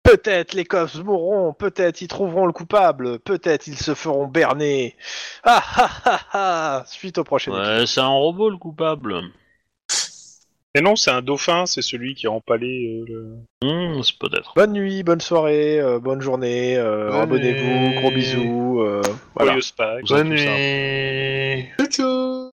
[0.02, 4.96] Peut-être les cops mourront, peut-être ils trouveront le coupable, peut-être ils se feront berner.
[5.44, 7.80] Ah ah ah ah Suite au prochain épisode.
[7.80, 9.20] Ouais, c'est un robot le coupable.
[10.76, 13.96] Et non, c'est un dauphin, c'est celui qui a empalé euh, le...
[13.98, 14.52] Hmm, c'est peut-être.
[14.54, 17.94] Bonne nuit, bonne soirée, euh, bonne journée, euh, Bonne abonnez-vous, nuit.
[17.96, 18.80] gros bisous.
[18.82, 19.02] euh,
[19.34, 19.52] voilà.
[19.52, 21.66] Joyeuse Pâques, Bonne nuit.
[21.88, 22.50] Tchou.